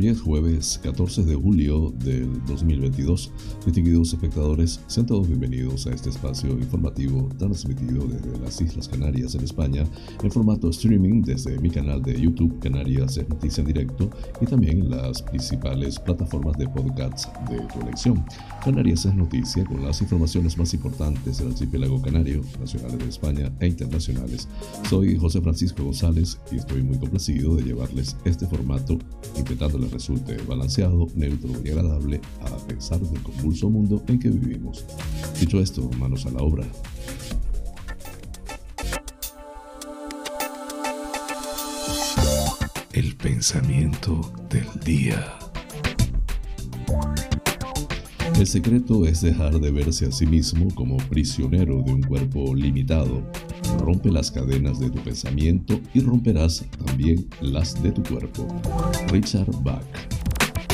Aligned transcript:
Hoy 0.00 0.08
es 0.08 0.22
jueves 0.22 0.80
14 0.82 1.24
de 1.24 1.34
julio 1.34 1.92
del 2.02 2.42
2022. 2.46 3.30
Distinguidos 3.66 4.14
espectadores, 4.14 4.80
sean 4.86 5.04
todos 5.04 5.28
bienvenidos 5.28 5.86
a 5.86 5.90
este 5.90 6.08
espacio 6.08 6.52
informativo 6.52 7.28
transmitido 7.36 8.06
desde 8.06 8.38
las 8.38 8.58
Islas 8.62 8.88
Canarias 8.88 9.34
en 9.34 9.44
España 9.44 9.84
en 10.22 10.30
formato 10.30 10.70
streaming 10.70 11.20
desde 11.20 11.58
mi 11.58 11.68
canal 11.68 12.00
de 12.00 12.18
YouTube 12.18 12.58
Canarias 12.60 13.18
es 13.18 13.28
Noticia 13.28 13.60
en 13.60 13.66
Directo 13.66 14.08
y 14.40 14.46
también 14.46 14.88
las 14.88 15.20
principales 15.20 15.98
plataformas 15.98 16.56
de 16.56 16.66
podcasts 16.66 17.28
de 17.50 17.58
tu 17.66 17.82
elección. 17.82 18.24
Canarias 18.64 19.04
es 19.04 19.14
Noticia 19.14 19.66
con 19.66 19.84
las 19.84 20.00
informaciones 20.00 20.56
más 20.56 20.72
importantes 20.72 21.36
del 21.36 21.48
archipiélago 21.48 22.00
canario, 22.00 22.40
nacionales 22.58 23.00
de 23.00 23.08
España 23.10 23.52
e 23.60 23.66
internacionales. 23.66 24.48
Soy 24.88 25.18
José 25.18 25.42
Francisco 25.42 25.84
González 25.84 26.40
y 26.50 26.56
estoy 26.56 26.82
muy 26.82 26.96
complacido 26.96 27.54
de 27.56 27.64
llevarles 27.64 28.16
este 28.24 28.46
formato 28.46 28.96
resulte 29.90 30.36
balanceado, 30.48 31.06
neutro 31.14 31.50
y 31.64 31.70
agradable 31.70 32.20
a 32.40 32.56
pesar 32.66 33.00
del 33.00 33.22
convulso 33.22 33.68
mundo 33.68 34.02
en 34.08 34.18
que 34.18 34.28
vivimos. 34.30 34.84
Dicho 35.38 35.60
esto, 35.60 35.88
manos 35.98 36.26
a 36.26 36.30
la 36.30 36.42
obra. 36.42 36.64
El 42.92 43.16
pensamiento 43.16 44.20
del 44.50 44.68
día. 44.84 45.38
El 48.40 48.46
secreto 48.46 49.06
es 49.06 49.20
dejar 49.20 49.60
de 49.60 49.70
verse 49.70 50.06
a 50.06 50.12
sí 50.12 50.26
mismo 50.26 50.74
como 50.74 50.96
prisionero 50.96 51.82
de 51.82 51.92
un 51.92 52.02
cuerpo 52.02 52.54
limitado. 52.54 53.22
Rompe 53.78 54.10
las 54.10 54.30
cadenas 54.30 54.80
de 54.80 54.90
tu 54.90 54.98
pensamiento 54.98 55.80
y 55.94 56.00
romperás 56.00 56.64
también 56.84 57.26
las 57.40 57.80
de 57.82 57.92
tu 57.92 58.02
cuerpo. 58.02 58.46
Richard 59.08 59.50
Bach. 59.62 59.82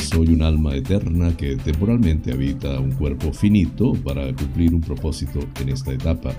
Soy 0.01 0.29
un 0.29 0.41
alma 0.41 0.75
eterna 0.75 1.35
que 1.35 1.57
temporalmente 1.57 2.31
habita 2.31 2.79
un 2.79 2.91
cuerpo 2.91 3.33
finito 3.33 3.93
para 3.93 4.33
cumplir 4.33 4.73
un 4.73 4.81
propósito 4.81 5.39
en 5.59 5.69
esta 5.69 5.91
etapa. 5.91 6.33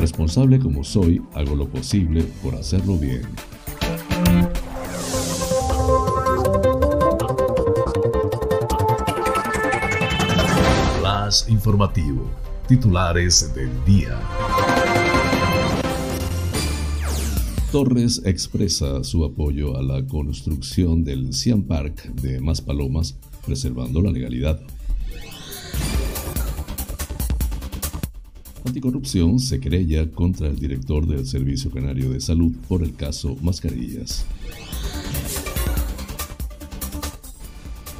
Responsable 0.00 0.58
como 0.58 0.84
soy, 0.84 1.20
hago 1.34 1.56
lo 1.56 1.68
posible 1.68 2.22
por 2.42 2.54
hacerlo 2.54 2.96
bien. 2.96 3.22
informativo. 11.48 12.30
Titulares 12.66 13.54
del 13.54 13.70
día. 13.84 14.18
Torres 17.72 18.22
expresa 18.24 19.04
su 19.04 19.26
apoyo 19.26 19.76
a 19.76 19.82
la 19.82 20.06
construcción 20.06 21.04
del 21.04 21.34
Cian 21.34 21.64
Park 21.64 22.14
de 22.14 22.40
Maspalomas, 22.40 23.18
preservando 23.44 24.00
la 24.00 24.10
legalidad. 24.10 24.58
Anticorrupción 28.64 29.38
se 29.38 29.60
querella 29.60 30.10
contra 30.10 30.48
el 30.48 30.58
director 30.58 31.06
del 31.06 31.26
Servicio 31.26 31.70
Canario 31.70 32.08
de 32.08 32.22
Salud 32.22 32.52
por 32.68 32.82
el 32.82 32.94
caso 32.94 33.36
Mascarillas. 33.42 34.24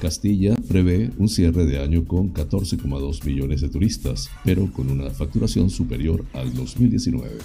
Castilla 0.00 0.54
prevé 0.66 1.10
un 1.18 1.28
cierre 1.28 1.66
de 1.66 1.82
año 1.82 2.06
con 2.06 2.32
14,2 2.32 3.22
millones 3.26 3.60
de 3.60 3.68
turistas, 3.68 4.30
pero 4.46 4.72
con 4.72 4.90
una 4.90 5.10
facturación 5.10 5.68
superior 5.68 6.24
al 6.32 6.54
2019. 6.54 7.36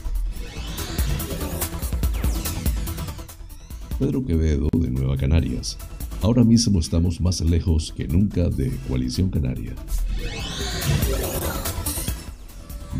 Pedro 4.04 4.26
Quevedo 4.26 4.68
de 4.78 4.92
Nueva 4.92 5.16
Canarias. 5.16 5.78
Ahora 6.22 6.44
mismo 6.44 6.82
estamos 6.82 7.22
más 7.22 7.40
lejos 7.40 7.94
que 7.96 8.06
nunca 8.06 8.50
de 8.50 8.70
Coalición 8.90 9.30
Canaria. 9.30 9.74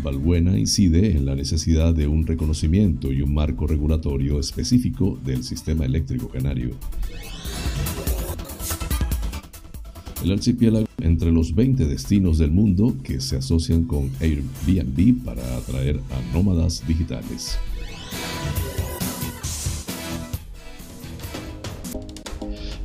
Balbuena 0.02 0.58
incide 0.58 1.10
en 1.10 1.26
la 1.26 1.34
necesidad 1.34 1.92
de 1.92 2.06
un 2.06 2.26
reconocimiento 2.26 3.12
y 3.12 3.20
un 3.20 3.34
marco 3.34 3.66
regulatorio 3.66 4.40
específico 4.40 5.18
del 5.22 5.44
sistema 5.44 5.84
eléctrico 5.84 6.28
canario 6.30 6.70
el 10.24 10.32
archipiélago 10.32 10.86
entre 11.02 11.30
los 11.30 11.54
20 11.54 11.84
destinos 11.84 12.38
del 12.38 12.50
mundo 12.50 12.96
que 13.02 13.20
se 13.20 13.36
asocian 13.36 13.84
con 13.84 14.10
Airbnb 14.20 15.22
para 15.22 15.58
atraer 15.58 16.00
a 16.10 16.34
nómadas 16.34 16.82
digitales. 16.88 17.58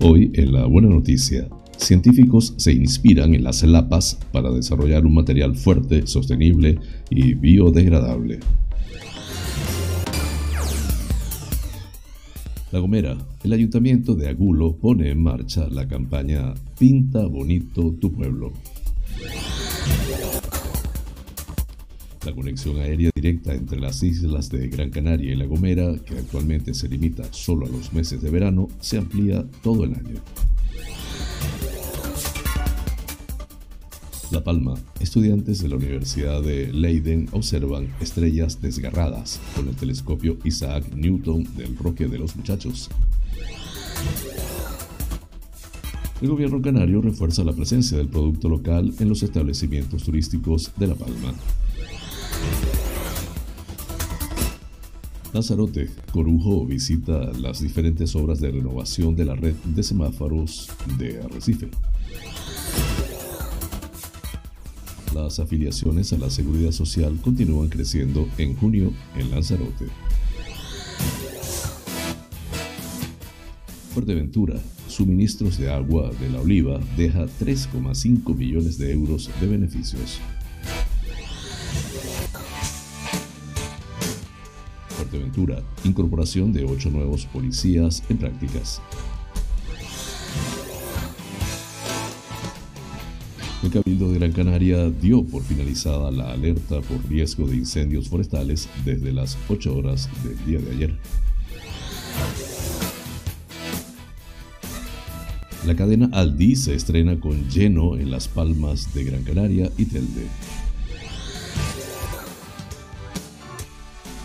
Hoy 0.02 0.32
en 0.34 0.54
la 0.54 0.66
buena 0.66 0.88
noticia, 0.88 1.50
científicos 1.76 2.54
se 2.56 2.72
inspiran 2.72 3.36
en 3.36 3.44
las 3.44 3.64
lapas 3.64 4.18
para 4.32 4.50
desarrollar 4.50 5.06
un 5.06 5.14
material 5.14 5.58
fuerte, 5.58 6.08
sostenible 6.08 6.80
y 7.10 7.34
biodegradable. 7.34 8.40
La 12.72 12.80
Gomera, 12.80 13.18
el 13.44 13.52
ayuntamiento 13.52 14.16
de 14.16 14.30
Agulo 14.30 14.78
pone 14.78 15.10
en 15.10 15.22
marcha 15.22 15.68
la 15.70 15.86
campaña 15.86 16.54
Pinta 16.80 17.26
bonito 17.28 17.94
tu 18.00 18.14
pueblo. 18.14 18.54
La 22.26 22.36
conexión 22.36 22.78
aérea 22.78 23.12
directa 23.16 23.54
entre 23.54 23.80
las 23.80 24.04
islas 24.04 24.50
de 24.50 24.68
Gran 24.68 24.90
Canaria 24.90 25.32
y 25.32 25.36
La 25.38 25.46
Gomera, 25.46 25.98
que 26.06 26.18
actualmente 26.18 26.74
se 26.74 26.90
limita 26.90 27.32
solo 27.32 27.66
a 27.66 27.70
los 27.70 27.94
meses 27.94 28.22
de 28.22 28.30
verano, 28.30 28.68
se 28.82 28.98
amplía 28.98 29.46
todo 29.64 29.86
el 29.86 29.94
año. 29.94 30.16
La 34.32 34.44
Palma, 34.44 34.76
estudiantes 35.00 35.64
de 35.64 35.70
la 35.70 35.78
Universidad 35.78 36.44
de 36.44 36.72
Leiden 36.72 37.30
observan 37.32 37.88
estrellas 38.00 38.62
desgarradas 38.62 39.40
con 39.56 39.70
el 39.70 39.76
telescopio 39.76 40.38
Isaac 40.44 40.94
Newton 40.94 41.48
del 41.56 41.76
Roque 41.78 42.08
de 42.08 42.20
los 42.20 42.36
Muchachos. 42.36 42.90
El 46.22 46.28
gobierno 46.28 46.62
canario 46.62 47.02
refuerza 47.02 47.46
la 47.46 47.54
presencia 47.54 47.98
del 47.98 48.10
producto 48.10 48.50
local 48.50 48.94
en 49.00 49.08
los 49.08 49.24
establecimientos 49.24 50.04
turísticos 50.04 50.74
de 50.78 50.88
La 50.88 50.96
Palma. 50.96 51.34
Lanzarote, 55.32 55.90
Corujo 56.12 56.66
visita 56.66 57.32
las 57.40 57.62
diferentes 57.62 58.16
obras 58.16 58.42
de 58.42 58.50
renovación 58.50 59.16
de 59.16 59.26
la 59.26 59.36
red 59.36 59.54
de 59.64 59.84
semáforos 59.84 60.70
de 60.98 61.22
Arrecife. 61.22 61.70
Las 65.14 65.40
afiliaciones 65.40 66.14
a 66.14 66.18
la 66.18 66.32
seguridad 66.32 66.72
social 66.72 67.20
continúan 67.22 67.70
creciendo 67.70 68.28
en 68.40 68.56
junio 68.56 68.92
en 69.16 69.30
Lanzarote. 69.30 69.86
Fuerteventura, 73.94 74.60
suministros 74.88 75.60
de 75.60 75.72
agua 75.72 76.10
de 76.20 76.30
la 76.30 76.42
oliva 76.42 76.80
deja 76.98 77.26
3,5 77.40 78.36
millones 78.36 78.80
de 78.80 78.94
euros 78.94 79.30
de 79.40 79.48
beneficios. 79.48 80.20
Fuerteventura, 85.20 85.62
incorporación 85.84 86.54
de 86.54 86.64
8 86.64 86.92
nuevos 86.92 87.26
policías 87.26 88.04
en 88.10 88.18
prácticas. 88.18 88.82
El 93.62 93.70
Cabildo 93.70 94.12
de 94.12 94.20
Gran 94.20 94.32
Canaria 94.32 94.90
dio 94.90 95.26
por 95.26 95.44
finalizada 95.44 96.10
la 96.10 96.32
alerta 96.32 96.80
por 96.82 97.06
riesgo 97.10 97.48
de 97.48 97.58
incendios 97.58 98.08
forestales 98.08 98.70
desde 98.86 99.12
las 99.12 99.38
8 99.50 99.76
horas 99.76 100.10
del 100.24 100.46
día 100.46 100.60
de 100.60 100.76
ayer. 100.76 100.98
La 105.66 105.76
cadena 105.76 106.10
Aldi 106.14 106.56
se 106.56 106.76
estrena 106.76 107.20
con 107.20 107.50
lleno 107.50 107.98
en 107.98 108.10
Las 108.10 108.30
Palmas 108.30 108.94
de 108.94 109.04
Gran 109.04 109.24
Canaria 109.24 109.70
y 109.78 109.86
Telde. 109.86 110.28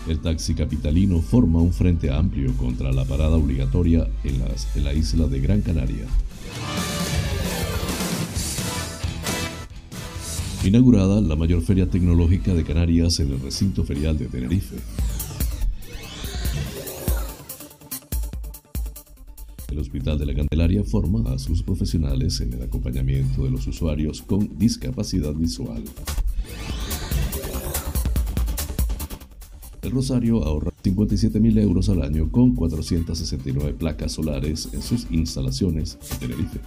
El 0.07 0.19
taxi 0.19 0.53
capitalino 0.53 1.19
forma 1.19 1.59
un 1.59 1.73
frente 1.73 2.11
amplio 2.11 2.53
contra 2.57 2.91
la 2.91 3.05
parada 3.05 3.37
obligatoria 3.37 4.07
en, 4.23 4.83
la 4.83 4.93
isla 4.93 5.25
de 5.25 5.39
Gran 5.39 5.61
Canaria. 5.61 6.05
Inaugurada 10.63 11.21
la 11.21 11.35
mayor 11.35 11.63
feria 11.63 11.89
tecnológica 11.89 12.53
de 12.53 12.63
Canarias 12.63 13.19
en 13.19 13.31
el 13.31 13.39
recinto 13.39 13.83
ferial 13.83 14.15
de 14.19 14.27
Tenerife. 14.27 14.75
El 19.71 19.79
Hospital 19.79 20.19
de 20.19 20.25
la 20.27 20.35
Candelaria 20.35 20.83
forma 20.83 21.33
a 21.33 21.39
sus 21.39 21.63
profesionales 21.63 22.41
en 22.41 22.53
el 22.53 22.61
acompañamiento 22.61 23.43
de 23.43 23.49
los 23.49 23.65
usuarios 23.65 24.21
con 24.21 24.55
discapacidad 24.59 25.33
visual. 25.33 25.83
Rosario 29.95 30.43
ahorra 30.43 30.73
57.000 30.83 31.57
euros 31.61 31.87
al 31.87 32.01
año 32.01 32.29
con 32.29 32.53
469 32.53 33.75
placas 33.75 34.11
solares 34.11 34.67
en 34.73 34.81
sus 34.81 35.07
instalaciones 35.09 35.97
en 36.11 36.19
Tenerife. 36.19 36.59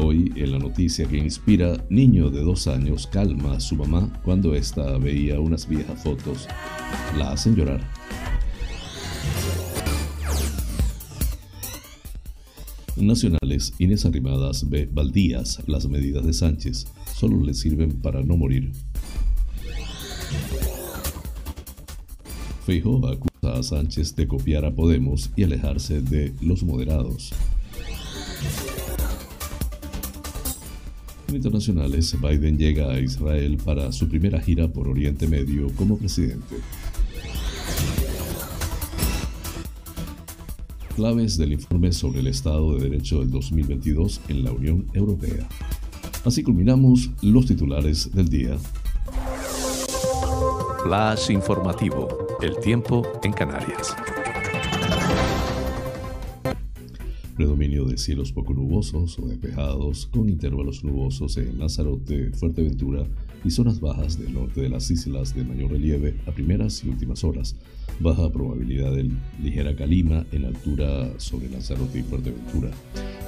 Hoy 0.00 0.32
en 0.36 0.52
la 0.52 0.58
noticia 0.60 1.06
que 1.06 1.18
inspira, 1.18 1.84
niño 1.90 2.30
de 2.30 2.42
dos 2.42 2.68
años 2.68 3.08
calma 3.08 3.54
a 3.54 3.60
su 3.60 3.74
mamá 3.74 4.08
cuando 4.24 4.54
ésta 4.54 4.96
veía 4.98 5.40
unas 5.40 5.68
viejas 5.68 6.00
fotos. 6.00 6.46
La 7.18 7.32
hacen 7.32 7.56
llorar. 7.56 7.80
Nacionales, 12.96 13.74
Inés 13.78 14.06
Arrimadas 14.06 14.68
ve 14.70 14.88
baldías 14.90 15.60
las 15.66 15.88
medidas 15.88 16.24
de 16.24 16.32
Sánchez. 16.32 16.86
Solo 17.14 17.40
le 17.44 17.54
sirven 17.54 17.92
para 18.00 18.24
no 18.24 18.36
morir. 18.36 18.72
Feijóo 22.66 23.06
acusa 23.06 23.52
a 23.52 23.62
Sánchez 23.62 24.16
de 24.16 24.26
copiar 24.26 24.64
a 24.64 24.74
Podemos 24.74 25.30
y 25.36 25.44
alejarse 25.44 26.00
de 26.00 26.34
los 26.40 26.64
moderados. 26.64 27.32
En 31.28 31.36
internacionales, 31.36 32.16
Biden 32.20 32.58
llega 32.58 32.90
a 32.90 33.00
Israel 33.00 33.58
para 33.64 33.92
su 33.92 34.08
primera 34.08 34.40
gira 34.40 34.66
por 34.66 34.88
Oriente 34.88 35.28
Medio 35.28 35.68
como 35.76 35.96
presidente. 35.96 36.56
Claves 40.96 41.36
del 41.36 41.52
informe 41.52 41.92
sobre 41.92 42.20
el 42.20 42.26
Estado 42.26 42.76
de 42.76 42.88
Derecho 42.88 43.20
del 43.20 43.30
2022 43.30 44.20
en 44.28 44.44
la 44.44 44.52
Unión 44.52 44.86
Europea. 44.94 45.48
Así 46.24 46.42
culminamos 46.42 47.10
los 47.20 47.44
titulares 47.44 48.10
del 48.14 48.30
día. 48.30 48.56
Flash 50.82 51.30
informativo. 51.30 52.08
El 52.40 52.56
tiempo 52.60 53.06
en 53.22 53.32
Canarias. 53.32 53.94
Predominio 57.36 57.84
de 57.84 57.98
cielos 57.98 58.32
poco 58.32 58.54
nubosos 58.54 59.18
o 59.18 59.26
despejados, 59.26 60.06
con 60.06 60.30
intervalos 60.30 60.82
nubosos 60.82 61.36
en 61.36 61.58
Lanzarote, 61.58 62.30
Fuerteventura 62.32 63.06
y 63.44 63.50
zonas 63.50 63.78
bajas 63.80 64.18
del 64.18 64.32
norte 64.32 64.62
de 64.62 64.70
las 64.70 64.90
islas 64.90 65.34
de 65.34 65.44
mayor 65.44 65.72
relieve 65.72 66.14
a 66.26 66.32
primeras 66.32 66.82
y 66.84 66.88
últimas 66.88 67.22
horas. 67.22 67.54
Baja 68.00 68.30
probabilidad 68.30 68.92
de 68.92 69.10
ligera 69.42 69.74
calima 69.76 70.24
en 70.32 70.44
altura 70.46 71.12
sobre 71.18 71.48
Lanzarote 71.48 72.00
y 72.00 72.02
Fuerteventura 72.02 72.70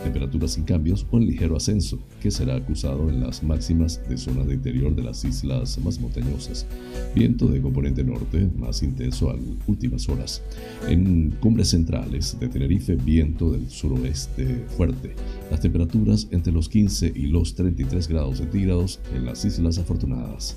temperaturas 0.06 0.52
sin 0.52 0.64
cambios 0.64 1.06
o 1.10 1.18
en 1.18 1.26
ligero 1.26 1.56
ascenso, 1.56 1.98
que 2.20 2.30
será 2.30 2.54
acusado 2.54 3.08
en 3.08 3.20
las 3.20 3.42
máximas 3.42 4.00
de 4.08 4.16
zonas 4.16 4.46
de 4.46 4.54
interior 4.54 4.94
de 4.94 5.02
las 5.02 5.24
islas 5.24 5.78
más 5.78 6.00
montañosas. 6.00 6.66
Viento 7.14 7.48
de 7.48 7.60
componente 7.60 8.04
norte 8.04 8.48
más 8.56 8.82
intenso 8.82 9.30
a 9.30 9.36
últimas 9.66 10.08
horas. 10.08 10.42
En 10.88 11.30
cumbres 11.40 11.70
centrales 11.70 12.38
de 12.38 12.48
Tenerife, 12.48 12.94
viento 12.94 13.50
del 13.50 13.68
suroeste 13.68 14.64
fuerte. 14.76 15.14
Las 15.50 15.60
temperaturas 15.60 16.28
entre 16.30 16.52
los 16.52 16.68
15 16.68 17.12
y 17.14 17.26
los 17.26 17.54
33 17.54 18.06
grados 18.08 18.38
centígrados 18.38 19.00
en 19.14 19.26
las 19.26 19.44
Islas 19.44 19.78
Afortunadas. 19.78 20.56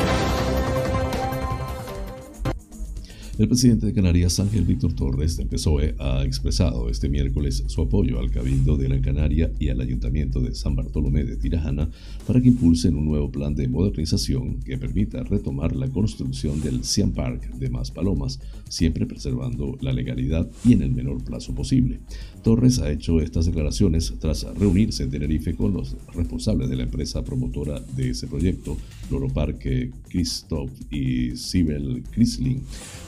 El 3.41 3.47
presidente 3.47 3.87
de 3.87 3.93
Canarias, 3.93 4.39
Ángel 4.39 4.65
Víctor 4.65 4.93
Torres, 4.93 5.35
de 5.35 5.47
PSOE, 5.47 5.95
ha 5.97 6.23
expresado 6.23 6.91
este 6.91 7.09
miércoles 7.09 7.63
su 7.65 7.81
apoyo 7.81 8.19
al 8.19 8.29
Cabildo 8.29 8.77
de 8.77 8.87
Gran 8.87 9.01
Canaria 9.01 9.51
y 9.57 9.69
al 9.69 9.81
Ayuntamiento 9.81 10.41
de 10.41 10.53
San 10.53 10.75
Bartolomé 10.75 11.23
de 11.23 11.37
Tirajana 11.37 11.89
para 12.27 12.39
que 12.39 12.49
impulsen 12.49 12.95
un 12.95 13.05
nuevo 13.05 13.31
plan 13.31 13.55
de 13.55 13.67
modernización 13.67 14.59
que 14.59 14.77
permita 14.77 15.23
retomar 15.23 15.75
la 15.75 15.87
construcción 15.87 16.61
del 16.61 16.83
Siam 16.83 17.13
Park 17.13 17.55
de 17.55 17.71
Más 17.71 17.89
Palomas, 17.89 18.39
siempre 18.69 19.07
preservando 19.07 19.75
la 19.81 19.91
legalidad 19.91 20.47
y 20.63 20.73
en 20.73 20.83
el 20.83 20.91
menor 20.91 21.23
plazo 21.23 21.55
posible. 21.55 21.99
Torres 22.43 22.77
ha 22.77 22.91
hecho 22.91 23.21
estas 23.21 23.47
declaraciones 23.47 24.13
tras 24.19 24.43
reunirse 24.55 25.01
en 25.01 25.09
Tenerife 25.09 25.55
con 25.55 25.73
los 25.73 25.95
responsables 26.13 26.69
de 26.69 26.75
la 26.75 26.83
empresa 26.83 27.23
promotora 27.23 27.79
de 27.79 28.11
ese 28.11 28.27
proyecto, 28.27 28.77
Loro 29.11 29.27
Parque, 29.27 29.91
Christoph 30.09 30.71
y 30.89 31.35
Sibel 31.35 32.03
Chrysling, 32.11 32.63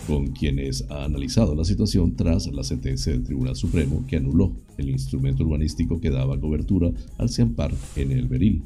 con 0.06 0.28
quienes 0.28 0.84
ha 0.90 1.06
analizado 1.06 1.56
la 1.56 1.64
situación 1.64 2.16
tras 2.16 2.48
la 2.48 2.64
sentencia 2.64 3.12
del 3.12 3.24
Tribunal 3.24 3.56
Supremo 3.56 4.06
que 4.08 4.18
anuló 4.18 4.54
el 4.78 4.90
instrumento 4.90 5.44
urbanístico 5.44 6.00
que 6.00 6.10
daba 6.10 6.40
cobertura 6.40 6.92
al 7.18 7.30
Ciampar 7.30 7.74
en 7.96 8.12
el 8.12 8.28
Beril. 8.28 8.64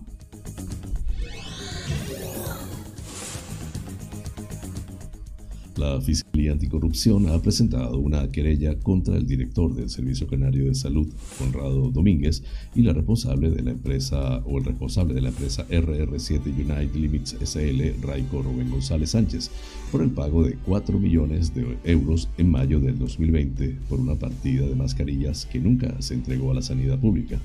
La 5.77 6.01
Fiscalía 6.01 6.53
Anticorrupción 6.53 7.29
ha 7.29 7.39
presentado 7.39 7.99
una 7.99 8.27
querella 8.31 8.79
contra 8.79 9.15
el 9.15 9.27
director 9.27 9.75
del 9.75 9.91
Servicio 9.91 10.25
Canario 10.25 10.65
de 10.65 10.73
Salud, 10.73 11.07
Conrado 11.37 11.91
Domínguez, 11.91 12.41
y 12.73 12.81
la 12.81 12.93
responsable 12.93 13.51
de 13.51 13.61
la 13.61 13.71
empresa 13.71 14.41
o 14.45 14.57
el 14.57 14.65
responsable 14.65 15.13
de 15.13 15.21
la 15.21 15.29
empresa 15.29 15.67
RR7 15.69 16.45
United 16.47 16.95
Limits 16.95 17.37
SL, 17.43 18.01
Raico 18.01 18.41
Rubén 18.41 18.71
González 18.71 19.11
Sánchez, 19.11 19.51
por 19.91 20.01
el 20.01 20.09
pago 20.09 20.43
de 20.43 20.55
4 20.65 20.97
millones 20.97 21.53
de 21.53 21.77
euros 21.83 22.27
en 22.39 22.49
mayo 22.49 22.79
del 22.79 22.97
2020 22.97 23.77
por 23.87 23.99
una 23.99 24.15
partida 24.15 24.65
de 24.65 24.75
mascarillas 24.75 25.45
que 25.45 25.59
nunca 25.59 26.01
se 26.01 26.15
entregó 26.15 26.51
a 26.51 26.55
la 26.55 26.63
sanidad 26.63 26.97
pública. 26.97 27.39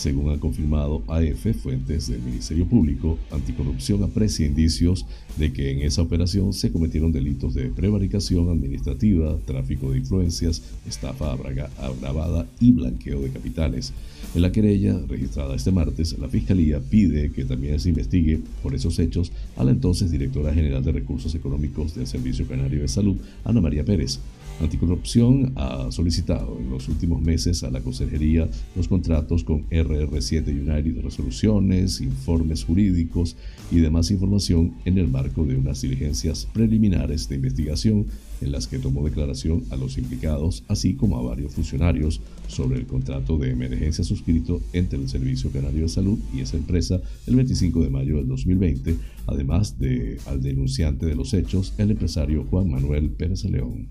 Según 0.00 0.32
ha 0.32 0.40
confirmado 0.40 1.02
AF, 1.08 1.54
fuentes 1.62 2.08
del 2.08 2.22
Ministerio 2.22 2.66
Público, 2.66 3.18
Anticorrupción 3.30 4.02
aprecia 4.02 4.46
indicios 4.46 5.04
de 5.36 5.52
que 5.52 5.72
en 5.72 5.80
esa 5.80 6.00
operación 6.00 6.54
se 6.54 6.72
cometieron 6.72 7.12
delitos 7.12 7.52
de 7.52 7.68
prevaricación 7.68 8.48
administrativa, 8.48 9.36
tráfico 9.44 9.90
de 9.90 9.98
influencias, 9.98 10.62
estafa 10.88 11.32
agravada 11.32 12.48
y 12.60 12.72
blanqueo 12.72 13.20
de 13.20 13.28
capitales. 13.28 13.92
En 14.34 14.40
la 14.40 14.52
querella, 14.52 14.98
registrada 15.06 15.54
este 15.54 15.70
martes, 15.70 16.18
la 16.18 16.30
Fiscalía 16.30 16.80
pide 16.80 17.30
que 17.30 17.44
también 17.44 17.78
se 17.78 17.90
investigue 17.90 18.40
por 18.62 18.74
esos 18.74 18.98
hechos 19.00 19.32
a 19.58 19.64
la 19.64 19.72
entonces 19.72 20.10
directora 20.10 20.54
general 20.54 20.82
de 20.82 20.92
Recursos 20.92 21.34
Económicos 21.34 21.94
del 21.94 22.06
Servicio 22.06 22.48
Canario 22.48 22.80
de 22.80 22.88
Salud, 22.88 23.18
Ana 23.44 23.60
María 23.60 23.84
Pérez. 23.84 24.18
Anticorrupción 24.60 25.52
ha 25.56 25.90
solicitado 25.90 26.58
en 26.58 26.70
los 26.70 26.88
últimos 26.88 27.22
meses 27.22 27.62
a 27.62 27.70
la 27.70 27.80
Consejería 27.80 28.48
los 28.76 28.88
contratos 28.88 29.42
con 29.42 29.68
RR7 29.70 30.48
United, 30.48 31.02
resoluciones, 31.02 32.00
informes 32.00 32.64
jurídicos 32.64 33.36
y 33.70 33.78
demás 33.78 34.10
información 34.10 34.74
en 34.84 34.98
el 34.98 35.08
marco 35.08 35.44
de 35.46 35.56
unas 35.56 35.80
diligencias 35.80 36.46
preliminares 36.52 37.28
de 37.28 37.36
investigación 37.36 38.06
en 38.40 38.52
las 38.52 38.66
que 38.66 38.78
tomó 38.78 39.04
declaración 39.04 39.64
a 39.70 39.76
los 39.76 39.98
implicados, 39.98 40.64
así 40.68 40.94
como 40.94 41.18
a 41.18 41.22
varios 41.22 41.52
funcionarios, 41.52 42.20
sobre 42.48 42.78
el 42.78 42.86
contrato 42.86 43.38
de 43.38 43.50
emergencia 43.50 44.04
suscrito 44.04 44.60
entre 44.72 44.98
el 44.98 45.08
Servicio 45.08 45.50
Canario 45.50 45.82
de 45.82 45.88
Salud 45.88 46.18
y 46.34 46.40
esa 46.40 46.56
empresa 46.56 47.00
el 47.26 47.36
25 47.36 47.82
de 47.82 47.90
mayo 47.90 48.16
del 48.16 48.28
2020, 48.28 48.96
además 49.26 49.78
de 49.78 50.18
al 50.26 50.42
denunciante 50.42 51.06
de 51.06 51.14
los 51.14 51.32
hechos, 51.34 51.74
el 51.78 51.92
empresario 51.92 52.44
Juan 52.50 52.70
Manuel 52.70 53.10
Pérez 53.10 53.44
León. 53.44 53.88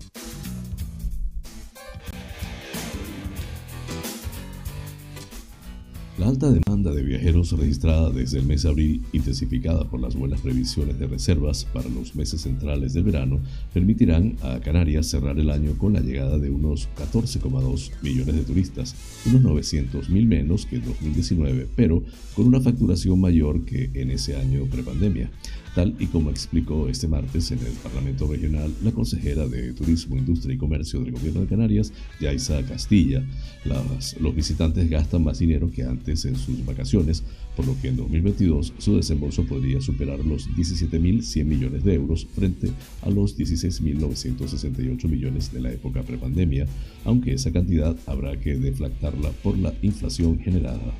La 6.20 6.28
alta 6.28 6.50
demanda 6.50 6.92
de 6.92 7.02
viajeros 7.02 7.50
registrada 7.52 8.10
desde 8.10 8.40
el 8.40 8.44
mes 8.44 8.64
de 8.64 8.68
abril, 8.68 9.02
intensificada 9.14 9.88
por 9.88 10.00
las 10.00 10.14
buenas 10.14 10.42
previsiones 10.42 10.98
de 10.98 11.06
reservas 11.06 11.64
para 11.72 11.88
los 11.88 12.14
meses 12.14 12.42
centrales 12.42 12.92
del 12.92 13.04
verano, 13.04 13.40
permitirán 13.72 14.36
a 14.42 14.60
Canarias 14.60 15.06
cerrar 15.06 15.38
el 15.38 15.48
año 15.48 15.78
con 15.78 15.94
la 15.94 16.00
llegada 16.00 16.36
de 16.36 16.50
unos 16.50 16.90
14,2 16.98 17.92
millones 18.02 18.34
de 18.34 18.42
turistas, 18.42 18.94
unos 19.24 19.40
900 19.40 20.10
mil 20.10 20.26
menos 20.26 20.66
que 20.66 20.76
en 20.76 20.84
2019, 20.84 21.68
pero 21.74 22.02
con 22.36 22.46
una 22.46 22.60
facturación 22.60 23.18
mayor 23.18 23.64
que 23.64 23.90
en 23.94 24.10
ese 24.10 24.36
año 24.36 24.66
prepandemia. 24.66 25.30
Tal 25.74 25.94
y 25.98 26.06
como 26.06 26.30
explicó 26.30 26.88
este 26.88 27.08
martes 27.08 27.50
en 27.50 27.58
el 27.60 27.72
Parlamento 27.82 28.26
Regional 28.26 28.72
la 28.82 28.92
consejera 28.92 29.46
de 29.46 29.72
Turismo, 29.72 30.16
Industria 30.16 30.54
y 30.54 30.58
Comercio 30.58 31.00
del 31.00 31.12
Gobierno 31.12 31.40
de 31.40 31.46
Canarias, 31.46 31.92
Yaisa 32.20 32.62
Castilla. 32.64 33.22
los 34.20 34.34
visitantes 34.34 34.88
gastan 34.88 35.24
más 35.24 35.38
dinero 35.38 35.70
que 35.70 35.82
antes 35.82 36.24
en 36.24 36.36
sus 36.36 36.64
vacaciones, 36.64 37.22
por 37.56 37.66
lo 37.66 37.80
que 37.80 37.88
en 37.88 37.96
2022 37.96 38.72
su 38.78 38.96
desembolso 38.96 39.44
podría 39.44 39.80
superar 39.80 40.24
los 40.24 40.48
17.100 40.50 41.44
millones 41.44 41.84
de 41.84 41.94
euros 41.94 42.26
frente 42.34 42.70
a 43.02 43.10
los 43.10 43.38
16.968 43.38 45.08
millones 45.08 45.52
de 45.52 45.60
la 45.60 45.72
época 45.72 46.02
prepandemia, 46.02 46.66
aunque 47.04 47.34
esa 47.34 47.52
cantidad 47.52 47.96
habrá 48.06 48.38
que 48.38 48.56
deflactarla 48.56 49.30
por 49.42 49.58
la 49.58 49.74
inflación 49.82 50.38
generada. 50.38 50.94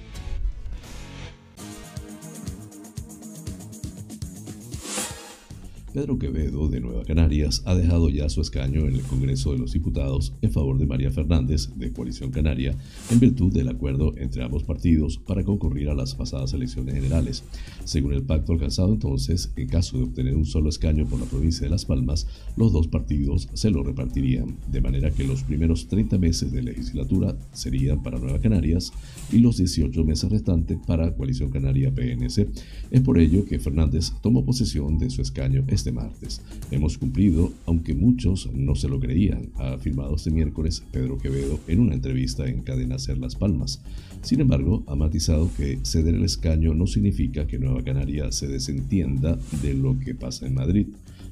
Pedro 5.93 6.19
Quevedo, 6.19 6.69
de 6.69 6.81
Nueva 6.81 7.03
Canarias, 7.03 7.63
ha 7.67 7.75
dejado 7.75 8.11
ya 8.11 8.29
su 8.29 8.41
escaño 8.41 8.87
en 8.87 8.95
el 8.95 9.03
Congreso 9.03 9.53
de 9.53 9.59
los 9.59 9.73
Diputados 9.73 10.33
en 10.41 10.53
favor 10.53 10.79
de 10.79 10.87
María 10.87 11.11
Fernández, 11.11 11.71
de 11.75 11.93
Coalición 11.93 12.31
Canaria, 12.31 12.77
en 13.11 13.19
virtud 13.19 13.53
del 13.53 13.69
acuerdo 13.69 14.15
entre 14.17 14.45
ambos 14.45 14.63
partidos 14.63 15.19
para 15.19 15.43
concurrir 15.43 15.89
a 15.89 15.95
las 15.95 16.15
pasadas 16.15 16.53
elecciones 16.53 16.95
generales. 16.95 17.43
Según 17.85 18.13
el 18.13 18.23
pacto 18.23 18.53
alcanzado 18.53 18.93
entonces, 18.93 19.53
en 19.57 19.69
caso 19.69 19.99
de 19.99 20.05
obtener 20.05 20.37
un 20.37 20.47
solo 20.47 20.69
escaño 20.69 21.07
por 21.07 21.19
la 21.19 21.27
provincia 21.27 21.63
de 21.65 21.71
Las 21.71 21.87
Palmas, 21.87 22.29
los 22.57 22.73
dos 22.73 22.87
partidos 22.87 23.49
se 23.55 23.71
lo 23.71 23.83
repartirían, 23.83 24.57
de 24.71 24.81
manera 24.81 25.11
que 25.11 25.25
los 25.25 25.43
primeros 25.43 25.89
30 25.89 26.19
meses 26.19 26.53
de 26.53 26.63
legislatura 26.63 27.37
serían 27.53 28.03
para 28.03 28.21
Nueva 28.21 28.41
Canarias 28.41 28.93
y 29.33 29.39
los 29.39 29.57
18 29.57 30.05
meses 30.05 30.31
restantes 30.31 30.79
para 30.87 31.13
Coalición 31.15 31.51
Canaria 31.51 31.93
PNC. 31.93 32.49
Es 32.93 33.01
por 33.01 33.19
ello 33.19 33.45
que 33.45 33.59
Fernández 33.59 34.13
tomó 34.23 34.45
posesión 34.45 34.97
de 34.99 35.11
su 35.11 35.21
escaño 35.21 35.65
este 35.81 35.93
martes. 35.93 36.43
Hemos 36.71 36.99
cumplido, 36.99 37.55
aunque 37.65 37.95
muchos 37.95 38.53
no 38.53 38.75
se 38.75 38.87
lo 38.87 39.01
creían, 39.01 39.49
ha 39.57 39.73
afirmado 39.73 40.15
este 40.15 40.31
miércoles 40.31 40.83
Pedro 40.93 41.17
Quevedo 41.17 41.59
en 41.69 41.81
una 41.81 41.95
entrevista 41.95 42.47
en 42.47 42.61
Cadena 42.61 42.99
Ser 42.99 43.17
Las 43.17 43.35
Palmas. 43.35 43.81
Sin 44.21 44.43
embargo, 44.43 44.85
ha 44.87 44.95
matizado 44.95 45.51
que 45.57 45.79
ceder 45.83 46.17
el 46.17 46.25
escaño 46.25 46.75
no 46.75 46.87
significa 46.87 47.47
que 47.47 47.59
Nueva 47.59 47.83
Canaria 47.83 48.31
se 48.31 48.47
desentienda 48.47 49.39
de 49.63 49.73
lo 49.73 49.99
que 49.99 50.15
pasa 50.15 50.47
en 50.47 50.55
Madrid. 50.55 50.89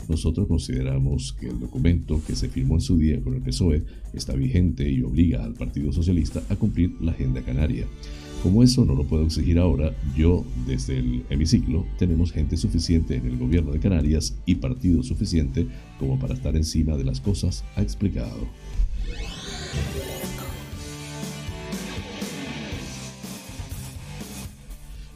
Nosotros 0.08 0.48
consideramos 0.48 1.34
que 1.38 1.48
el 1.48 1.60
documento 1.60 2.22
que 2.26 2.34
se 2.34 2.48
firmó 2.48 2.76
en 2.76 2.80
su 2.80 2.96
día 2.96 3.20
con 3.20 3.34
el 3.34 3.42
PSOE 3.42 3.84
está 4.14 4.34
vigente 4.34 4.90
y 4.90 5.02
obliga 5.02 5.44
al 5.44 5.52
Partido 5.52 5.92
Socialista 5.92 6.42
a 6.48 6.56
cumplir 6.56 6.94
la 7.02 7.12
agenda 7.12 7.42
canaria. 7.42 7.86
Como 8.42 8.62
eso 8.62 8.84
no 8.84 8.94
lo 8.94 9.04
puedo 9.04 9.24
exigir 9.24 9.58
ahora, 9.58 9.94
yo 10.16 10.44
desde 10.66 10.98
el 10.98 11.24
hemiciclo 11.28 11.84
tenemos 11.98 12.30
gente 12.30 12.56
suficiente 12.56 13.16
en 13.16 13.26
el 13.26 13.36
gobierno 13.36 13.72
de 13.72 13.80
Canarias 13.80 14.36
y 14.46 14.54
partido 14.56 15.02
suficiente 15.02 15.66
como 15.98 16.18
para 16.20 16.34
estar 16.34 16.54
encima 16.54 16.96
de 16.96 17.04
las 17.04 17.20
cosas, 17.20 17.64
ha 17.74 17.82
explicado. 17.82 18.46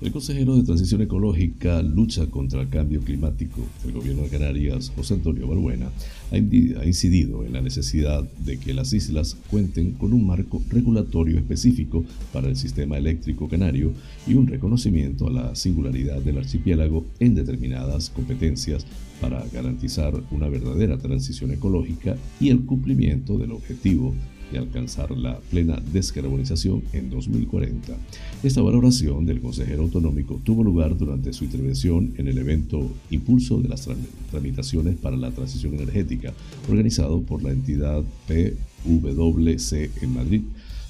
El 0.02 0.10
consejero 0.10 0.56
de 0.56 0.64
Transición 0.64 1.00
Ecológica, 1.02 1.80
Lucha 1.80 2.26
contra 2.26 2.60
el 2.62 2.68
Cambio 2.68 3.00
Climático 3.02 3.64
del 3.84 3.92
Gobierno 3.92 4.22
de 4.22 4.30
Canarias, 4.30 4.90
José 4.96 5.14
Antonio 5.14 5.46
Balbuena, 5.46 5.92
ha 6.32 6.36
incidido 6.84 7.44
en 7.44 7.52
la 7.52 7.60
necesidad 7.60 8.24
de 8.44 8.58
que 8.58 8.74
las 8.74 8.92
islas 8.92 9.36
cuenten 9.48 9.92
con 9.92 10.12
un 10.12 10.26
marco 10.26 10.60
regulatorio 10.70 11.38
específico 11.38 12.04
para 12.32 12.48
el 12.48 12.56
sistema 12.56 12.98
eléctrico 12.98 13.48
canario 13.48 13.92
y 14.26 14.34
un 14.34 14.48
reconocimiento 14.48 15.28
a 15.28 15.30
la 15.30 15.54
singularidad 15.54 16.20
del 16.20 16.38
archipiélago 16.38 17.06
en 17.20 17.36
determinadas 17.36 18.10
competencias 18.10 18.84
para 19.20 19.46
garantizar 19.52 20.20
una 20.32 20.48
verdadera 20.48 20.98
transición 20.98 21.52
ecológica 21.52 22.16
y 22.40 22.48
el 22.48 22.64
cumplimiento 22.64 23.38
del 23.38 23.52
objetivo 23.52 24.12
de 24.52 24.58
alcanzar 24.58 25.10
la 25.10 25.38
plena 25.38 25.80
descarbonización 25.92 26.82
en 26.92 27.10
2040. 27.10 27.96
Esta 28.42 28.60
valoración 28.60 29.26
del 29.26 29.40
consejero 29.40 29.82
autonómico 29.82 30.40
tuvo 30.44 30.62
lugar 30.62 30.96
durante 30.96 31.32
su 31.32 31.44
intervención 31.44 32.12
en 32.18 32.28
el 32.28 32.38
evento 32.38 32.92
Impulso 33.10 33.60
de 33.60 33.68
las 33.68 33.88
Tramitaciones 34.30 34.96
para 34.96 35.16
la 35.16 35.30
Transición 35.30 35.74
Energética, 35.74 36.32
organizado 36.68 37.22
por 37.22 37.42
la 37.42 37.50
entidad 37.50 38.04
PWC 38.28 39.90
en 40.02 40.14
Madrid. 40.14 40.42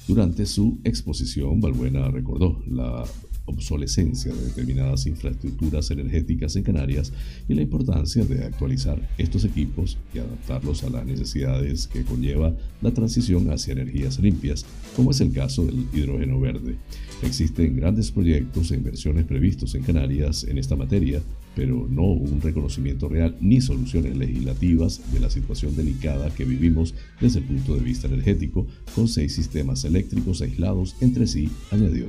Durante 0.07 0.45
su 0.45 0.77
exposición, 0.83 1.61
Balbuena 1.61 2.09
recordó 2.09 2.61
la 2.69 3.05
obsolescencia 3.45 4.33
de 4.33 4.45
determinadas 4.45 5.05
infraestructuras 5.05 5.91
energéticas 5.91 6.55
en 6.55 6.63
Canarias 6.63 7.11
y 7.47 7.53
la 7.53 7.61
importancia 7.61 8.23
de 8.23 8.45
actualizar 8.45 9.09
estos 9.17 9.43
equipos 9.45 9.97
y 10.13 10.19
adaptarlos 10.19 10.83
a 10.83 10.89
las 10.89 11.05
necesidades 11.05 11.87
que 11.87 12.03
conlleva 12.03 12.55
la 12.81 12.91
transición 12.91 13.51
hacia 13.51 13.73
energías 13.73 14.19
limpias, 14.19 14.65
como 14.95 15.11
es 15.11 15.21
el 15.21 15.31
caso 15.31 15.65
del 15.65 15.85
hidrógeno 15.93 16.39
verde. 16.39 16.77
Existen 17.21 17.75
grandes 17.75 18.11
proyectos 18.11 18.71
e 18.71 18.75
inversiones 18.75 19.25
previstos 19.25 19.75
en 19.75 19.83
Canarias 19.83 20.43
en 20.43 20.57
esta 20.57 20.75
materia, 20.75 21.21
pero 21.55 21.87
no 21.89 22.03
un 22.03 22.41
reconocimiento 22.41 23.07
real 23.07 23.35
ni 23.39 23.61
soluciones 23.61 24.17
legislativas 24.17 25.01
de 25.11 25.19
la 25.19 25.29
situación 25.29 25.75
delicada 25.75 26.33
que 26.33 26.45
vivimos 26.45 26.95
desde 27.21 27.39
el 27.39 27.45
punto 27.45 27.75
de 27.75 27.81
vista 27.81 28.07
energético, 28.07 28.67
con 28.95 29.07
seis 29.07 29.33
sistemas 29.35 29.83
eléctricos 29.85 30.41
aislados 30.41 30.95
entre 31.01 31.27
sí, 31.27 31.49
añadió. 31.71 32.07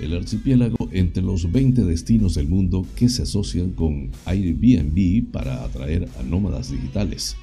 El 0.00 0.14
archipiélago 0.14 0.88
entre 0.92 1.22
los 1.22 1.50
20 1.50 1.84
destinos 1.84 2.34
del 2.34 2.48
mundo 2.48 2.86
que 2.96 3.08
se 3.08 3.22
asocian 3.22 3.70
con 3.70 4.10
Airbnb 4.24 5.30
para 5.32 5.64
atraer 5.64 6.08
a 6.18 6.22
nómadas 6.22 6.70
digitales. 6.70 7.36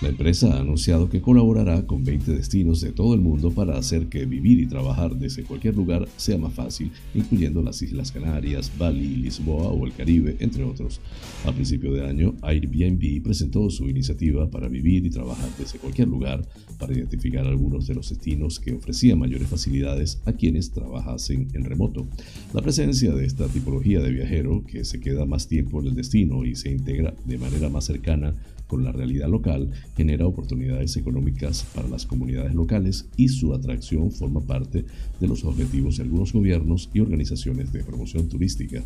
La 0.00 0.10
empresa 0.10 0.54
ha 0.54 0.60
anunciado 0.60 1.08
que 1.08 1.20
colaborará 1.20 1.84
con 1.84 2.04
20 2.04 2.30
destinos 2.30 2.80
de 2.80 2.92
todo 2.92 3.14
el 3.14 3.20
mundo 3.20 3.50
para 3.50 3.76
hacer 3.76 4.06
que 4.06 4.26
vivir 4.26 4.60
y 4.60 4.66
trabajar 4.66 5.16
desde 5.16 5.42
cualquier 5.42 5.74
lugar 5.74 6.06
sea 6.16 6.38
más 6.38 6.54
fácil, 6.54 6.92
incluyendo 7.16 7.62
las 7.62 7.82
Islas 7.82 8.12
Canarias, 8.12 8.70
Bali, 8.78 9.16
Lisboa 9.16 9.70
o 9.70 9.84
el 9.84 9.92
Caribe, 9.92 10.36
entre 10.38 10.62
otros. 10.62 11.00
A 11.44 11.52
principio 11.52 11.92
de 11.92 12.06
año, 12.06 12.36
Airbnb 12.42 13.24
presentó 13.24 13.68
su 13.70 13.88
iniciativa 13.88 14.48
para 14.48 14.68
vivir 14.68 15.04
y 15.04 15.10
trabajar 15.10 15.50
desde 15.58 15.80
cualquier 15.80 16.06
lugar 16.06 16.46
para 16.78 16.92
identificar 16.92 17.44
algunos 17.48 17.88
de 17.88 17.96
los 17.96 18.08
destinos 18.08 18.60
que 18.60 18.74
ofrecían 18.74 19.18
mayores 19.18 19.48
facilidades 19.48 20.22
a 20.26 20.32
quienes 20.32 20.70
trabajasen 20.70 21.48
en 21.54 21.64
remoto. 21.64 22.06
La 22.54 22.62
presencia 22.62 23.12
de 23.12 23.26
esta 23.26 23.48
tipología 23.48 23.98
de 23.98 24.12
viajero, 24.12 24.62
que 24.64 24.84
se 24.84 25.00
queda 25.00 25.26
más 25.26 25.48
tiempo 25.48 25.80
en 25.80 25.88
el 25.88 25.96
destino 25.96 26.46
y 26.46 26.54
se 26.54 26.70
integra 26.70 27.16
de 27.24 27.36
manera 27.36 27.68
más 27.68 27.86
cercana 27.86 28.36
con 28.68 28.84
la 28.84 28.92
realidad 28.92 29.28
local 29.28 29.70
genera 29.96 30.26
oportunidades 30.26 30.96
económicas 30.96 31.66
para 31.74 31.88
las 31.88 32.06
comunidades 32.06 32.54
locales 32.54 33.08
y 33.16 33.28
su 33.28 33.52
atracción 33.54 34.12
forma 34.12 34.40
parte 34.40 34.84
de 35.18 35.26
los 35.26 35.44
objetivos 35.44 35.96
de 35.96 36.04
algunos 36.04 36.32
gobiernos 36.32 36.90
y 36.94 37.00
organizaciones 37.00 37.72
de 37.72 37.82
promoción 37.82 38.28
turística. 38.28 38.84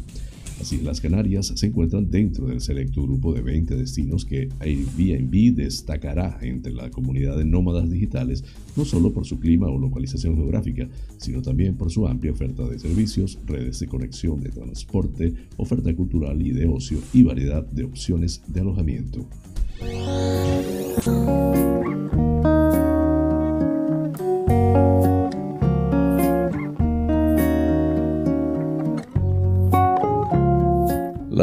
Las 0.58 0.72
Islas 0.72 1.00
Canarias 1.00 1.52
se 1.56 1.66
encuentran 1.66 2.08
dentro 2.08 2.46
del 2.46 2.60
selecto 2.60 3.02
grupo 3.02 3.34
de 3.34 3.42
20 3.42 3.74
destinos 3.74 4.24
que 4.24 4.48
Airbnb 4.60 5.56
destacará 5.56 6.38
entre 6.40 6.72
la 6.72 6.88
comunidad 6.90 7.36
de 7.36 7.44
nómadas 7.44 7.90
digitales, 7.90 8.44
no 8.76 8.84
solo 8.84 9.12
por 9.12 9.26
su 9.26 9.40
clima 9.40 9.68
o 9.68 9.76
localización 9.76 10.36
geográfica, 10.36 10.88
sino 11.16 11.42
también 11.42 11.76
por 11.76 11.90
su 11.90 12.06
amplia 12.06 12.30
oferta 12.30 12.68
de 12.68 12.78
servicios, 12.78 13.40
redes 13.44 13.80
de 13.80 13.88
conexión 13.88 14.40
de 14.40 14.50
transporte, 14.50 15.34
oferta 15.56 15.92
cultural 15.96 16.40
y 16.40 16.52
de 16.52 16.66
ocio 16.66 16.98
y 17.12 17.24
variedad 17.24 17.66
de 17.66 17.82
opciones 17.82 18.42
de 18.46 18.60
alojamiento. 18.60 19.26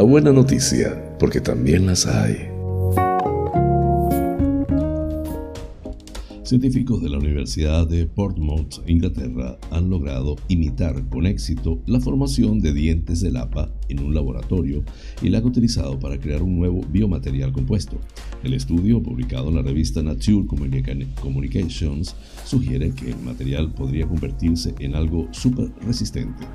La 0.00 0.02
buena 0.02 0.32
noticia, 0.32 1.16
porque 1.18 1.40
también 1.40 1.84
las 1.84 2.06
hay. 2.06 2.59
Científicos 6.50 7.00
de 7.00 7.08
la 7.08 7.18
Universidad 7.18 7.86
de 7.86 8.06
Portsmouth, 8.06 8.82
Inglaterra, 8.88 9.56
han 9.70 9.88
logrado 9.88 10.34
imitar 10.48 11.08
con 11.08 11.24
éxito 11.24 11.80
la 11.86 12.00
formación 12.00 12.58
de 12.58 12.72
dientes 12.72 13.20
de 13.20 13.30
lapa 13.30 13.72
en 13.88 14.00
un 14.00 14.12
laboratorio 14.12 14.82
y 15.22 15.28
la 15.28 15.38
han 15.38 15.44
utilizado 15.44 16.00
para 16.00 16.18
crear 16.18 16.42
un 16.42 16.56
nuevo 16.56 16.80
biomaterial 16.90 17.52
compuesto. 17.52 18.00
El 18.42 18.54
estudio, 18.54 19.00
publicado 19.00 19.50
en 19.50 19.54
la 19.54 19.62
revista 19.62 20.02
Nature 20.02 20.48
Communications, 21.22 22.16
sugiere 22.44 22.90
que 22.96 23.10
el 23.10 23.20
material 23.20 23.72
podría 23.72 24.08
convertirse 24.08 24.74
en 24.80 24.96
algo 24.96 25.28
súper 25.30 25.70
resistente. 25.86 26.48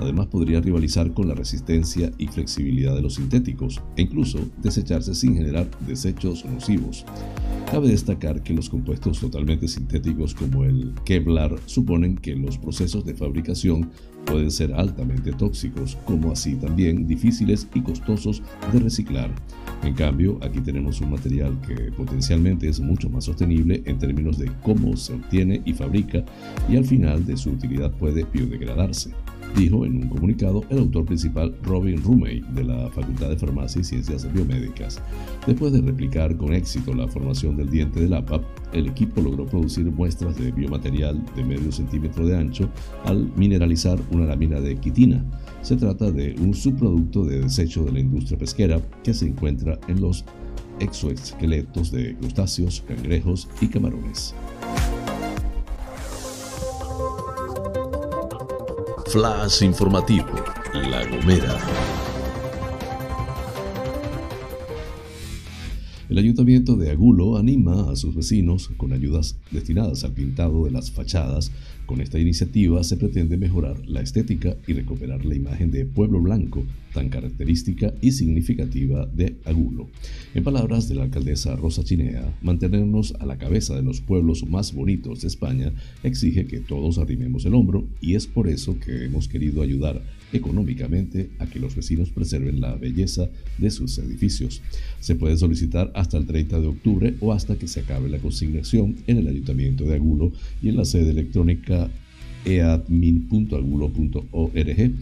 Además, 0.00 0.28
podría 0.28 0.62
rivalizar 0.62 1.12
con 1.12 1.28
la 1.28 1.34
resistencia 1.34 2.10
y 2.16 2.26
flexibilidad 2.26 2.94
de 2.94 3.02
los 3.02 3.16
sintéticos 3.16 3.82
e 3.96 4.02
incluso 4.02 4.38
desecharse 4.62 5.14
sin 5.14 5.34
generar 5.34 5.70
desechos 5.86 6.46
nocivos. 6.46 7.04
Cabe 7.70 7.88
destacar 7.88 8.42
que 8.42 8.54
los 8.54 8.70
compuestos 8.70 9.20
totalmente 9.20 9.68
sintéticos 9.68 10.34
como 10.34 10.64
el 10.64 10.94
Kevlar 11.04 11.54
suponen 11.66 12.16
que 12.16 12.34
los 12.34 12.56
procesos 12.56 13.04
de 13.04 13.14
fabricación 13.14 13.90
pueden 14.24 14.50
ser 14.50 14.72
altamente 14.72 15.32
tóxicos, 15.32 15.98
como 16.06 16.32
así 16.32 16.54
también 16.54 17.06
difíciles 17.06 17.68
y 17.74 17.82
costosos 17.82 18.42
de 18.72 18.78
reciclar. 18.80 19.30
En 19.82 19.92
cambio, 19.92 20.38
aquí 20.40 20.60
tenemos 20.60 21.02
un 21.02 21.10
material 21.10 21.60
que 21.60 21.92
potencialmente 21.92 22.70
es 22.70 22.80
mucho 22.80 23.10
más 23.10 23.24
sostenible 23.24 23.82
en 23.84 23.98
términos 23.98 24.38
de 24.38 24.50
cómo 24.62 24.96
se 24.96 25.12
obtiene 25.12 25.60
y 25.66 25.74
fabrica 25.74 26.24
y 26.70 26.76
al 26.76 26.86
final 26.86 27.26
de 27.26 27.36
su 27.36 27.50
utilidad 27.50 27.92
puede 27.92 28.24
biodegradarse 28.24 29.10
dijo 29.56 29.84
en 29.84 29.96
un 29.96 30.08
comunicado 30.08 30.64
el 30.70 30.78
autor 30.78 31.04
principal 31.04 31.54
Robin 31.62 32.02
Rumey 32.02 32.42
de 32.54 32.64
la 32.64 32.90
Facultad 32.90 33.28
de 33.28 33.36
Farmacia 33.36 33.80
y 33.80 33.84
Ciencias 33.84 34.30
Biomédicas. 34.32 35.00
Después 35.46 35.72
de 35.72 35.80
replicar 35.80 36.36
con 36.36 36.54
éxito 36.54 36.94
la 36.94 37.08
formación 37.08 37.56
del 37.56 37.70
diente 37.70 38.00
del 38.00 38.14
APA, 38.14 38.40
el 38.72 38.88
equipo 38.88 39.20
logró 39.20 39.46
producir 39.46 39.90
muestras 39.90 40.36
de 40.36 40.52
biomaterial 40.52 41.24
de 41.34 41.44
medio 41.44 41.72
centímetro 41.72 42.26
de 42.26 42.36
ancho 42.36 42.68
al 43.04 43.30
mineralizar 43.36 43.98
una 44.12 44.26
lámina 44.26 44.60
de 44.60 44.76
quitina. 44.76 45.24
Se 45.62 45.76
trata 45.76 46.10
de 46.10 46.34
un 46.40 46.54
subproducto 46.54 47.24
de 47.24 47.40
desecho 47.40 47.84
de 47.84 47.92
la 47.92 48.00
industria 48.00 48.38
pesquera 48.38 48.80
que 49.02 49.14
se 49.14 49.26
encuentra 49.26 49.78
en 49.88 50.00
los 50.00 50.24
exoesqueletos 50.80 51.90
de 51.90 52.16
crustáceos, 52.16 52.82
cangrejos 52.86 53.48
y 53.60 53.66
camarones. 53.68 54.34
Flash 59.10 59.62
informativo, 59.62 60.28
La 60.72 61.04
Gomera. 61.04 61.58
El 66.08 66.18
ayuntamiento 66.18 66.76
de 66.76 66.92
Agulo 66.92 67.36
anima 67.36 67.90
a 67.90 67.96
sus 67.96 68.14
vecinos 68.14 68.70
con 68.76 68.92
ayudas 68.92 69.36
destinadas 69.50 70.04
al 70.04 70.12
pintado 70.12 70.64
de 70.64 70.70
las 70.70 70.92
fachadas 70.92 71.50
con 71.90 72.00
esta 72.00 72.20
iniciativa 72.20 72.84
se 72.84 72.96
pretende 72.96 73.36
mejorar 73.36 73.84
la 73.88 74.00
estética 74.00 74.56
y 74.64 74.74
recuperar 74.74 75.24
la 75.24 75.34
imagen 75.34 75.72
de 75.72 75.84
pueblo 75.84 76.20
blanco 76.20 76.62
tan 76.94 77.08
característica 77.08 77.92
y 78.00 78.12
significativa 78.12 79.06
de 79.06 79.34
Agulo. 79.44 79.88
En 80.32 80.44
palabras 80.44 80.88
de 80.88 80.94
la 80.94 81.02
alcaldesa 81.02 81.56
Rosa 81.56 81.82
Chinea, 81.82 82.32
mantenernos 82.42 83.14
a 83.18 83.26
la 83.26 83.38
cabeza 83.38 83.74
de 83.74 83.82
los 83.82 84.00
pueblos 84.00 84.46
más 84.46 84.72
bonitos 84.72 85.22
de 85.22 85.26
España 85.26 85.72
exige 86.04 86.46
que 86.46 86.60
todos 86.60 86.98
arrimemos 86.98 87.44
el 87.44 87.54
hombro 87.54 87.88
y 88.00 88.14
es 88.14 88.28
por 88.28 88.46
eso 88.46 88.78
que 88.78 89.06
hemos 89.06 89.26
querido 89.26 89.60
ayudar 89.60 90.00
económicamente 90.32 91.30
a 91.38 91.46
que 91.46 91.60
los 91.60 91.74
vecinos 91.74 92.10
preserven 92.10 92.60
la 92.60 92.74
belleza 92.74 93.28
de 93.58 93.70
sus 93.70 93.98
edificios. 93.98 94.62
Se 95.00 95.14
puede 95.14 95.36
solicitar 95.36 95.92
hasta 95.94 96.16
el 96.16 96.26
30 96.26 96.60
de 96.60 96.66
octubre 96.66 97.14
o 97.20 97.32
hasta 97.32 97.56
que 97.56 97.68
se 97.68 97.80
acabe 97.80 98.08
la 98.08 98.18
consignación 98.18 98.96
en 99.06 99.18
el 99.18 99.28
Ayuntamiento 99.28 99.84
de 99.84 99.94
Agulo 99.94 100.32
y 100.62 100.68
en 100.68 100.76
la 100.76 100.84
sede 100.84 101.10
electrónica 101.10 101.90
eadmin.agulo.org. 102.44 104.92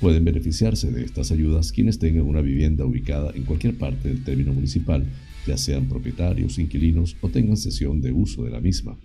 Pueden 0.00 0.24
beneficiarse 0.24 0.92
de 0.92 1.04
estas 1.04 1.32
ayudas 1.32 1.72
quienes 1.72 1.98
tengan 1.98 2.22
una 2.22 2.40
vivienda 2.40 2.84
ubicada 2.84 3.32
en 3.34 3.42
cualquier 3.42 3.76
parte 3.76 4.08
del 4.08 4.22
término 4.22 4.52
municipal, 4.52 5.04
ya 5.46 5.56
sean 5.56 5.88
propietarios, 5.88 6.58
inquilinos 6.58 7.16
o 7.20 7.30
tengan 7.30 7.56
sesión 7.56 8.00
de 8.00 8.12
uso 8.12 8.44
de 8.44 8.50
la 8.50 8.60
misma. 8.60 8.96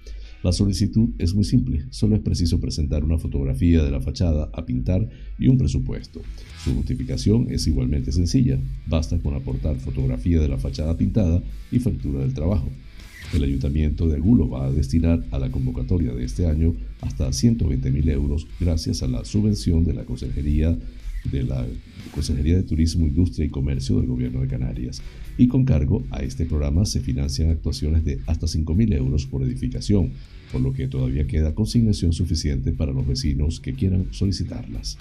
La 0.43 0.51
solicitud 0.51 1.11
es 1.19 1.33
muy 1.33 1.45
simple, 1.45 1.85
solo 1.89 2.17
es 2.17 2.21
preciso 2.21 2.59
presentar 2.59 3.05
una 3.05 3.17
fotografía 3.17 3.81
de 3.81 3.89
la 3.89 4.01
fachada 4.01 4.49
a 4.53 4.65
pintar 4.65 5.07
y 5.39 5.47
un 5.47 5.57
presupuesto. 5.57 6.21
Su 6.61 6.75
notificación 6.75 7.47
es 7.49 7.65
igualmente 7.65 8.11
sencilla, 8.11 8.59
basta 8.85 9.17
con 9.19 9.35
aportar 9.35 9.77
fotografía 9.77 10.41
de 10.41 10.49
la 10.49 10.57
fachada 10.57 10.97
pintada 10.97 11.41
y 11.71 11.79
factura 11.79 12.19
del 12.19 12.33
trabajo. 12.33 12.67
El 13.33 13.45
ayuntamiento 13.45 14.09
de 14.09 14.17
Agulo 14.17 14.49
va 14.49 14.65
a 14.65 14.71
destinar 14.71 15.23
a 15.31 15.39
la 15.39 15.49
convocatoria 15.49 16.13
de 16.13 16.25
este 16.25 16.45
año 16.45 16.75
hasta 16.99 17.31
120 17.31 17.89
mil 17.91 18.09
euros 18.09 18.45
gracias 18.59 19.01
a 19.01 19.07
la 19.07 19.23
subvención 19.23 19.85
de 19.85 19.93
la 19.93 20.03
Consejería 20.03 20.77
de 21.31 21.43
la 21.43 21.65
Consejería 22.13 22.57
de 22.57 22.63
Turismo, 22.63 23.07
Industria 23.07 23.45
y 23.45 23.49
Comercio 23.49 23.95
del 23.95 24.07
Gobierno 24.07 24.41
de 24.41 24.47
Canarias. 24.49 25.01
Y 25.37 25.47
con 25.47 25.65
cargo 25.65 26.03
a 26.11 26.21
este 26.21 26.45
programa 26.45 26.85
se 26.85 26.99
financian 26.99 27.49
actuaciones 27.49 28.05
de 28.05 28.19
hasta 28.27 28.47
5 28.47 28.75
mil 28.75 28.93
euros 28.93 29.25
por 29.25 29.43
edificación, 29.43 30.11
por 30.51 30.61
lo 30.61 30.73
que 30.73 30.87
todavía 30.87 31.25
queda 31.25 31.55
consignación 31.55 32.13
suficiente 32.13 32.71
para 32.71 32.91
los 32.91 33.07
vecinos 33.07 33.59
que 33.59 33.73
quieran 33.73 34.07
solicitarlas. 34.11 34.97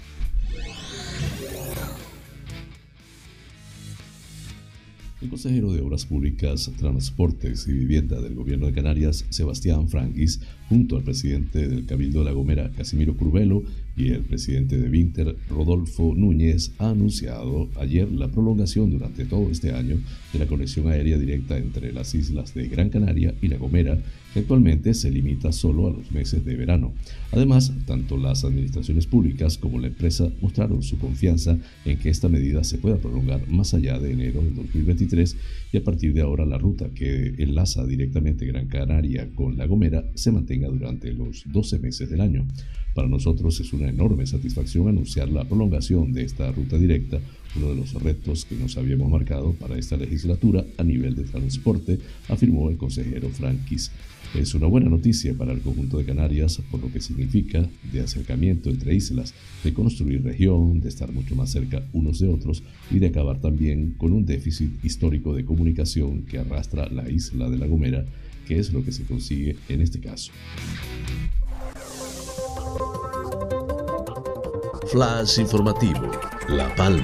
El 5.23 5.29
consejero 5.29 5.71
de 5.71 5.79
Obras 5.79 6.05
Públicas, 6.05 6.69
Transportes 6.77 7.65
y 7.69 7.71
Vivienda 7.71 8.19
del 8.19 8.35
Gobierno 8.35 8.65
de 8.65 8.73
Canarias, 8.73 9.23
Sebastián 9.29 9.87
Franquis, 9.87 10.41
junto 10.67 10.97
al 10.97 11.03
presidente 11.03 11.69
del 11.69 11.85
Cabildo 11.85 12.19
de 12.19 12.25
La 12.25 12.33
Gomera, 12.33 12.71
Casimiro 12.71 13.15
Curvelo, 13.15 13.63
y 13.95 14.09
el 14.09 14.21
presidente 14.21 14.77
de 14.77 14.89
Vinter, 14.89 15.35
Rodolfo 15.49 16.13
Núñez, 16.15 16.71
ha 16.79 16.89
anunciado 16.89 17.69
ayer 17.79 18.11
la 18.11 18.27
prolongación 18.27 18.89
durante 18.89 19.25
todo 19.25 19.49
este 19.51 19.71
año 19.71 19.97
de 20.31 20.39
la 20.39 20.47
conexión 20.47 20.87
aérea 20.87 21.17
directa 21.17 21.57
entre 21.57 21.91
las 21.91 22.15
islas 22.15 22.53
de 22.53 22.67
Gran 22.67 22.89
Canaria 22.89 23.35
y 23.41 23.49
La 23.49 23.57
Gomera, 23.57 23.99
que 24.33 24.39
actualmente 24.39 24.95
se 24.95 25.11
limita 25.11 25.51
solo 25.51 25.87
a 25.87 25.91
los 25.91 26.11
meses 26.11 26.43
de 26.43 26.55
verano. 26.55 26.93
Además, 27.31 27.71
tanto 27.85 28.17
las 28.17 28.43
administraciones 28.43 29.05
públicas 29.05 29.59
como 29.59 29.79
la 29.79 29.87
empresa 29.87 30.27
mostraron 30.41 30.81
su 30.81 30.97
confianza 30.97 31.59
en 31.85 31.99
que 31.99 32.09
esta 32.09 32.29
medida 32.29 32.63
se 32.63 32.79
pueda 32.79 32.97
prolongar 32.97 33.47
más 33.47 33.75
allá 33.75 33.99
de 33.99 34.11
enero 34.11 34.41
del 34.41 34.55
2023 34.55 35.37
y 35.71 35.77
a 35.77 35.83
partir 35.83 36.13
de 36.13 36.21
ahora 36.21 36.45
la 36.45 36.57
ruta 36.57 36.89
que 36.95 37.35
enlaza 37.37 37.85
directamente 37.85 38.47
Gran 38.47 38.67
Canaria 38.67 39.29
con 39.35 39.57
La 39.57 39.67
Gomera 39.67 40.03
se 40.15 40.31
mantenga 40.31 40.67
durante 40.67 41.13
los 41.13 41.43
12 41.45 41.79
meses 41.79 42.09
del 42.09 42.21
año. 42.21 42.47
Para 42.93 43.07
nosotros 43.07 43.59
es 43.59 43.73
una 43.73 43.89
enorme 43.89 44.27
satisfacción 44.27 44.87
anunciar 44.87 45.29
la 45.29 45.45
prolongación 45.45 46.13
de 46.13 46.23
esta 46.23 46.51
ruta 46.51 46.77
directa, 46.77 47.19
uno 47.55 47.69
de 47.69 47.75
los 47.75 47.93
retos 47.93 48.45
que 48.45 48.55
nos 48.55 48.77
habíamos 48.77 49.09
marcado 49.09 49.53
para 49.53 49.77
esta 49.77 49.97
legislatura 49.97 50.63
a 50.77 50.83
nivel 50.83 51.15
de 51.15 51.23
transporte, 51.23 51.99
afirmó 52.29 52.69
el 52.69 52.77
consejero 52.77 53.29
Frankis. 53.29 53.91
Es 54.35 54.55
una 54.55 54.67
buena 54.67 54.89
noticia 54.89 55.35
para 55.35 55.53
el 55.53 55.61
conjunto 55.61 55.97
de 55.97 56.05
Canarias 56.05 56.61
por 56.71 56.81
lo 56.81 56.91
que 56.91 57.01
significa 57.01 57.67
de 57.91 58.01
acercamiento 58.01 58.69
entre 58.69 58.95
islas, 58.95 59.33
de 59.63 59.73
construir 59.73 60.23
región, 60.23 60.79
de 60.79 60.89
estar 60.89 61.11
mucho 61.11 61.35
más 61.35 61.51
cerca 61.51 61.87
unos 61.93 62.19
de 62.19 62.27
otros 62.27 62.63
y 62.91 62.99
de 62.99 63.07
acabar 63.07 63.39
también 63.41 63.95
con 63.97 64.11
un 64.11 64.25
déficit 64.25 64.83
histórico 64.83 65.35
de 65.35 65.45
comunicación 65.45 66.23
que 66.23 66.39
arrastra 66.39 66.89
la 66.89 67.09
isla 67.09 67.49
de 67.49 67.57
La 67.57 67.67
Gomera, 67.67 68.05
que 68.47 68.57
es 68.57 68.73
lo 68.73 68.83
que 68.83 68.91
se 68.91 69.03
consigue 69.03 69.55
en 69.69 69.81
este 69.81 69.99
caso. 69.99 70.31
Flash 74.93 75.39
informativo, 75.39 76.11
La 76.49 76.69
Palma. 76.75 77.03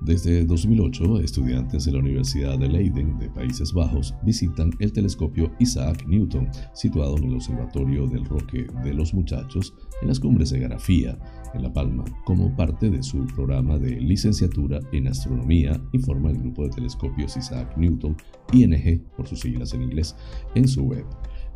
Desde 0.00 0.46
2008, 0.46 1.20
estudiantes 1.20 1.84
de 1.84 1.92
la 1.92 1.98
Universidad 1.98 2.58
de 2.58 2.68
Leiden 2.70 3.18
de 3.18 3.28
Países 3.28 3.74
Bajos 3.74 4.14
visitan 4.22 4.70
el 4.78 4.90
telescopio 4.90 5.52
Isaac 5.58 6.06
Newton, 6.06 6.48
situado 6.72 7.18
en 7.18 7.24
el 7.24 7.34
Observatorio 7.34 8.06
del 8.06 8.24
Roque 8.24 8.66
de 8.82 8.94
los 8.94 9.12
Muchachos, 9.12 9.74
en 10.00 10.08
las 10.08 10.18
cumbres 10.18 10.48
de 10.48 10.60
Garafía, 10.60 11.18
en 11.52 11.62
La 11.62 11.70
Palma, 11.70 12.06
como 12.24 12.56
parte 12.56 12.88
de 12.88 13.02
su 13.02 13.26
programa 13.26 13.76
de 13.76 14.00
licenciatura 14.00 14.80
en 14.92 15.08
astronomía, 15.08 15.78
informa 15.92 16.30
el 16.30 16.38
grupo 16.38 16.62
de 16.62 16.70
telescopios 16.70 17.36
Isaac 17.36 17.76
Newton, 17.76 18.16
ING 18.54 19.02
por 19.14 19.28
sus 19.28 19.40
siglas 19.40 19.74
en 19.74 19.82
inglés, 19.82 20.16
en 20.54 20.66
su 20.66 20.84
web. 20.84 21.04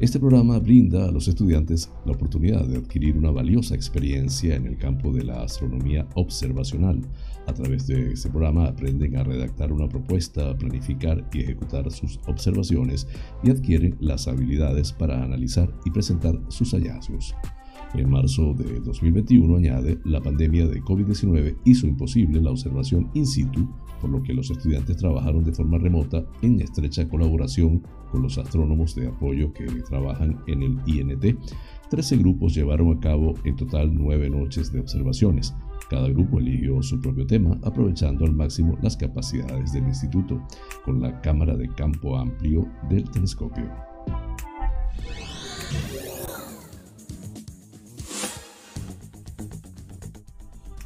Este 0.01 0.21
programa 0.21 0.61
brinda 0.61 1.09
a 1.09 1.11
los 1.11 1.27
estudiantes 1.27 1.91
la 2.07 2.13
oportunidad 2.13 2.65
de 2.69 2.77
adquirir 2.77 3.19
una 3.19 3.33
valiosa 3.33 3.75
experiencia 3.75 4.55
en 4.55 4.67
el 4.67 4.79
campo 4.79 5.11
de 5.13 5.25
la 5.25 5.43
astronomía 5.43 6.07
observacional. 6.15 7.01
A 7.49 7.53
través 7.53 7.89
de 7.89 8.13
este 8.13 8.31
programa 8.31 8.67
aprenden 8.67 9.17
a 9.17 9.25
redactar 9.25 9.73
una 9.73 9.89
propuesta, 9.89 10.57
planificar 10.57 11.29
y 11.33 11.41
ejecutar 11.41 11.91
sus 11.91 12.21
observaciones 12.29 13.09
y 13.43 13.51
adquieren 13.51 13.97
las 13.99 14.29
habilidades 14.29 14.93
para 14.93 15.21
analizar 15.21 15.69
y 15.85 15.91
presentar 15.91 16.41
sus 16.47 16.71
hallazgos. 16.75 17.35
En 17.95 18.09
marzo 18.09 18.55
de 18.55 18.79
2021, 18.79 19.57
añade, 19.57 19.99
la 20.05 20.21
pandemia 20.21 20.69
de 20.69 20.81
COVID-19 20.81 21.57
hizo 21.65 21.89
imposible 21.89 22.41
la 22.41 22.51
observación 22.53 23.11
in 23.15 23.27
situ 23.27 23.69
por 24.01 24.11
lo 24.11 24.23
que 24.23 24.35
los 24.35 24.51
estudiantes 24.51 24.97
trabajaron 24.97 25.45
de 25.45 25.53
forma 25.53 25.79
remota 25.79 26.25
en 26.43 26.61
estrecha 26.61 27.09
colaboración 27.09 27.83
con 28.11 28.23
los 28.23 28.39
astrónomos 28.39 28.95
de 28.95 29.09
apoyo 29.09 29.53
que 29.53 29.67
trabajan 29.89 30.39
en 30.47 30.63
el 30.63 30.79
INT. 30.87 31.39
Trece 31.91 32.17
grupos 32.17 32.55
llevaron 32.55 32.97
a 32.97 33.01
cabo 33.01 33.35
en 33.45 33.57
total 33.57 33.95
nueve 33.95 34.29
noches 34.29 34.73
de 34.73 34.81
observaciones. 34.81 35.55
Cada 35.89 36.09
grupo 36.09 36.39
eligió 36.39 36.83
su 36.83 37.01
propio 37.01 37.27
tema, 37.27 37.59
aprovechando 37.63 38.25
al 38.25 38.35
máximo 38.35 38.77
las 38.83 38.97
capacidades 38.97 39.73
del 39.73 39.85
instituto, 39.85 40.43
con 40.85 41.01
la 41.01 41.21
cámara 41.21 41.57
de 41.57 41.69
campo 41.69 42.17
amplio 42.19 42.67
del 42.91 43.11
telescopio. 43.11 43.65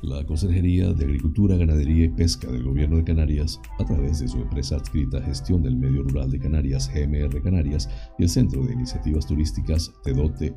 La 0.02 0.24
Consejería 0.24 0.92
de 0.92 1.04
Agricultura, 1.04 1.56
Ganadería 1.56 2.06
y 2.06 2.08
Pesca 2.08 2.50
del 2.50 2.64
Gobierno 2.64 2.96
de 2.96 3.04
Canarias, 3.04 3.60
a 3.78 3.84
través 3.84 4.18
de 4.18 4.26
su 4.26 4.38
empresa 4.38 4.74
adscrita 4.74 5.22
Gestión 5.22 5.62
del 5.62 5.76
Medio 5.76 6.02
Rural 6.02 6.28
de 6.28 6.40
Canarias, 6.40 6.90
GMR 6.92 7.40
Canarias, 7.40 7.88
y 8.18 8.24
el 8.24 8.28
Centro 8.28 8.66
de 8.66 8.72
Iniciativas 8.72 9.26
Turísticas 9.28 9.92
Tedote 10.02 10.56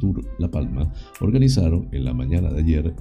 Tour 0.00 0.22
La 0.38 0.50
Palma, 0.50 0.90
organizaron 1.20 1.90
en 1.92 2.04
la 2.06 2.14
mañana 2.14 2.50
de 2.50 2.60
ayer 2.60 2.94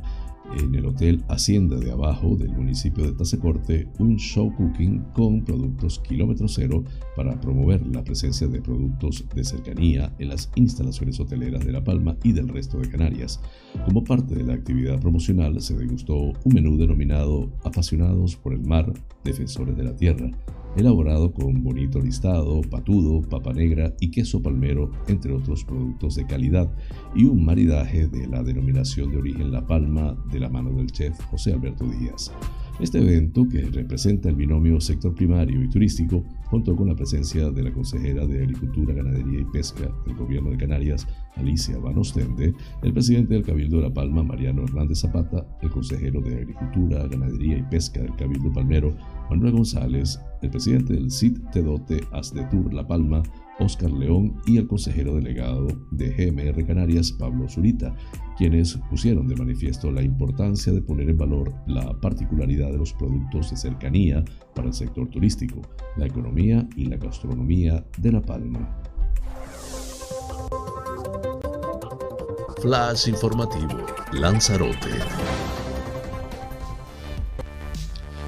en 0.57 0.75
el 0.75 0.85
Hotel 0.85 1.23
Hacienda 1.29 1.77
de 1.77 1.91
Abajo 1.91 2.35
del 2.35 2.51
municipio 2.51 3.03
de 3.03 3.13
Tazacorte 3.13 3.87
un 3.99 4.17
show 4.17 4.53
cooking 4.55 4.99
con 5.13 5.43
productos 5.43 5.99
kilómetro 5.99 6.47
cero 6.47 6.83
para 7.15 7.39
promover 7.39 7.85
la 7.87 8.03
presencia 8.03 8.47
de 8.47 8.61
productos 8.61 9.25
de 9.33 9.43
cercanía 9.43 10.13
en 10.19 10.29
las 10.29 10.51
instalaciones 10.55 11.19
hoteleras 11.19 11.65
de 11.65 11.71
La 11.71 11.83
Palma 11.83 12.17
y 12.23 12.31
del 12.31 12.47
resto 12.47 12.77
de 12.77 12.89
Canarias. 12.89 13.41
Como 13.85 14.03
parte 14.03 14.35
de 14.35 14.43
la 14.43 14.53
actividad 14.53 14.99
promocional 14.99 15.59
se 15.61 15.75
degustó 15.75 16.15
un 16.15 16.53
menú 16.53 16.77
denominado 16.77 17.51
Apasionados 17.63 18.35
por 18.35 18.53
el 18.53 18.61
Mar, 18.61 18.93
Defensores 19.25 19.75
de 19.75 19.83
la 19.83 19.95
Tierra, 19.95 20.31
elaborado 20.77 21.33
con 21.33 21.63
bonito 21.63 21.99
listado, 21.99 22.61
patudo, 22.61 23.27
papa 23.27 23.53
negra 23.53 23.91
y 23.99 24.11
queso 24.11 24.41
palmero, 24.41 24.91
entre 25.07 25.33
otros 25.33 25.63
productos 25.63 26.15
de 26.15 26.27
calidad, 26.27 26.71
y 27.15 27.25
un 27.25 27.43
maridaje 27.43 28.07
de 28.07 28.27
la 28.27 28.43
denominación 28.43 29.11
de 29.11 29.17
origen 29.17 29.51
La 29.51 29.65
Palma 29.65 30.15
de 30.31 30.39
la 30.39 30.49
mano 30.49 30.71
del 30.73 30.91
chef 30.91 31.19
José 31.31 31.53
Alberto 31.53 31.85
Díaz. 31.85 32.31
Este 32.79 32.99
evento, 32.99 33.47
que 33.47 33.61
representa 33.61 34.27
el 34.27 34.35
binomio 34.35 34.81
sector 34.81 35.15
primario 35.15 35.63
y 35.63 35.69
turístico, 35.69 36.25
contó 36.49 36.75
con 36.75 36.89
la 36.89 36.95
presencia 36.95 37.49
de 37.49 37.63
la 37.63 37.71
consejera 37.71 38.27
de 38.27 38.43
Agricultura, 38.43 38.93
Ganadería 38.93 39.39
y 39.39 39.45
Pesca 39.45 39.89
del 40.05 40.15
Gobierno 40.17 40.51
de 40.51 40.57
Canarias, 40.57 41.07
Alicia 41.35 41.77
Van 41.77 41.97
Ostende, 41.97 42.53
el 42.83 42.93
presidente 42.93 43.33
del 43.33 43.43
Cabildo 43.43 43.77
de 43.77 43.83
La 43.83 43.93
Palma, 43.93 44.23
Mariano 44.23 44.63
Hernández 44.63 44.99
Zapata, 44.99 45.47
el 45.61 45.69
consejero 45.69 46.19
de 46.19 46.35
Agricultura, 46.35 47.07
Ganadería 47.07 47.59
y 47.59 47.63
Pesca 47.63 48.01
del 48.01 48.15
Cabildo 48.17 48.51
Palmero, 48.51 48.93
Manuel 49.29 49.53
González, 49.53 50.19
el 50.41 50.49
presidente 50.49 50.93
del 50.93 51.11
CIT 51.11 51.51
Tedote 51.51 52.01
Asdetur 52.11 52.73
La 52.73 52.87
Palma, 52.87 53.23
Oscar 53.59 53.91
León 53.91 54.35
y 54.45 54.57
el 54.57 54.67
consejero 54.67 55.15
delegado 55.15 55.67
de 55.91 56.09
GMR 56.09 56.65
Canarias, 56.65 57.11
Pablo 57.11 57.47
Zurita, 57.47 57.95
quienes 58.37 58.77
pusieron 58.89 59.27
de 59.27 59.35
manifiesto 59.35 59.91
la 59.91 60.03
importancia 60.03 60.73
de 60.73 60.81
poner 60.81 61.09
en 61.09 61.17
valor 61.17 61.53
la 61.67 61.99
particularidad 61.99 62.71
de 62.71 62.77
los 62.77 62.93
productos 62.93 63.51
de 63.51 63.57
cercanía 63.57 64.23
para 64.53 64.67
el 64.67 64.73
sector 64.73 65.09
turístico, 65.09 65.61
la 65.97 66.05
economía 66.05 66.67
y 66.75 66.85
la 66.85 66.97
gastronomía 66.97 67.85
de 67.97 68.11
La 68.11 68.21
Palma. 68.21 68.81
Flash 72.61 73.09
informativo, 73.09 73.77
Lanzarote. 74.13 75.54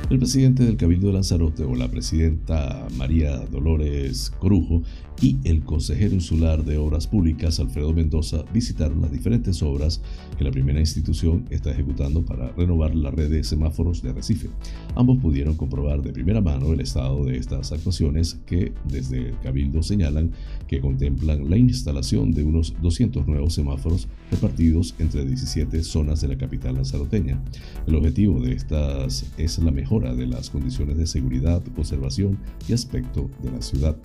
El 0.09 0.19
presidente 0.19 0.63
del 0.63 0.77
Cabildo 0.77 1.07
de 1.07 1.13
Lanzarote 1.13 1.65
o 1.65 1.75
la 1.75 1.91
presidenta 1.91 2.87
María 2.95 3.35
Dolores 3.51 4.31
Corujo 4.39 4.81
y 5.21 5.37
el 5.43 5.63
consejero 5.63 6.13
insular 6.13 6.63
de 6.63 6.77
Obras 6.77 7.07
Públicas, 7.07 7.59
Alfredo 7.59 7.91
Mendoza, 7.91 8.45
visitaron 8.53 9.01
las 9.01 9.11
diferentes 9.11 9.61
obras 9.61 10.01
que 10.37 10.45
la 10.45 10.51
primera 10.51 10.79
institución 10.79 11.45
está 11.49 11.71
ejecutando 11.71 12.23
para 12.23 12.51
renovar 12.53 12.95
la 12.95 13.11
red 13.11 13.29
de 13.29 13.43
semáforos 13.43 14.01
de 14.01 14.11
Arrecife. 14.11 14.47
Ambos 14.95 15.17
pudieron 15.17 15.55
comprobar 15.55 16.01
de 16.01 16.13
primera 16.13 16.39
mano 16.39 16.71
el 16.71 16.79
estado 16.79 17.25
de 17.25 17.37
estas 17.37 17.73
actuaciones 17.73 18.39
que 18.45 18.71
desde 18.85 19.29
el 19.29 19.39
Cabildo 19.39 19.83
señalan 19.83 20.31
que 20.67 20.79
contemplan 20.79 21.49
la 21.49 21.57
instalación 21.57 22.31
de 22.31 22.43
unos 22.43 22.75
200 22.81 23.27
nuevos 23.27 23.55
semáforos 23.55 24.07
repartidos 24.31 24.95
entre 24.99 25.25
17 25.25 25.83
zonas 25.83 26.21
de 26.21 26.29
la 26.29 26.37
capital 26.37 26.75
lanzaroteña. 26.75 27.41
El 27.87 27.95
objetivo 27.95 28.39
de 28.39 28.53
estas 28.53 29.25
es 29.37 29.57
la 29.59 29.71
de 29.99 30.27
las 30.27 30.49
condiciones 30.49 30.97
de 30.97 31.07
seguridad, 31.07 31.63
conservación 31.75 32.37
y 32.67 32.73
aspecto 32.73 33.29
de 33.41 33.51
la 33.51 33.61
ciudad. 33.61 33.97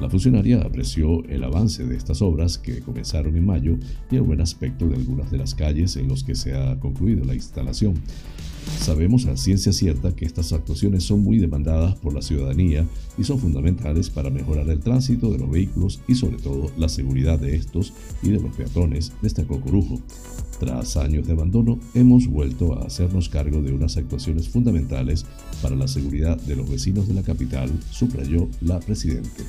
La 0.00 0.10
funcionaria 0.10 0.60
apreció 0.60 1.24
el 1.24 1.44
avance 1.44 1.86
de 1.86 1.96
estas 1.96 2.20
obras 2.20 2.58
que 2.58 2.80
comenzaron 2.80 3.36
en 3.36 3.46
mayo 3.46 3.76
y 4.10 4.16
el 4.16 4.22
buen 4.22 4.40
aspecto 4.40 4.88
de 4.88 4.96
algunas 4.96 5.30
de 5.30 5.38
las 5.38 5.54
calles 5.54 5.96
en 5.96 6.08
los 6.08 6.24
que 6.24 6.34
se 6.34 6.54
ha 6.54 6.78
concluido 6.80 7.24
la 7.24 7.34
instalación. 7.34 7.94
Sabemos 8.80 9.26
a 9.26 9.36
ciencia 9.36 9.72
cierta 9.72 10.14
que 10.14 10.24
estas 10.24 10.52
actuaciones 10.52 11.04
son 11.04 11.22
muy 11.22 11.38
demandadas 11.38 11.96
por 11.96 12.14
la 12.14 12.22
ciudadanía 12.22 12.86
y 13.18 13.24
son 13.24 13.38
fundamentales 13.38 14.10
para 14.10 14.30
mejorar 14.30 14.68
el 14.68 14.80
tránsito 14.80 15.30
de 15.30 15.38
los 15.38 15.50
vehículos 15.50 16.00
y 16.06 16.14
sobre 16.14 16.36
todo 16.36 16.70
la 16.76 16.88
seguridad 16.88 17.38
de 17.38 17.56
estos 17.56 17.92
y 18.22 18.30
de 18.30 18.40
los 18.40 18.54
peatones, 18.54 19.12
destacó 19.22 19.60
Corujo. 19.60 20.00
Tras 20.60 20.96
años 20.96 21.26
de 21.26 21.32
abandono, 21.32 21.78
hemos 21.94 22.26
vuelto 22.26 22.78
a 22.78 22.86
hacernos 22.86 23.28
cargo 23.28 23.60
de 23.60 23.72
unas 23.72 23.96
actuaciones 23.96 24.48
fundamentales 24.48 25.26
para 25.60 25.76
la 25.76 25.88
seguridad 25.88 26.40
de 26.40 26.56
los 26.56 26.68
vecinos 26.68 27.08
de 27.08 27.14
la 27.14 27.22
capital, 27.22 27.70
subrayó 27.90 28.48
la 28.60 28.80
presidenta. 28.80 29.42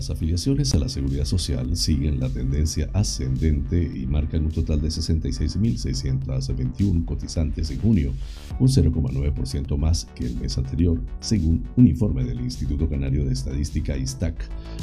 Las 0.00 0.08
afiliaciones 0.08 0.72
a 0.72 0.78
la 0.78 0.88
seguridad 0.88 1.26
social 1.26 1.76
siguen 1.76 2.20
la 2.20 2.30
tendencia 2.30 2.88
ascendente 2.94 3.82
y 3.82 4.06
marcan 4.06 4.46
un 4.46 4.50
total 4.50 4.80
de 4.80 4.88
66.621 4.88 7.04
cotizantes 7.04 7.70
en 7.70 7.80
junio, 7.80 8.14
un 8.58 8.68
0,9% 8.68 9.76
más 9.76 10.06
que 10.14 10.24
el 10.24 10.36
mes 10.36 10.56
anterior, 10.56 10.98
según 11.20 11.64
un 11.76 11.86
informe 11.86 12.24
del 12.24 12.40
Instituto 12.40 12.88
Canario 12.88 13.26
de 13.26 13.34
Estadística 13.34 13.94
ISTAC, 13.94 14.36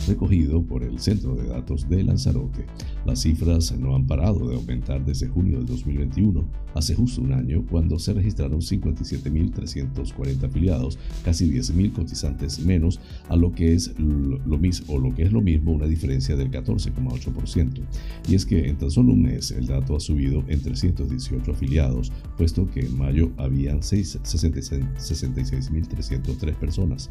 recogido 0.07 0.61
por 0.61 0.83
el 0.83 0.99
Centro 0.99 1.33
de 1.33 1.47
Datos 1.47 1.89
de 1.89 2.03
Lanzarote. 2.03 2.67
Las 3.03 3.21
cifras 3.21 3.75
no 3.75 3.95
han 3.95 4.05
parado 4.05 4.47
de 4.47 4.55
aumentar 4.55 5.03
desde 5.03 5.29
junio 5.29 5.57
del 5.57 5.65
2021, 5.65 6.47
hace 6.75 6.93
justo 6.93 7.23
un 7.23 7.33
año, 7.33 7.65
cuando 7.71 7.97
se 7.97 8.13
registraron 8.13 8.61
57.340 8.61 10.43
afiliados, 10.43 10.99
casi 11.25 11.49
10.000 11.49 11.93
cotizantes 11.93 12.59
menos, 12.59 12.99
a 13.29 13.35
lo 13.35 13.51
que 13.51 13.73
es 13.73 13.95
lo 13.97 14.59
mismo 14.59 15.06
que 15.15 15.23
es 15.23 15.31
lo 15.31 15.41
mismo 15.41 15.71
una 15.71 15.87
diferencia 15.87 16.35
del 16.35 16.51
14,8%. 16.51 17.81
Y 18.27 18.35
es 18.35 18.45
que 18.45 18.67
en 18.67 18.77
tan 18.77 18.91
solo 18.91 19.13
un 19.13 19.23
mes 19.23 19.49
el 19.51 19.65
dato 19.67 19.95
ha 19.95 19.99
subido 19.99 20.43
en 20.47 20.61
318 20.61 21.51
afiliados, 21.51 22.11
puesto 22.37 22.69
que 22.69 22.81
en 22.81 22.95
mayo 22.97 23.31
habían 23.37 23.81
66.303 23.81 26.55
personas. 26.55 27.09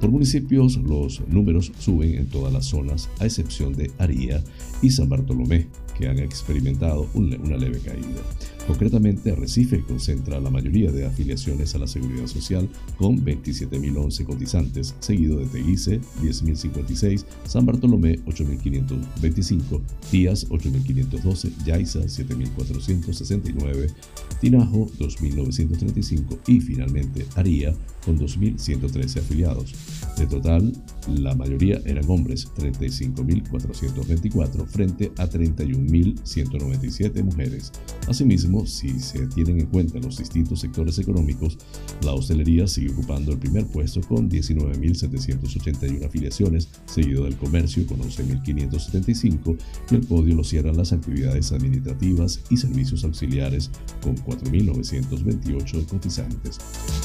Por 0.00 0.10
municipios 0.10 0.76
los 0.76 1.26
números 1.28 1.72
suben 1.78 2.14
en 2.14 2.26
todas 2.26 2.52
las 2.52 2.66
zonas, 2.66 3.08
a 3.18 3.24
excepción 3.26 3.74
de 3.74 3.90
Aría 3.98 4.42
y 4.82 4.90
San 4.90 5.08
Bartolomé, 5.08 5.66
que 5.96 6.08
han 6.08 6.18
experimentado 6.18 7.08
una 7.14 7.56
leve 7.56 7.78
caída. 7.80 8.20
Concretamente, 8.66 9.32
Arrecife 9.32 9.82
concentra 9.82 10.40
la 10.40 10.50
mayoría 10.50 10.92
de 10.92 11.04
afiliaciones 11.04 11.74
a 11.74 11.78
la 11.78 11.86
Seguridad 11.86 12.26
Social 12.26 12.68
con 12.96 13.24
27.011 13.24 14.24
cotizantes, 14.24 14.94
seguido 15.00 15.38
de 15.38 15.46
Teguise 15.46 16.00
10.056, 16.22 17.24
San 17.44 17.66
Bartolomé 17.66 18.20
8.525, 18.24 19.80
Tías 20.10 20.48
8.512, 20.48 21.64
Yaiza 21.64 22.00
7.469, 22.00 23.92
Tinajo 24.40 24.86
2.935 24.98 26.38
y 26.46 26.60
finalmente 26.60 27.26
Aría 27.34 27.74
con 28.04 28.18
2.113 28.18 29.18
afiliados. 29.18 29.74
De 30.16 30.26
total, 30.26 30.72
la 31.08 31.34
mayoría 31.34 31.80
eran 31.84 32.08
hombres, 32.08 32.48
35.424 32.56 34.66
frente 34.66 35.12
a 35.18 35.26
31.197 35.26 37.24
mujeres. 37.24 37.72
Asimismo, 38.06 38.64
si 38.66 39.00
se 39.00 39.26
tienen 39.28 39.60
en 39.60 39.66
cuenta 39.66 39.98
los 39.98 40.18
distintos 40.18 40.60
sectores 40.60 40.98
económicos, 40.98 41.56
la 42.02 42.12
hostelería 42.12 42.68
sigue 42.68 42.92
ocupando 42.92 43.32
el 43.32 43.38
primer 43.38 43.66
puesto 43.66 44.00
con 44.02 44.30
19.781 44.30 46.04
afiliaciones, 46.04 46.68
seguido 46.84 47.24
del 47.24 47.36
comercio 47.36 47.86
con 47.86 48.00
11.575 48.00 49.56
y 49.90 49.94
el 49.94 50.02
podio 50.02 50.36
lo 50.36 50.44
cierran 50.44 50.76
las 50.76 50.92
actividades 50.92 51.52
administrativas 51.52 52.42
y 52.50 52.56
servicios 52.56 53.04
auxiliares 53.04 53.70
con 54.02 54.16
4.928 54.16 55.86
cotizantes. 55.86 56.58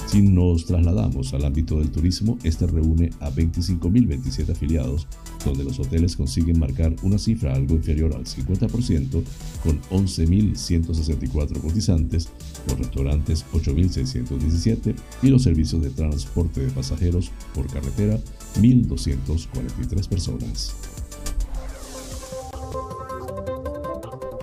Si 0.08 0.22
nos 0.22 0.65
trasladamos 0.65 1.34
al 1.34 1.46
ámbito 1.46 1.80
del 1.80 1.91
turismo, 1.91 2.38
este 2.43 2.67
reúne 2.67 2.96
a 3.19 3.31
25.027 3.31 4.51
afiliados, 4.51 5.07
donde 5.45 5.63
los 5.63 5.79
hoteles 5.79 6.15
consiguen 6.15 6.60
marcar 6.60 6.95
una 7.03 7.17
cifra 7.17 7.53
algo 7.53 7.75
inferior 7.75 8.13
al 8.15 8.25
50% 8.25 9.23
con 9.63 9.81
11.164 9.81 11.62
cotizantes, 11.62 12.29
los 12.67 12.79
restaurantes 12.79 13.45
8.617 13.53 14.95
y 15.21 15.27
los 15.29 15.43
servicios 15.43 15.81
de 15.81 15.89
transporte 15.89 16.62
de 16.62 16.71
pasajeros 16.71 17.31
por 17.53 17.67
carretera 17.67 18.19
1.243 18.60 20.07
personas. 20.07 20.75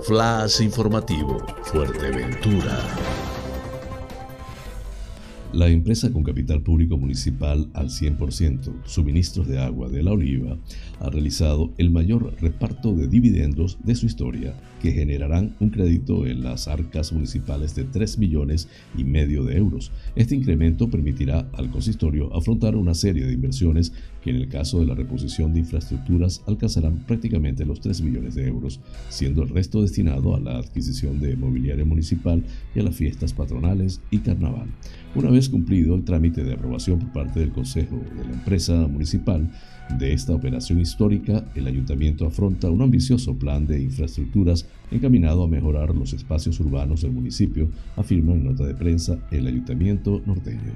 Flash 0.05 0.61
informativo, 0.61 1.39
Fuerteventura. 1.63 3.24
La 5.55 5.69
empresa 5.69 6.13
con 6.13 6.25
capital 6.25 6.63
público 6.63 6.97
municipal 6.97 7.71
al 7.75 7.89
100%, 7.89 8.73
suministros 8.87 9.47
de 9.47 9.61
agua 9.61 9.89
de 9.89 10.03
la 10.03 10.11
Oliva, 10.11 10.59
ha 10.99 11.11
realizado 11.11 11.73
el 11.79 11.93
mayor 11.93 12.35
reparto 12.41 12.93
de 12.93 13.07
dividendos 13.07 13.79
de 13.85 13.95
su 13.95 14.07
historia, 14.07 14.57
que 14.83 14.91
generarán 14.91 15.55
un 15.61 15.71
crédito 15.71 16.27
en 16.27 16.43
las 16.43 16.67
arcas 16.67 17.13
municipales 17.13 17.77
de 17.77 17.85
3 17.85 18.19
millones 18.19 18.69
y 18.99 19.05
medio 19.05 19.45
de 19.45 19.57
euros. 19.57 19.93
Este 20.17 20.35
incremento 20.35 20.91
permitirá 20.91 21.49
al 21.53 21.71
consistorio 21.71 22.35
afrontar 22.35 22.75
una 22.75 22.95
serie 22.95 23.25
de 23.25 23.35
inversiones 23.35 23.93
que 24.25 24.31
en 24.31 24.37
el 24.37 24.49
caso 24.49 24.81
de 24.81 24.87
la 24.87 24.95
reposición 24.95 25.53
de 25.53 25.61
infraestructuras 25.61 26.43
alcanzarán 26.49 27.05
prácticamente 27.07 27.65
los 27.65 27.81
3 27.81 28.03
millones 28.03 28.35
de 28.35 28.49
euros, 28.49 28.81
siendo 29.09 29.45
el 29.45 29.51
resto 29.51 29.83
destinado 29.83 30.35
a 30.35 30.41
la 30.41 30.59
adquisición 30.59 31.21
de 31.21 31.37
mobiliario 31.37 31.87
municipal 31.87 32.43
y 32.75 32.81
a 32.81 32.83
las 32.83 32.97
fiestas 32.97 33.33
patronales 33.33 34.01
y 34.11 34.19
carnaval. 34.19 34.69
Una 35.15 35.31
vez 35.31 35.44
cumplido 35.49 35.95
el 35.95 36.05
trámite 36.05 36.45
de 36.45 36.55
aprobación 36.55 36.99
por 36.99 37.13
parte 37.13 37.41
del 37.41 37.51
Consejo 37.51 37.97
de 38.17 38.25
la 38.25 38.33
empresa 38.33 38.75
municipal 38.87 39.51
de 39.99 40.13
esta 40.13 40.35
operación 40.35 40.81
histórica, 40.81 41.45
el 41.55 41.67
ayuntamiento 41.67 42.27
afronta 42.27 42.71
un 42.71 42.83
ambicioso 42.83 43.35
plan 43.35 43.67
de 43.67 43.83
infraestructuras 43.83 44.67
encaminado 44.91 45.45
a 45.45 45.49
mejorar 45.49 45.95
los 45.95 46.13
espacios 46.13 46.59
urbanos 46.61 47.03
del 47.03 47.13
municipio, 47.13 47.69
afirma 47.97 48.33
en 48.33 48.45
nota 48.45 48.65
de 48.65 48.75
prensa 48.75 49.19
el 49.31 49.47
ayuntamiento 49.47 50.23
norteño. 50.27 50.73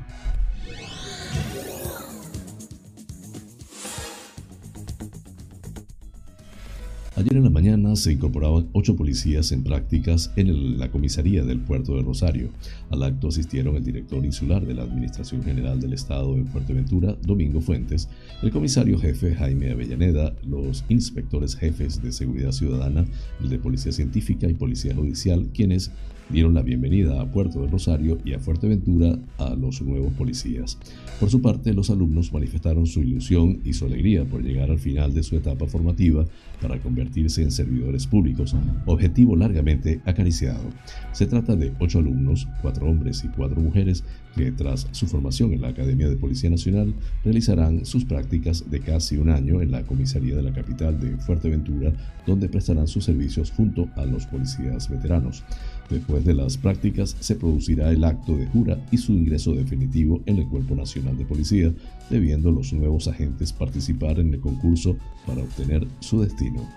Ayer 7.18 7.37
en 7.37 7.42
la 7.42 7.50
mañana 7.50 7.96
se 7.96 8.12
incorporaban 8.12 8.68
ocho 8.72 8.94
policías 8.94 9.50
en 9.50 9.64
prácticas 9.64 10.33
en 10.37 10.78
la 10.78 10.92
comisaría 10.92 11.42
del 11.42 11.59
puerto 11.59 11.96
de 11.96 12.02
Rosario. 12.02 12.50
Al 12.90 13.03
acto 13.03 13.29
asistieron 13.29 13.77
el 13.77 13.85
director 13.85 14.24
insular 14.24 14.64
de 14.66 14.74
la 14.74 14.83
Administración 14.83 15.42
General 15.42 15.79
del 15.79 15.92
Estado 15.92 16.35
en 16.35 16.46
Fuerteventura, 16.46 17.16
Domingo 17.22 17.61
Fuentes, 17.61 18.09
el 18.42 18.51
comisario 18.51 18.98
jefe 18.98 19.35
Jaime 19.35 19.70
Avellaneda, 19.70 20.35
los 20.46 20.85
inspectores 20.88 21.55
jefes 21.55 22.03
de 22.03 22.12
Seguridad 22.12 22.53
Ciudadana, 22.53 23.05
el 23.42 23.51
de 23.51 23.59
Policía 23.59 23.92
Científica 23.92 24.48
y 24.48 24.55
Policía 24.55 24.94
Judicial, 24.94 25.48
quienes 25.53 25.90
dieron 26.31 26.55
la 26.55 26.62
bienvenida 26.62 27.20
a 27.20 27.31
Puerto 27.31 27.62
de 27.62 27.68
Rosario 27.68 28.18
y 28.24 28.35
a 28.35 28.38
Fuerteventura 28.38 29.18
a 29.38 29.55
los 29.55 29.81
nuevos 29.81 30.12
policías. 30.12 30.79
Por 31.18 31.31
su 31.31 31.40
parte, 31.40 31.72
los 31.72 31.90
alumnos 31.90 32.33
manifestaron 32.33 32.87
su 32.87 33.01
ilusión 33.01 33.61
y 33.64 33.72
su 33.72 33.87
alegría 33.87 34.24
por 34.24 34.42
llegar 34.42 34.70
al 34.70 34.79
final 34.79 35.14
de 35.14 35.22
su 35.22 35.37
etapa 35.37 35.66
formativa 35.66 36.27
para 36.61 36.81
convertirse 36.81 37.42
en 37.42 37.51
servidores 37.51 38.07
públicos, 38.07 38.55
objetivo 38.87 39.37
largamente 39.37 40.01
acariciado. 40.05 40.64
Se 41.12 41.27
trata 41.27 41.57
de 41.57 41.72
ocho 41.81 41.98
alumnos, 41.98 42.46
cuatro 42.78 42.90
hombres 42.90 43.24
y 43.24 43.28
cuatro 43.28 43.60
mujeres, 43.60 44.04
que 44.36 44.52
tras 44.52 44.86
su 44.92 45.06
formación 45.06 45.52
en 45.52 45.62
la 45.62 45.68
Academia 45.68 46.08
de 46.08 46.16
Policía 46.16 46.48
Nacional 46.48 46.94
realizarán 47.24 47.84
sus 47.84 48.04
prácticas 48.04 48.70
de 48.70 48.80
casi 48.80 49.16
un 49.16 49.30
año 49.30 49.60
en 49.60 49.72
la 49.72 49.82
comisaría 49.82 50.36
de 50.36 50.42
la 50.42 50.52
capital 50.52 51.00
de 51.00 51.16
Fuerteventura, 51.16 51.92
donde 52.24 52.48
prestarán 52.48 52.86
sus 52.86 53.04
servicios 53.04 53.50
junto 53.50 53.88
a 53.96 54.04
los 54.04 54.26
policías 54.26 54.88
veteranos. 54.88 55.42
Después 55.90 56.24
de 56.24 56.34
las 56.34 56.56
prácticas 56.56 57.16
se 57.18 57.34
producirá 57.34 57.90
el 57.90 58.04
acto 58.04 58.36
de 58.36 58.46
jura 58.46 58.78
y 58.92 58.98
su 58.98 59.12
ingreso 59.12 59.54
definitivo 59.54 60.22
en 60.26 60.38
el 60.38 60.46
Cuerpo 60.46 60.76
Nacional 60.76 61.16
de 61.18 61.24
Policía, 61.24 61.72
debiendo 62.10 62.52
los 62.52 62.72
nuevos 62.72 63.08
agentes 63.08 63.52
participar 63.52 64.20
en 64.20 64.34
el 64.34 64.40
concurso 64.40 64.96
para 65.26 65.42
obtener 65.42 65.86
su 66.00 66.20
destino. 66.20 66.68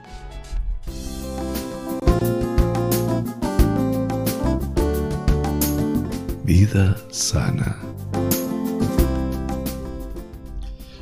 Vida 6.51 6.97
sana. 7.11 7.79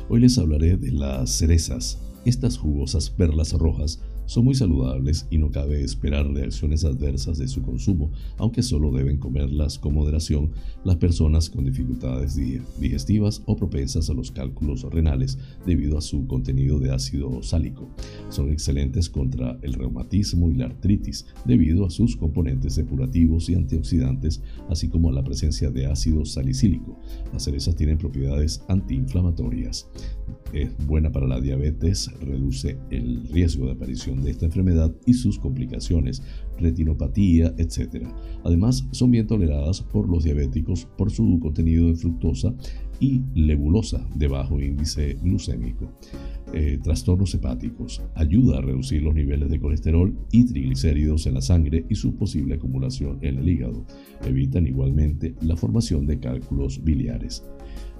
Hoy 0.08 0.20
les 0.20 0.38
hablaré 0.38 0.76
de 0.76 0.92
las 0.92 1.38
cerezas, 1.38 1.98
estas 2.24 2.56
jugosas 2.56 3.10
perlas 3.10 3.52
rojas 3.54 4.00
son 4.30 4.44
muy 4.44 4.54
saludables 4.54 5.26
y 5.28 5.38
no 5.38 5.50
cabe 5.50 5.82
esperar 5.82 6.24
reacciones 6.24 6.84
adversas 6.84 7.36
de 7.36 7.48
su 7.48 7.62
consumo, 7.62 8.12
aunque 8.36 8.62
solo 8.62 8.92
deben 8.92 9.16
comerlas 9.16 9.76
con 9.76 9.92
moderación 9.92 10.52
las 10.84 10.98
personas 10.98 11.50
con 11.50 11.64
dificultades 11.64 12.38
digestivas 12.78 13.42
o 13.46 13.56
propensas 13.56 14.08
a 14.08 14.14
los 14.14 14.30
cálculos 14.30 14.82
renales 14.84 15.36
debido 15.66 15.98
a 15.98 16.00
su 16.00 16.28
contenido 16.28 16.78
de 16.78 16.92
ácido 16.92 17.42
sálico. 17.42 17.90
Son 18.28 18.52
excelentes 18.52 19.10
contra 19.10 19.58
el 19.62 19.72
reumatismo 19.72 20.48
y 20.48 20.54
la 20.54 20.66
artritis 20.66 21.26
debido 21.44 21.84
a 21.84 21.90
sus 21.90 22.14
componentes 22.14 22.76
depurativos 22.76 23.48
y 23.48 23.56
antioxidantes, 23.56 24.42
así 24.68 24.88
como 24.88 25.08
a 25.08 25.12
la 25.12 25.24
presencia 25.24 25.72
de 25.72 25.86
ácido 25.86 26.24
salicílico. 26.24 27.00
Las 27.32 27.42
cerezas 27.42 27.74
tienen 27.74 27.98
propiedades 27.98 28.62
antiinflamatorias. 28.68 29.88
Es 30.52 30.70
buena 30.86 31.12
para 31.12 31.28
la 31.28 31.40
diabetes, 31.40 32.10
reduce 32.20 32.76
el 32.90 33.28
riesgo 33.28 33.66
de 33.66 33.72
aparición 33.72 34.22
de 34.22 34.32
esta 34.32 34.46
enfermedad 34.46 34.92
y 35.06 35.14
sus 35.14 35.38
complicaciones, 35.38 36.22
retinopatía, 36.58 37.54
etc. 37.56 38.06
Además, 38.42 38.84
son 38.90 39.12
bien 39.12 39.28
toleradas 39.28 39.80
por 39.80 40.08
los 40.08 40.24
diabéticos 40.24 40.86
por 40.98 41.10
su 41.12 41.38
contenido 41.40 41.86
de 41.86 41.94
fructosa 41.94 42.52
y 42.98 43.22
lebulosa 43.34 44.06
de 44.16 44.26
bajo 44.26 44.60
índice 44.60 45.16
glucémico. 45.22 45.92
Eh, 46.52 46.78
trastornos 46.82 47.32
hepáticos. 47.32 48.02
Ayuda 48.16 48.58
a 48.58 48.60
reducir 48.60 49.02
los 49.02 49.14
niveles 49.14 49.50
de 49.50 49.60
colesterol 49.60 50.18
y 50.32 50.44
triglicéridos 50.46 51.26
en 51.26 51.34
la 51.34 51.42
sangre 51.42 51.86
y 51.88 51.94
su 51.94 52.16
posible 52.16 52.56
acumulación 52.56 53.18
en 53.22 53.38
el 53.38 53.48
hígado. 53.48 53.86
Evitan 54.24 54.66
igualmente 54.66 55.36
la 55.42 55.56
formación 55.56 56.06
de 56.06 56.18
cálculos 56.18 56.82
biliares 56.82 57.44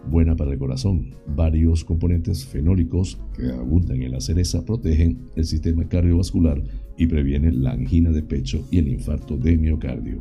buena 0.08 0.36
para 0.36 0.52
el 0.52 0.58
corazón. 0.58 1.14
Varios 1.36 1.84
componentes 1.84 2.44
fenólicos 2.44 3.20
que 3.36 3.50
abundan 3.50 4.02
en 4.02 4.12
la 4.12 4.20
cereza 4.20 4.64
protegen 4.64 5.18
el 5.36 5.44
sistema 5.44 5.88
cardiovascular 5.88 6.62
y 6.96 7.06
previenen 7.06 7.62
la 7.62 7.72
angina 7.72 8.10
de 8.10 8.22
pecho 8.22 8.66
y 8.70 8.78
el 8.78 8.88
infarto 8.88 9.36
de 9.36 9.56
miocardio. 9.56 10.20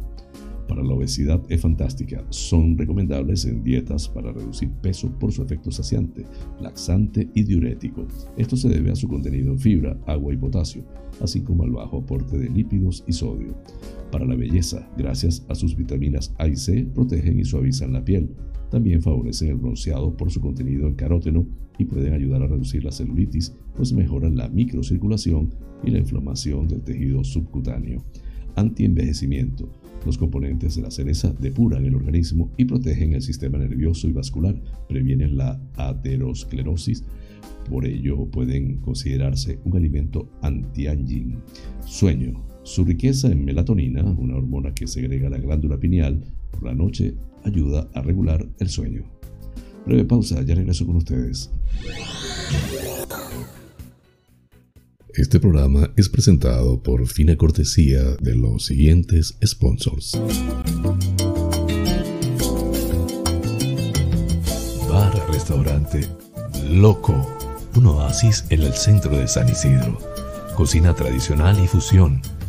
Para 0.69 0.83
la 0.83 0.93
obesidad 0.93 1.41
es 1.49 1.61
fantástica. 1.61 2.23
Son 2.29 2.77
recomendables 2.77 3.43
en 3.45 3.63
dietas 3.63 4.07
para 4.07 4.31
reducir 4.31 4.69
peso 4.69 5.09
por 5.17 5.31
su 5.31 5.41
efecto 5.41 5.71
saciante, 5.71 6.25
laxante 6.61 7.27
y 7.33 7.41
diurético. 7.41 8.07
Esto 8.37 8.55
se 8.55 8.69
debe 8.69 8.91
a 8.91 8.95
su 8.95 9.07
contenido 9.07 9.51
en 9.51 9.59
fibra, 9.59 9.99
agua 10.05 10.31
y 10.31 10.37
potasio, 10.37 10.83
así 11.21 11.41
como 11.41 11.63
al 11.63 11.71
bajo 11.71 11.97
aporte 11.97 12.37
de 12.37 12.49
lípidos 12.49 13.03
y 13.07 13.13
sodio. 13.13 13.55
Para 14.11 14.25
la 14.25 14.35
belleza, 14.35 14.87
gracias 14.95 15.43
a 15.49 15.55
sus 15.55 15.75
vitaminas 15.75 16.35
A 16.37 16.47
y 16.47 16.55
C, 16.55 16.87
protegen 16.93 17.39
y 17.39 17.45
suavizan 17.45 17.93
la 17.93 18.05
piel, 18.05 18.29
también 18.69 19.01
favorecen 19.01 19.49
el 19.49 19.55
bronceado 19.55 20.15
por 20.15 20.31
su 20.31 20.41
contenido 20.41 20.87
en 20.87 20.95
caróteno 20.95 21.45
y 21.77 21.85
pueden 21.85 22.13
ayudar 22.13 22.43
a 22.43 22.47
reducir 22.47 22.83
la 22.83 22.91
celulitis, 22.91 23.55
pues 23.75 23.93
mejoran 23.93 24.35
la 24.35 24.49
microcirculación 24.49 25.53
y 25.83 25.91
la 25.91 25.99
inflamación 25.99 26.67
del 26.67 26.83
tejido 26.83 27.23
subcutáneo. 27.23 28.03
Antienvejecimiento. 28.55 29.69
Los 30.05 30.17
componentes 30.17 30.75
de 30.75 30.81
la 30.81 30.91
cereza 30.91 31.33
depuran 31.39 31.85
el 31.85 31.95
organismo 31.95 32.51
y 32.57 32.65
protegen 32.65 33.13
el 33.13 33.21
sistema 33.21 33.57
nervioso 33.57 34.07
y 34.07 34.13
vascular, 34.13 34.61
previenen 34.87 35.37
la 35.37 35.61
aterosclerosis, 35.75 37.03
por 37.69 37.85
ello 37.85 38.25
pueden 38.25 38.77
considerarse 38.77 39.59
un 39.63 39.75
alimento 39.75 40.29
anti-aging. 40.41 41.37
Sueño. 41.85 42.45
Su 42.63 42.83
riqueza 42.83 43.31
en 43.31 43.45
melatonina, 43.45 44.03
una 44.03 44.35
hormona 44.35 44.73
que 44.73 44.87
segrega 44.87 45.29
la 45.29 45.37
glándula 45.37 45.77
pineal 45.77 46.23
por 46.51 46.63
la 46.63 46.75
noche, 46.75 47.15
ayuda 47.43 47.89
a 47.93 48.01
regular 48.01 48.47
el 48.59 48.69
sueño. 48.69 49.03
Breve 49.85 50.05
pausa, 50.05 50.41
ya 50.43 50.55
regreso 50.55 50.85
con 50.85 50.97
ustedes. 50.97 51.49
Este 55.13 55.39
programa 55.39 55.91
es 55.97 56.07
presentado 56.07 56.81
por 56.81 57.07
fina 57.07 57.35
cortesía 57.35 58.03
de 58.21 58.35
los 58.35 58.65
siguientes 58.65 59.37
sponsors. 59.43 60.19
Bar 64.87 65.31
Restaurante 65.31 66.07
Loco, 66.69 67.27
un 67.75 67.87
oasis 67.87 68.45
en 68.49 68.61
el 68.61 68.73
centro 68.73 69.17
de 69.17 69.27
San 69.27 69.49
Isidro. 69.49 69.97
Cocina 70.55 70.93
tradicional 70.93 71.57
y 71.63 71.67
fusión 71.67 72.21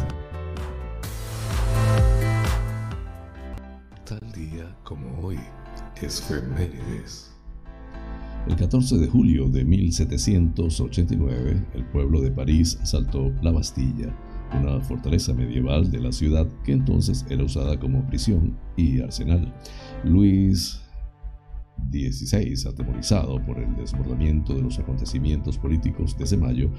Tal 4.05 4.31
día 4.31 4.77
como 4.83 5.25
hoy 5.25 5.39
es 5.99 6.21
Femérides. 6.21 7.31
El 8.47 8.57
14 8.57 8.99
de 8.99 9.07
julio 9.07 9.49
de 9.49 9.65
1789, 9.65 11.65
el 11.73 11.85
pueblo 11.85 12.21
de 12.21 12.29
París 12.29 12.77
asaltó 12.79 13.33
la 13.41 13.49
Bastilla, 13.51 14.15
una 14.53 14.79
fortaleza 14.81 15.33
medieval 15.33 15.91
de 15.91 15.99
la 15.99 16.11
ciudad 16.11 16.47
que 16.63 16.71
entonces 16.71 17.25
era 17.29 17.43
usada 17.43 17.79
como 17.79 18.05
prisión 18.07 18.57
y 18.75 19.01
arsenal. 19.01 19.53
Luis 20.03 20.81
16, 21.89 22.65
atemorizado 22.65 23.43
por 23.45 23.59
el 23.59 23.75
desbordamiento 23.75 24.53
de 24.53 24.61
los 24.61 24.79
acontecimientos 24.79 25.57
políticos 25.57 26.17
de 26.17 26.23
ese 26.23 26.37
mayo, 26.37 26.69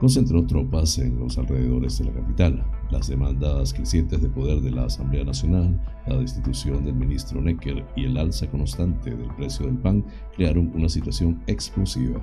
concentró 0.00 0.44
tropas 0.46 0.98
en 0.98 1.18
los 1.18 1.38
alrededores 1.38 1.98
de 1.98 2.04
la 2.06 2.12
capital. 2.12 2.64
Las 2.90 3.08
demandas 3.08 3.74
crecientes 3.74 4.22
de 4.22 4.28
poder 4.28 4.60
de 4.60 4.70
la 4.70 4.84
Asamblea 4.84 5.24
Nacional, 5.24 5.80
la 6.06 6.16
destitución 6.16 6.84
del 6.84 6.94
ministro 6.94 7.40
Necker 7.40 7.84
y 7.96 8.04
el 8.04 8.16
alza 8.16 8.46
constante 8.50 9.14
del 9.14 9.34
precio 9.36 9.66
del 9.66 9.76
pan 9.78 10.04
crearon 10.36 10.72
una 10.74 10.88
situación 10.88 11.42
explosiva. 11.46 12.20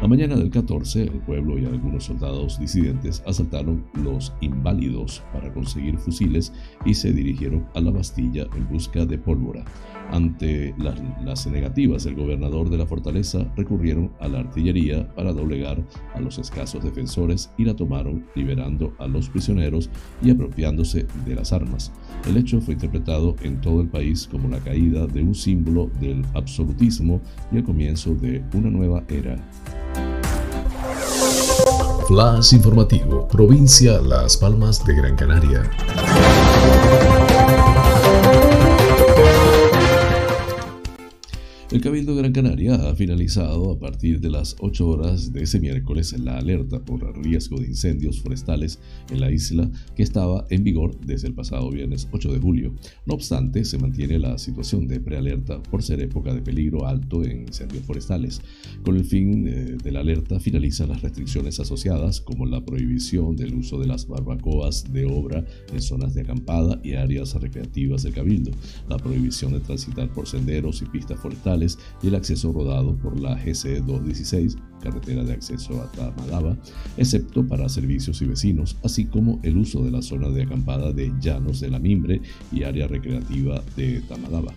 La 0.00 0.08
mañana 0.08 0.36
del 0.36 0.50
14, 0.50 1.02
el 1.02 1.20
pueblo 1.20 1.58
y 1.58 1.66
algunos 1.66 2.04
soldados 2.04 2.58
disidentes 2.58 3.22
asaltaron 3.26 3.84
los 3.94 4.32
inválidos 4.40 5.22
para 5.32 5.52
conseguir 5.52 5.98
fusiles 5.98 6.52
y 6.84 6.94
se 6.94 7.12
dirigieron 7.12 7.66
a 7.74 7.80
la 7.80 7.90
Bastilla 7.90 8.46
en 8.56 8.68
busca 8.68 9.04
de 9.04 9.18
pólvora. 9.18 9.64
Ante 10.10 10.74
las, 10.78 11.46
negativas 11.70 12.02
del 12.02 12.16
gobernador 12.16 12.68
de 12.68 12.78
la 12.78 12.86
fortaleza, 12.86 13.46
recurrieron 13.56 14.10
a 14.18 14.26
la 14.26 14.40
artillería 14.40 15.08
para 15.14 15.32
doblegar 15.32 15.80
a 16.14 16.20
los 16.20 16.38
escasos 16.38 16.82
defensores 16.82 17.50
y 17.56 17.64
la 17.64 17.76
tomaron, 17.76 18.26
liberando 18.34 18.92
a 18.98 19.06
los 19.06 19.28
prisioneros 19.28 19.88
y 20.20 20.30
apropiándose 20.30 21.06
de 21.24 21.34
las 21.36 21.52
armas. 21.52 21.92
El 22.28 22.36
hecho 22.36 22.60
fue 22.60 22.74
interpretado 22.74 23.36
en 23.42 23.60
todo 23.60 23.80
el 23.82 23.88
país 23.88 24.28
como 24.28 24.48
la 24.48 24.58
caída 24.58 25.06
de 25.06 25.22
un 25.22 25.34
símbolo 25.34 25.90
del 26.00 26.24
absolutismo 26.34 27.20
y 27.52 27.58
el 27.58 27.64
comienzo 27.64 28.16
de 28.16 28.42
una 28.54 28.70
nueva 28.70 29.04
era. 29.08 29.36
Flash 32.08 32.54
informativo, 32.54 33.28
provincia 33.28 34.00
Las 34.00 34.36
Palmas 34.36 34.84
de 34.84 34.96
Gran 34.96 35.14
Canaria. 35.14 35.70
El 41.70 41.80
Cabildo 41.80 42.16
de 42.16 42.22
Gran 42.22 42.32
Canaria 42.32 42.74
ha 42.74 42.96
finalizado 42.96 43.70
a 43.70 43.78
partir 43.78 44.20
de 44.20 44.28
las 44.28 44.56
8 44.58 44.88
horas 44.88 45.32
de 45.32 45.44
ese 45.44 45.60
miércoles 45.60 46.18
la 46.18 46.36
alerta 46.36 46.84
por 46.84 47.16
riesgo 47.22 47.60
de 47.60 47.68
incendios 47.68 48.20
forestales 48.20 48.80
en 49.08 49.20
la 49.20 49.30
isla 49.30 49.70
que 49.94 50.02
estaba 50.02 50.44
en 50.50 50.64
vigor 50.64 50.98
desde 50.98 51.28
el 51.28 51.34
pasado 51.34 51.70
viernes 51.70 52.08
8 52.10 52.32
de 52.32 52.40
julio. 52.40 52.74
No 53.06 53.14
obstante, 53.14 53.64
se 53.64 53.78
mantiene 53.78 54.18
la 54.18 54.36
situación 54.38 54.88
de 54.88 54.98
prealerta 54.98 55.62
por 55.62 55.84
ser 55.84 56.00
época 56.00 56.34
de 56.34 56.42
peligro 56.42 56.88
alto 56.88 57.22
en 57.22 57.42
incendios 57.42 57.84
forestales. 57.84 58.42
Con 58.84 58.96
el 58.96 59.04
fin 59.04 59.46
eh, 59.46 59.76
de 59.80 59.92
la 59.92 60.00
alerta 60.00 60.40
finalizan 60.40 60.88
las 60.88 61.02
restricciones 61.02 61.60
asociadas 61.60 62.20
como 62.20 62.46
la 62.46 62.64
prohibición 62.64 63.36
del 63.36 63.54
uso 63.54 63.78
de 63.78 63.86
las 63.86 64.08
barbacoas 64.08 64.92
de 64.92 65.06
obra 65.06 65.44
en 65.72 65.80
zonas 65.80 66.14
de 66.14 66.22
acampada 66.22 66.80
y 66.82 66.94
áreas 66.94 67.32
recreativas 67.40 68.02
del 68.02 68.14
Cabildo, 68.14 68.50
la 68.88 68.96
prohibición 68.96 69.52
de 69.52 69.60
transitar 69.60 70.12
por 70.12 70.26
senderos 70.26 70.82
y 70.82 70.86
pistas 70.86 71.20
forestales 71.20 71.59
y 72.02 72.08
el 72.08 72.14
acceso 72.14 72.52
rodado 72.52 72.96
por 72.96 73.20
la 73.20 73.34
GC 73.36 73.84
216, 73.84 74.56
carretera 74.82 75.24
de 75.24 75.32
acceso 75.32 75.80
a 75.80 75.90
Tamadaba, 75.92 76.56
excepto 76.96 77.46
para 77.46 77.68
servicios 77.68 78.22
y 78.22 78.26
vecinos, 78.26 78.76
así 78.82 79.04
como 79.04 79.40
el 79.42 79.58
uso 79.58 79.84
de 79.84 79.90
la 79.90 80.02
zona 80.02 80.28
de 80.30 80.42
acampada 80.42 80.92
de 80.92 81.12
Llanos 81.20 81.60
de 81.60 81.70
la 81.70 81.78
Mimbre 81.78 82.20
y 82.52 82.62
área 82.62 82.86
recreativa 82.86 83.62
de 83.76 84.00
Tamadaba. 84.08 84.52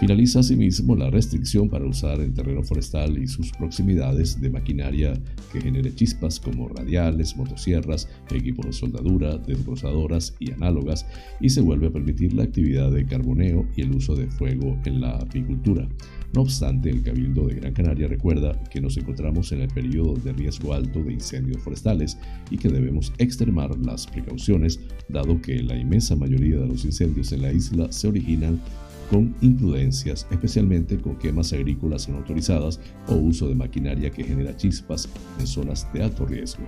Finaliza 0.00 0.40
asimismo 0.40 0.96
la 0.96 1.10
restricción 1.10 1.68
para 1.68 1.84
usar 1.84 2.22
en 2.22 2.32
terreno 2.32 2.62
forestal 2.62 3.22
y 3.22 3.28
sus 3.28 3.52
proximidades 3.52 4.40
de 4.40 4.48
maquinaria 4.48 5.12
que 5.52 5.60
genere 5.60 5.94
chispas 5.94 6.40
como 6.40 6.70
radiales, 6.70 7.36
motosierras, 7.36 8.08
equipos 8.30 8.64
de 8.64 8.72
soldadura, 8.72 9.36
desbrozadoras 9.36 10.34
y 10.40 10.52
análogas 10.52 11.04
y 11.38 11.50
se 11.50 11.60
vuelve 11.60 11.88
a 11.88 11.92
permitir 11.92 12.32
la 12.32 12.44
actividad 12.44 12.90
de 12.90 13.04
carboneo 13.04 13.68
y 13.76 13.82
el 13.82 13.94
uso 13.94 14.16
de 14.16 14.26
fuego 14.28 14.74
en 14.86 15.02
la 15.02 15.16
apicultura. 15.16 15.86
No 16.32 16.42
obstante, 16.42 16.88
el 16.88 17.02
Cabildo 17.02 17.48
de 17.48 17.56
Gran 17.56 17.74
Canaria 17.74 18.08
recuerda 18.08 18.58
que 18.70 18.80
nos 18.80 18.96
encontramos 18.96 19.52
en 19.52 19.60
el 19.60 19.68
periodo 19.68 20.14
de 20.14 20.32
riesgo 20.32 20.72
alto 20.72 21.02
de 21.04 21.12
incendios 21.12 21.60
forestales 21.60 22.16
y 22.50 22.56
que 22.56 22.70
debemos 22.70 23.12
extremar 23.18 23.76
las 23.80 24.06
precauciones, 24.06 24.80
dado 25.10 25.42
que 25.42 25.62
la 25.62 25.76
inmensa 25.76 26.16
mayoría 26.16 26.56
de 26.56 26.68
los 26.68 26.86
incendios 26.86 27.32
en 27.32 27.42
la 27.42 27.52
isla 27.52 27.92
se 27.92 28.08
originan 28.08 28.62
con 29.10 29.34
imprudencias, 29.40 30.26
especialmente 30.30 30.96
con 30.98 31.16
quemas 31.16 31.52
agrícolas 31.52 32.08
no 32.08 32.18
autorizadas 32.18 32.78
o 33.08 33.14
uso 33.14 33.48
de 33.48 33.56
maquinaria 33.56 34.10
que 34.10 34.22
genera 34.22 34.56
chispas 34.56 35.08
en 35.40 35.46
zonas 35.46 35.92
de 35.92 36.04
alto 36.04 36.24
riesgo. 36.24 36.62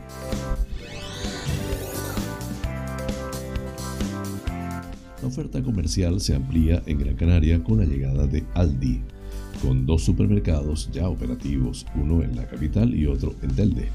La 5.23 5.29
oferta 5.29 5.63
comercial 5.63 6.21
se 6.21 6.35
amplía 6.35 6.83
en 6.87 6.99
Gran 6.99 7.15
Canaria 7.15 7.63
con 7.63 7.79
la 7.79 7.85
llegada 7.85 8.27
de 8.27 8.43
Aldi, 8.55 9.01
con 9.63 9.87
dos 9.87 10.03
supermercados 10.03 10.91
ya 10.93 11.09
operativos, 11.09 11.87
uno 11.95 12.25
en 12.25 12.35
la 12.35 12.45
capital 12.49 12.93
y 12.93 13.07
otro 13.07 13.33
en 13.41 13.55
Telde. 13.55 13.89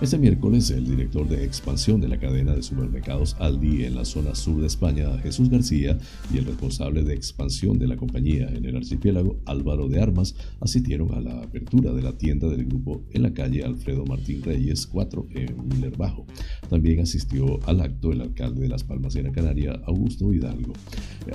Este 0.00 0.18
miércoles, 0.18 0.70
el 0.70 0.84
director 0.84 1.26
de 1.28 1.44
expansión 1.44 2.00
de 2.00 2.08
la 2.08 2.18
cadena 2.18 2.54
de 2.54 2.62
supermercados 2.62 3.36
Aldi 3.38 3.84
en 3.84 3.94
la 3.94 4.04
zona 4.04 4.34
sur 4.34 4.60
de 4.60 4.66
España, 4.66 5.16
Jesús 5.22 5.48
García, 5.48 5.96
y 6.32 6.38
el 6.38 6.44
responsable 6.44 7.04
de 7.04 7.14
expansión 7.14 7.78
de 7.78 7.86
la 7.86 7.96
compañía 7.96 8.48
en 8.48 8.64
el 8.64 8.76
archipiélago, 8.76 9.40
Álvaro 9.46 9.88
de 9.88 10.02
Armas, 10.02 10.34
asistieron 10.60 11.14
a 11.14 11.20
la 11.20 11.40
apertura 11.42 11.92
de 11.92 12.02
la 12.02 12.18
tienda 12.18 12.48
del 12.48 12.66
grupo 12.66 13.04
en 13.12 13.22
la 13.22 13.32
calle 13.32 13.64
Alfredo 13.64 14.04
Martín 14.04 14.42
Reyes 14.42 14.86
4 14.86 15.26
en 15.30 15.68
Miller 15.68 15.96
Bajo. 15.96 16.26
También 16.68 17.00
asistió 17.00 17.60
al 17.66 17.80
acto 17.80 18.12
el 18.12 18.20
alcalde 18.20 18.62
de 18.62 18.68
Las 18.68 18.84
Palmas 18.84 19.14
de 19.14 19.22
la 19.22 19.32
Canaria, 19.32 19.80
Augusto 19.86 20.32
Hidalgo. 20.32 20.72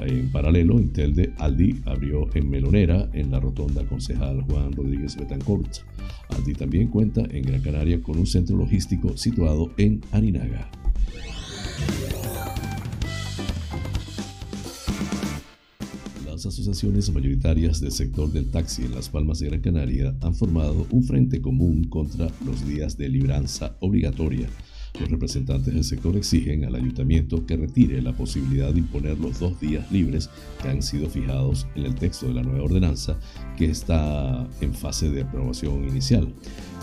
En 0.01 0.31
paralelo, 0.31 0.77
en 0.79 0.91
Telde, 0.91 1.33
Aldi 1.37 1.81
abrió 1.85 2.27
en 2.35 2.49
Melonera, 2.49 3.09
en 3.13 3.31
la 3.31 3.39
rotonda 3.39 3.87
concejal 3.87 4.43
Juan 4.43 4.73
Rodríguez 4.73 5.15
Betancourt. 5.15 5.79
Aldi 6.30 6.53
también 6.53 6.88
cuenta 6.88 7.21
en 7.30 7.43
Gran 7.43 7.61
Canaria 7.61 8.01
con 8.01 8.17
un 8.17 8.25
centro 8.25 8.57
logístico 8.57 9.17
situado 9.17 9.71
en 9.77 10.01
Arinaga. 10.11 10.71
Las 16.25 16.45
asociaciones 16.45 17.11
mayoritarias 17.11 17.82
del 17.82 17.91
sector 17.91 18.32
del 18.32 18.49
taxi 18.49 18.84
en 18.84 18.95
Las 18.95 19.09
Palmas 19.09 19.39
de 19.39 19.47
Gran 19.47 19.61
Canaria 19.61 20.15
han 20.21 20.34
formado 20.34 20.88
un 20.89 21.03
frente 21.03 21.41
común 21.41 21.84
contra 21.86 22.30
los 22.45 22.65
días 22.65 22.97
de 22.97 23.09
libranza 23.09 23.75
obligatoria 23.82 24.47
los 24.99 25.09
representantes 25.09 25.73
del 25.73 25.83
sector 25.83 26.15
exigen 26.17 26.65
al 26.65 26.75
ayuntamiento 26.75 27.45
que 27.45 27.57
retire 27.57 28.01
la 28.01 28.13
posibilidad 28.13 28.71
de 28.71 28.79
imponer 28.79 29.17
los 29.19 29.39
dos 29.39 29.59
días 29.59 29.91
libres 29.91 30.29
que 30.61 30.69
han 30.69 30.81
sido 30.81 31.09
fijados 31.09 31.67
en 31.75 31.85
el 31.85 31.95
texto 31.95 32.27
de 32.27 32.33
la 32.33 32.43
nueva 32.43 32.63
ordenanza 32.63 33.17
que 33.57 33.65
está 33.65 34.47
en 34.61 34.73
fase 34.73 35.09
de 35.09 35.21
aprobación 35.21 35.87
inicial. 35.87 36.33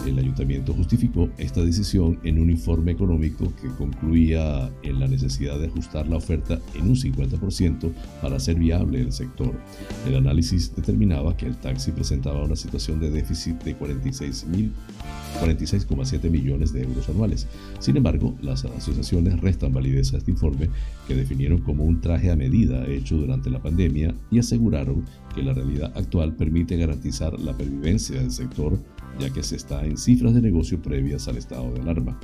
El 0.05 0.19
ayuntamiento 0.19 0.75
justificó 0.75 1.31
esta 1.39 1.65
decisión 1.65 2.19
en 2.23 2.39
un 2.39 2.51
informe 2.51 2.93
económico 2.93 3.51
que 3.61 3.69
concluía 3.69 4.71
en 4.83 5.01
la 5.01 5.09
necesidad 5.09 5.59
de 5.59 5.67
ajustar 5.67 6.07
la 6.07 6.17
oferta 6.17 6.61
en 6.75 6.89
un 6.89 6.97
50% 6.97 7.93
para 8.21 8.37
hacer 8.37 8.57
viable 8.57 9.01
el 9.01 9.13
sector. 9.13 9.59
El 10.07 10.17
análisis 10.17 10.77
determinaba 10.77 11.35
que 11.37 11.47
el 11.47 11.57
taxi 11.57 11.93
presentaba 11.93 12.45
una 12.45 12.57
situación 12.57 13.01
de 13.01 13.11
déficit 13.11 13.63
de 13.63 13.75
46,7 13.77 16.31
millones 16.31 16.73
de 16.73 16.83
euros 16.83 17.09
anuales. 17.09 17.47
Sin 17.81 17.97
embargo, 17.97 18.37
las 18.43 18.65
asociaciones 18.65 19.41
restan 19.41 19.73
validez 19.73 20.15
a 20.15 20.19
este 20.19 20.31
informe 20.31 20.69
que 21.09 21.15
definieron 21.15 21.63
como 21.63 21.85
un 21.85 22.01
traje 22.01 22.31
a 22.31 22.37
medida 22.37 22.87
hecho 22.87 23.17
durante 23.17 23.51
la 23.51 23.63
pandemia 23.63 24.15
y 24.31 24.39
aseguraron 24.39 25.05
que 25.35 25.43
la 25.43 25.53
realidad 25.53 25.93
actual 25.97 26.37
permite 26.37 26.77
garantizar 26.77 27.37
la 27.41 27.57
pervivencia 27.57 28.21
del 28.21 28.31
sector 28.31 28.79
ya 29.19 29.31
que 29.31 29.43
se 29.43 29.57
está 29.57 29.85
en 29.85 29.97
cifras 29.97 30.35
de 30.35 30.43
negocio 30.43 30.81
previas 30.81 31.29
al 31.29 31.37
estado 31.37 31.73
de 31.73 31.81
alarma. 31.81 32.19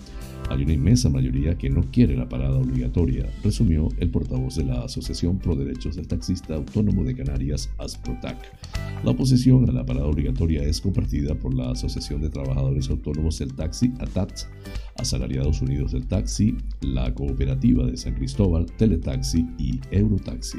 Hay 0.50 0.64
una 0.64 0.72
inmensa 0.72 1.08
mayoría 1.08 1.56
que 1.56 1.70
no 1.70 1.82
quiere 1.90 2.16
la 2.16 2.28
parada 2.28 2.58
obligatoria, 2.58 3.26
resumió 3.42 3.88
el 3.98 4.10
portavoz 4.10 4.56
de 4.56 4.64
la 4.64 4.82
Asociación 4.82 5.38
Pro 5.38 5.56
Derechos 5.56 5.96
del 5.96 6.08
Taxista 6.08 6.54
Autónomo 6.54 7.04
de 7.04 7.14
Canarias, 7.14 7.70
ASPROTAC. 7.78 8.36
La 9.04 9.12
oposición 9.12 9.68
a 9.68 9.72
la 9.72 9.86
parada 9.86 10.06
obligatoria 10.06 10.62
es 10.62 10.80
compartida 10.80 11.34
por 11.34 11.54
la 11.54 11.70
Asociación 11.70 12.20
de 12.20 12.30
Trabajadores 12.30 12.90
Autónomos 12.90 13.38
del 13.38 13.54
Taxi, 13.54 13.92
ATAT, 13.98 14.42
Asalariados 14.96 15.62
Unidos 15.62 15.92
del 15.92 16.06
Taxi, 16.06 16.56
la 16.80 17.14
Cooperativa 17.14 17.86
de 17.86 17.96
San 17.96 18.14
Cristóbal, 18.14 18.66
Teletaxi 18.76 19.46
y 19.58 19.80
Eurotaxi. 19.90 20.58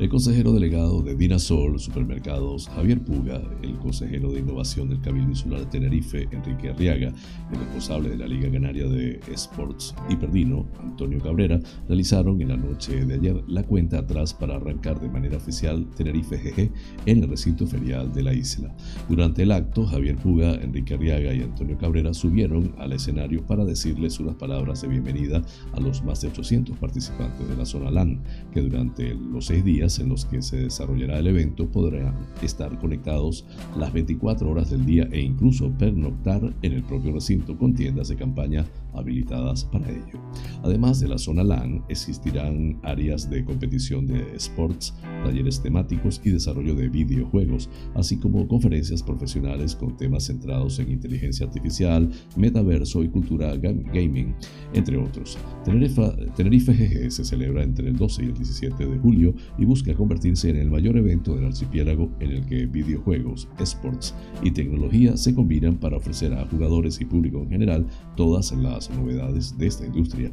El 0.00 0.08
consejero 0.08 0.54
delegado 0.54 1.02
de 1.02 1.14
Dinasol 1.14 1.78
Supermercados, 1.78 2.70
Javier 2.70 3.04
Puga, 3.04 3.42
el 3.60 3.76
consejero 3.76 4.32
de 4.32 4.40
innovación 4.40 4.88
del 4.88 5.02
Cabildo 5.02 5.28
Insular 5.28 5.60
de 5.60 5.66
Tenerife, 5.66 6.26
Enrique 6.30 6.70
Arriaga, 6.70 7.12
el 7.52 7.58
responsable 7.58 8.08
de 8.08 8.16
la 8.16 8.26
Liga 8.26 8.50
Canaria 8.50 8.88
de 8.88 9.20
Sports 9.34 9.94
Hiperdino, 10.08 10.66
Antonio 10.80 11.20
Cabrera, 11.20 11.60
realizaron 11.86 12.40
en 12.40 12.48
la 12.48 12.56
noche 12.56 13.04
de 13.04 13.12
ayer 13.12 13.44
la 13.46 13.62
cuenta 13.62 13.98
atrás 13.98 14.32
para 14.32 14.56
arrancar 14.56 14.98
de 14.98 15.10
manera 15.10 15.36
oficial 15.36 15.86
Tenerife 15.94 16.38
GG 16.38 16.72
en 17.04 17.22
el 17.22 17.28
recinto 17.28 17.66
ferial 17.66 18.10
de 18.10 18.22
la 18.22 18.32
isla. 18.32 18.74
Durante 19.06 19.42
el 19.42 19.52
acto, 19.52 19.84
Javier 19.84 20.16
Puga, 20.16 20.54
Enrique 20.54 20.94
Arriaga 20.94 21.34
y 21.34 21.42
Antonio 21.42 21.76
Cabrera 21.76 22.14
subieron 22.14 22.74
al 22.78 22.94
escenario 22.94 23.44
para 23.46 23.66
decirles 23.66 24.18
unas 24.18 24.36
palabras 24.36 24.80
de 24.80 24.88
bienvenida 24.88 25.42
a 25.74 25.80
los 25.80 26.02
más 26.02 26.22
de 26.22 26.28
800 26.28 26.78
participantes 26.78 27.46
de 27.46 27.54
la 27.54 27.66
zona 27.66 27.90
LAN, 27.90 28.22
que 28.50 28.62
durante 28.62 29.14
los 29.14 29.44
seis 29.44 29.62
días 29.62 29.89
en 29.98 30.08
los 30.08 30.24
que 30.24 30.42
se 30.42 30.56
desarrollará 30.56 31.18
el 31.18 31.26
evento 31.26 31.68
podrán 31.68 32.14
estar 32.42 32.78
conectados 32.78 33.44
las 33.76 33.92
24 33.92 34.50
horas 34.50 34.70
del 34.70 34.86
día 34.86 35.08
e 35.10 35.20
incluso 35.20 35.70
pernoctar 35.70 36.54
en 36.62 36.72
el 36.72 36.82
propio 36.82 37.12
recinto 37.12 37.56
con 37.56 37.74
tiendas 37.74 38.08
de 38.08 38.16
campaña 38.16 38.64
habilitadas 38.94 39.64
para 39.64 39.90
ello. 39.90 40.20
Además 40.62 41.00
de 41.00 41.08
la 41.08 41.18
zona 41.18 41.44
LAN, 41.44 41.84
existirán 41.88 42.78
áreas 42.82 43.28
de 43.28 43.44
competición 43.44 44.06
de 44.06 44.36
sports, 44.36 44.94
talleres 45.24 45.62
temáticos 45.62 46.20
y 46.24 46.30
desarrollo 46.30 46.74
de 46.74 46.88
videojuegos, 46.88 47.68
así 47.94 48.18
como 48.18 48.46
conferencias 48.48 49.02
profesionales 49.02 49.74
con 49.76 49.96
temas 49.96 50.24
centrados 50.24 50.78
en 50.78 50.90
inteligencia 50.90 51.46
artificial, 51.46 52.10
metaverso 52.36 53.02
y 53.02 53.08
cultura 53.08 53.56
gaming, 53.56 54.34
entre 54.74 54.96
otros. 54.96 55.38
Tenerife, 55.64 56.02
Tenerife 56.36 56.72
GG 56.72 57.10
se 57.10 57.24
celebra 57.24 57.62
entre 57.62 57.88
el 57.88 57.96
12 57.96 58.24
y 58.24 58.26
el 58.26 58.34
17 58.34 58.86
de 58.86 58.98
julio 58.98 59.34
y 59.58 59.64
busca 59.64 59.94
convertirse 59.94 60.50
en 60.50 60.56
el 60.56 60.70
mayor 60.70 60.96
evento 60.96 61.34
del 61.34 61.46
archipiélago 61.46 62.10
en 62.20 62.30
el 62.30 62.46
que 62.46 62.66
videojuegos, 62.66 63.48
sports 63.58 64.14
y 64.42 64.50
tecnología 64.50 65.16
se 65.16 65.34
combinan 65.34 65.76
para 65.78 65.96
ofrecer 65.96 66.32
a 66.34 66.46
jugadores 66.46 67.00
y 67.00 67.04
público 67.04 67.42
en 67.42 67.50
general 67.50 67.86
todas 68.16 68.52
las 68.52 68.79
novedades 68.88 69.58
de 69.58 69.66
esta 69.66 69.84
industria. 69.84 70.32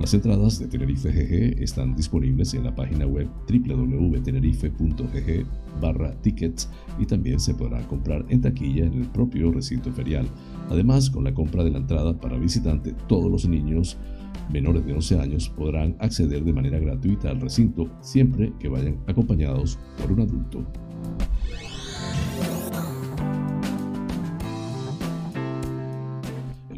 Las 0.00 0.12
entradas 0.12 0.58
de 0.58 0.66
Tenerife 0.66 1.12
GG 1.12 1.62
están 1.62 1.94
disponibles 1.94 2.52
en 2.54 2.64
la 2.64 2.74
página 2.74 3.06
web 3.06 3.28
www.tenerife.gg 3.48 5.46
barra 5.80 6.20
tickets 6.20 6.68
y 6.98 7.06
también 7.06 7.38
se 7.38 7.54
podrá 7.54 7.86
comprar 7.86 8.24
en 8.28 8.40
taquilla 8.40 8.86
en 8.86 8.94
el 8.94 9.06
propio 9.08 9.52
recinto 9.52 9.92
ferial. 9.92 10.26
Además, 10.68 11.10
con 11.10 11.22
la 11.22 11.32
compra 11.32 11.62
de 11.62 11.70
la 11.70 11.78
entrada 11.78 12.18
para 12.18 12.36
visitante, 12.38 12.92
todos 13.06 13.30
los 13.30 13.46
niños 13.46 13.96
menores 14.50 14.84
de 14.84 14.94
11 14.94 15.20
años 15.20 15.48
podrán 15.48 15.96
acceder 16.00 16.44
de 16.44 16.52
manera 16.52 16.80
gratuita 16.80 17.30
al 17.30 17.40
recinto 17.40 17.88
siempre 18.00 18.52
que 18.58 18.68
vayan 18.68 18.98
acompañados 19.06 19.78
por 20.00 20.10
un 20.10 20.22
adulto. 20.22 20.66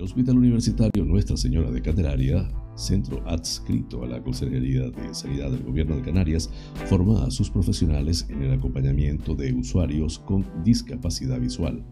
Hospital 0.07 0.39
Universitario 0.39 1.05
Nuestra 1.05 1.37
Señora 1.37 1.71
de 1.73 1.83
Candelaria 1.83 2.49
centro 2.77 3.23
adscrito 3.27 4.05
a 4.05 4.07
la 4.07 4.23
Consejería 4.23 4.91
de 4.91 5.15
Sanidad 5.15 5.51
del 5.51 5.65
Gobierno 5.65 5.97
de 5.97 6.03
Canarias, 6.03 6.51
forma 6.87 7.25
a 7.25 7.31
sus 7.31 7.51
profesionales 7.51 8.27
en 8.29 8.43
el 8.43 8.53
acompañamiento 8.53 9.35
de 9.35 9.53
usuarios 9.53 10.19
con 10.19 10.47
discapacidad 10.63 11.41
visual. 11.41 11.85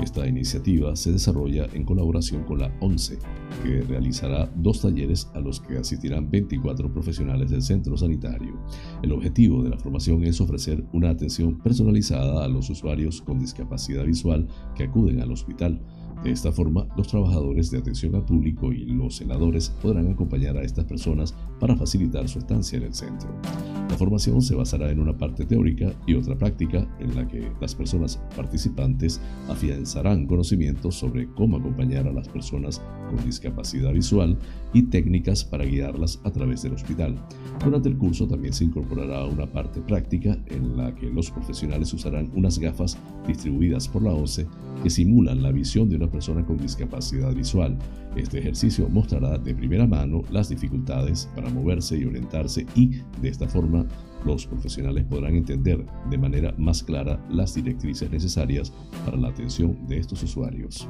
Esta 0.00 0.26
iniciativa 0.26 0.96
se 0.96 1.12
desarrolla 1.12 1.66
en 1.72 1.84
colaboración 1.84 2.44
con 2.44 2.60
la 2.60 2.72
ONCE, 2.80 3.18
que 3.62 3.82
realizará 3.82 4.50
dos 4.56 4.82
talleres 4.82 5.28
a 5.34 5.40
los 5.40 5.60
que 5.60 5.76
asistirán 5.76 6.30
24 6.30 6.92
profesionales 6.92 7.50
del 7.50 7.62
centro 7.62 7.96
sanitario. 7.96 8.58
El 9.02 9.12
objetivo 9.12 9.62
de 9.62 9.70
la 9.70 9.78
formación 9.78 10.22
es 10.24 10.40
ofrecer 10.40 10.84
una 10.92 11.10
atención 11.10 11.58
personalizada 11.58 12.44
a 12.44 12.48
los 12.48 12.70
usuarios 12.70 13.20
con 13.20 13.38
discapacidad 13.38 14.04
visual 14.04 14.46
que 14.76 14.84
acuden 14.84 15.20
al 15.20 15.32
hospital 15.32 15.82
de 16.22 16.32
esta 16.32 16.50
forma, 16.52 16.86
los 16.96 17.08
trabajadores 17.08 17.70
de 17.70 17.78
atención 17.78 18.14
al 18.14 18.24
público 18.24 18.72
y 18.72 18.84
los 18.84 19.16
senadores 19.16 19.70
podrán 19.80 20.10
acompañar 20.10 20.56
a 20.56 20.62
estas 20.62 20.84
personas 20.84 21.34
para 21.58 21.76
facilitar 21.76 22.28
su 22.28 22.38
estancia 22.38 22.78
en 22.78 22.84
el 22.84 22.94
centro. 22.94 23.28
La 23.88 23.96
formación 23.96 24.42
se 24.42 24.54
basará 24.54 24.90
en 24.90 25.00
una 25.00 25.16
parte 25.16 25.46
teórica 25.46 25.92
y 26.06 26.14
otra 26.14 26.36
práctica 26.36 26.86
en 27.00 27.16
la 27.16 27.26
que 27.26 27.50
las 27.60 27.74
personas 27.74 28.20
participantes 28.36 29.20
afianzarán 29.48 30.26
conocimientos 30.26 30.94
sobre 30.94 31.26
cómo 31.32 31.56
acompañar 31.56 32.06
a 32.06 32.12
las 32.12 32.28
personas 32.28 32.82
con 33.08 33.24
discapacidad 33.24 33.92
visual 33.92 34.38
y 34.74 34.82
técnicas 34.82 35.42
para 35.42 35.64
guiarlas 35.64 36.20
a 36.24 36.30
través 36.30 36.62
del 36.62 36.74
hospital. 36.74 37.16
Durante 37.64 37.88
el 37.88 37.96
curso 37.96 38.28
también 38.28 38.52
se 38.52 38.64
incorporará 38.64 39.24
una 39.24 39.46
parte 39.46 39.80
práctica 39.80 40.36
en 40.46 40.76
la 40.76 40.94
que 40.94 41.10
los 41.10 41.30
profesionales 41.30 41.92
usarán 41.94 42.30
unas 42.34 42.58
gafas 42.58 42.98
distribuidas 43.26 43.88
por 43.88 44.02
la 44.02 44.12
OCE 44.12 44.46
que 44.82 44.90
simulan 44.90 45.42
la 45.42 45.50
visión 45.50 45.88
de 45.88 45.96
una 45.96 46.10
persona 46.10 46.44
con 46.44 46.56
discapacidad 46.58 47.34
visual. 47.34 47.76
Este 48.16 48.38
ejercicio 48.38 48.88
mostrará 48.88 49.38
de 49.38 49.54
primera 49.54 49.86
mano 49.86 50.22
las 50.30 50.48
dificultades 50.48 51.28
para 51.34 51.47
moverse 51.48 51.98
y 51.98 52.04
orientarse 52.04 52.66
y, 52.74 53.00
de 53.20 53.28
esta 53.28 53.48
forma, 53.48 53.86
los 54.24 54.46
profesionales 54.46 55.04
podrán 55.04 55.34
entender 55.34 55.84
de 56.10 56.18
manera 56.18 56.54
más 56.58 56.82
clara 56.82 57.24
las 57.30 57.54
directrices 57.54 58.10
necesarias 58.10 58.72
para 59.04 59.16
la 59.16 59.28
atención 59.28 59.86
de 59.86 59.98
estos 59.98 60.22
usuarios. 60.22 60.88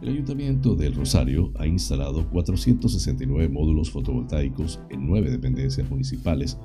El 0.00 0.14
Ayuntamiento 0.14 0.74
del 0.74 0.94
Rosario 0.94 1.52
ha 1.58 1.66
instalado 1.66 2.26
469 2.30 3.50
módulos 3.50 3.90
fotovoltaicos 3.90 4.80
en 4.88 5.06
nueve 5.06 5.30
dependencias 5.30 5.88
municipales 5.90 6.56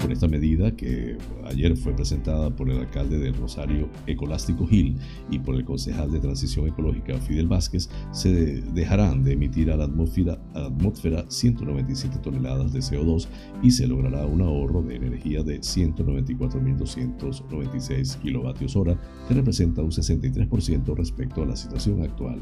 con 0.00 0.12
esta 0.12 0.28
medida, 0.28 0.76
que 0.76 1.18
ayer 1.44 1.76
fue 1.76 1.94
presentada 1.94 2.54
por 2.54 2.70
el 2.70 2.78
alcalde 2.78 3.18
del 3.18 3.34
Rosario 3.34 3.88
Ecolástico 4.06 4.66
Gil 4.66 4.96
y 5.30 5.38
por 5.38 5.54
el 5.54 5.64
concejal 5.64 6.10
de 6.10 6.20
Transición 6.20 6.68
Ecológica 6.68 7.18
Fidel 7.18 7.48
Vázquez, 7.48 7.88
se 8.12 8.60
dejarán 8.72 9.24
de 9.24 9.32
emitir 9.32 9.70
a 9.70 9.76
la 9.76 9.84
atmósfera, 9.84 10.38
atmósfera 10.54 11.24
197 11.28 12.18
toneladas 12.18 12.72
de 12.72 12.80
CO2 12.80 13.28
y 13.62 13.70
se 13.70 13.86
logrará 13.86 14.26
un 14.26 14.42
ahorro 14.42 14.82
de 14.82 14.96
energía 14.96 15.42
de 15.42 15.60
194.296 15.60 18.18
kilovatios 18.18 18.76
hora, 18.76 19.00
que 19.28 19.34
representa 19.34 19.82
un 19.82 19.90
63% 19.90 20.96
respecto 20.96 21.42
a 21.42 21.46
la 21.46 21.56
situación 21.56 22.02
actual. 22.02 22.40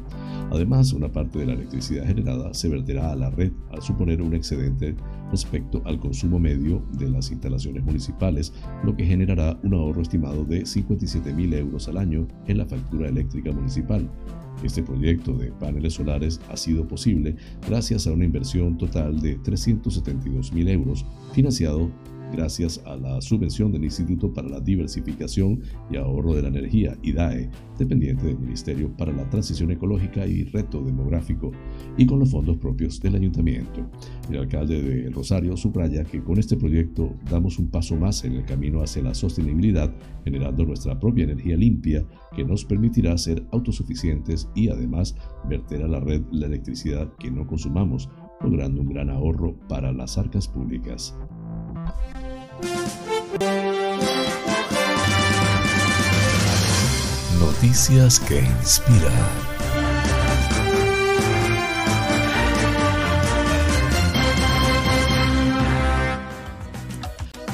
Además, 0.51 0.93
una 0.93 1.11
parte 1.11 1.39
de 1.39 1.47
la 1.47 1.53
electricidad 1.53 2.05
generada 2.05 2.53
se 2.53 2.69
verterá 2.69 3.11
a 3.11 3.15
la 3.15 3.29
red 3.29 3.51
al 3.71 3.81
suponer 3.81 4.21
un 4.21 4.33
excedente 4.33 4.95
respecto 5.31 5.81
al 5.85 5.99
consumo 5.99 6.39
medio 6.39 6.83
de 6.99 7.09
las 7.09 7.31
instalaciones 7.31 7.83
municipales, 7.83 8.53
lo 8.83 8.95
que 8.95 9.05
generará 9.05 9.59
un 9.63 9.73
ahorro 9.73 10.01
estimado 10.01 10.45
de 10.45 10.63
57.000 10.63 11.55
euros 11.55 11.87
al 11.87 11.97
año 11.97 12.27
en 12.47 12.57
la 12.57 12.65
factura 12.65 13.09
eléctrica 13.09 13.51
municipal. 13.51 14.09
Este 14.63 14.83
proyecto 14.83 15.33
de 15.33 15.51
paneles 15.51 15.93
solares 15.93 16.39
ha 16.49 16.57
sido 16.57 16.87
posible 16.87 17.35
gracias 17.67 18.05
a 18.05 18.11
una 18.11 18.25
inversión 18.25 18.77
total 18.77 19.19
de 19.19 19.39
372.000 19.39 20.69
euros, 20.69 21.05
financiado 21.33 21.89
gracias 22.31 22.81
a 22.85 22.95
la 22.95 23.21
subvención 23.21 23.71
del 23.71 23.83
Instituto 23.83 24.33
para 24.33 24.49
la 24.49 24.59
Diversificación 24.59 25.61
y 25.89 25.97
Ahorro 25.97 26.33
de 26.33 26.43
la 26.43 26.47
Energía, 26.47 26.97
IDAE, 27.01 27.49
dependiente 27.77 28.25
del 28.25 28.39
Ministerio 28.39 28.95
para 28.95 29.11
la 29.11 29.29
Transición 29.29 29.71
Ecológica 29.71 30.25
y 30.25 30.43
Reto 30.43 30.83
Demográfico, 30.83 31.51
y 31.97 32.05
con 32.05 32.19
los 32.19 32.31
fondos 32.31 32.57
propios 32.57 32.99
del 32.99 33.15
ayuntamiento. 33.15 33.89
El 34.29 34.39
alcalde 34.39 34.81
de 34.81 35.09
Rosario 35.09 35.57
subraya 35.57 36.03
que 36.03 36.23
con 36.23 36.37
este 36.39 36.57
proyecto 36.57 37.13
damos 37.29 37.59
un 37.59 37.69
paso 37.69 37.95
más 37.95 38.23
en 38.23 38.33
el 38.33 38.45
camino 38.45 38.81
hacia 38.81 39.03
la 39.03 39.13
sostenibilidad, 39.13 39.93
generando 40.23 40.65
nuestra 40.65 40.99
propia 40.99 41.23
energía 41.23 41.57
limpia 41.57 42.05
que 42.35 42.43
nos 42.43 42.65
permitirá 42.65 43.17
ser 43.17 43.45
autosuficientes 43.51 44.49
y 44.55 44.69
además 44.69 45.15
verter 45.49 45.83
a 45.83 45.87
la 45.87 45.99
red 45.99 46.21
la 46.31 46.47
electricidad 46.47 47.11
que 47.17 47.31
no 47.31 47.45
consumamos, 47.47 48.09
logrando 48.41 48.81
un 48.81 48.89
gran 48.89 49.09
ahorro 49.09 49.55
para 49.67 49.91
las 49.91 50.17
arcas 50.17 50.47
públicas. 50.47 51.15
Noticias 57.39 58.19
que 58.19 58.39
inspiran. 58.39 59.11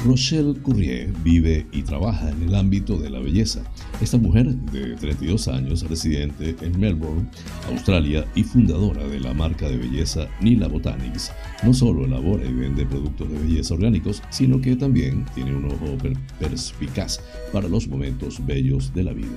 Rochelle 0.04 0.54
Courrier 0.62 1.12
vive 1.22 1.66
y 1.72 1.82
trabaja 1.82 2.30
en 2.30 2.42
el 2.42 2.54
ámbito 2.54 2.96
de 2.96 3.10
la 3.10 3.18
belleza. 3.18 3.62
Esta 4.00 4.16
mujer 4.16 4.54
de 4.54 4.94
32 4.94 5.48
años, 5.48 5.82
residente 5.88 6.54
en 6.60 6.78
Melbourne, 6.78 7.28
Australia 7.68 8.24
y 8.36 8.44
fundadora 8.44 9.04
de 9.04 9.18
la 9.18 9.34
marca 9.34 9.68
de 9.68 9.76
belleza 9.76 10.28
Nila 10.40 10.68
Botanics, 10.68 11.32
no 11.64 11.74
solo 11.74 12.04
elabora 12.04 12.44
y 12.44 12.52
vende 12.52 12.86
productos 12.86 13.28
de 13.28 13.38
belleza 13.38 13.74
orgánicos, 13.74 14.22
sino 14.30 14.60
que 14.60 14.76
también 14.76 15.26
tiene 15.34 15.52
un 15.52 15.64
ojo 15.64 15.98
perspicaz 16.38 17.20
para 17.52 17.68
los 17.68 17.88
momentos 17.88 18.44
bellos 18.46 18.94
de 18.94 19.02
la 19.02 19.12
vida. 19.12 19.36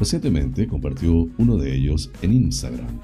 Recientemente 0.00 0.66
compartió 0.66 1.28
uno 1.36 1.58
de 1.58 1.76
ellos 1.76 2.10
en 2.22 2.32
Instagram. 2.32 2.98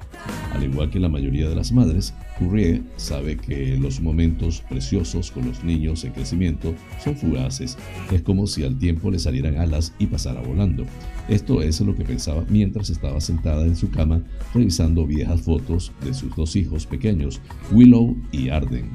Al 0.51 0.63
igual 0.63 0.89
que 0.89 0.99
la 0.99 1.07
mayoría 1.07 1.47
de 1.47 1.53
las 1.53 1.71
madres, 1.71 2.11
Courrier 2.39 2.81
sabe 2.95 3.37
que 3.37 3.77
los 3.77 4.01
momentos 4.01 4.63
preciosos 4.67 5.29
con 5.29 5.45
los 5.45 5.63
niños 5.63 6.03
en 6.03 6.13
crecimiento 6.13 6.73
son 7.03 7.15
fugaces. 7.15 7.77
Es 8.11 8.23
como 8.23 8.47
si 8.47 8.63
al 8.63 8.79
tiempo 8.79 9.11
le 9.11 9.19
salieran 9.19 9.57
alas 9.57 9.93
y 9.99 10.07
pasara 10.07 10.41
volando. 10.41 10.85
Esto 11.29 11.61
es 11.61 11.79
lo 11.81 11.95
que 11.95 12.03
pensaba 12.03 12.43
mientras 12.49 12.89
estaba 12.89 13.21
sentada 13.21 13.63
en 13.63 13.75
su 13.75 13.91
cama 13.91 14.23
revisando 14.55 15.05
viejas 15.05 15.41
fotos 15.41 15.91
de 16.03 16.15
sus 16.15 16.35
dos 16.35 16.55
hijos 16.55 16.87
pequeños, 16.87 17.41
Willow 17.71 18.17
y 18.31 18.49
Arden. 18.49 18.89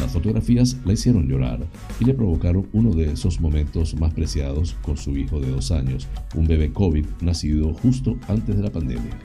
Las 0.00 0.12
fotografías 0.12 0.78
la 0.86 0.94
hicieron 0.94 1.28
llorar 1.28 1.60
y 2.00 2.06
le 2.06 2.14
provocaron 2.14 2.66
uno 2.72 2.94
de 2.94 3.12
esos 3.12 3.38
momentos 3.38 3.94
más 4.00 4.14
preciados 4.14 4.76
con 4.80 4.96
su 4.96 5.16
hijo 5.16 5.40
de 5.40 5.50
dos 5.50 5.70
años, 5.70 6.08
un 6.34 6.46
bebé 6.46 6.72
COVID 6.72 7.04
nacido 7.20 7.74
justo 7.74 8.16
antes 8.26 8.56
de 8.56 8.62
la 8.62 8.72
pandemia. 8.72 9.18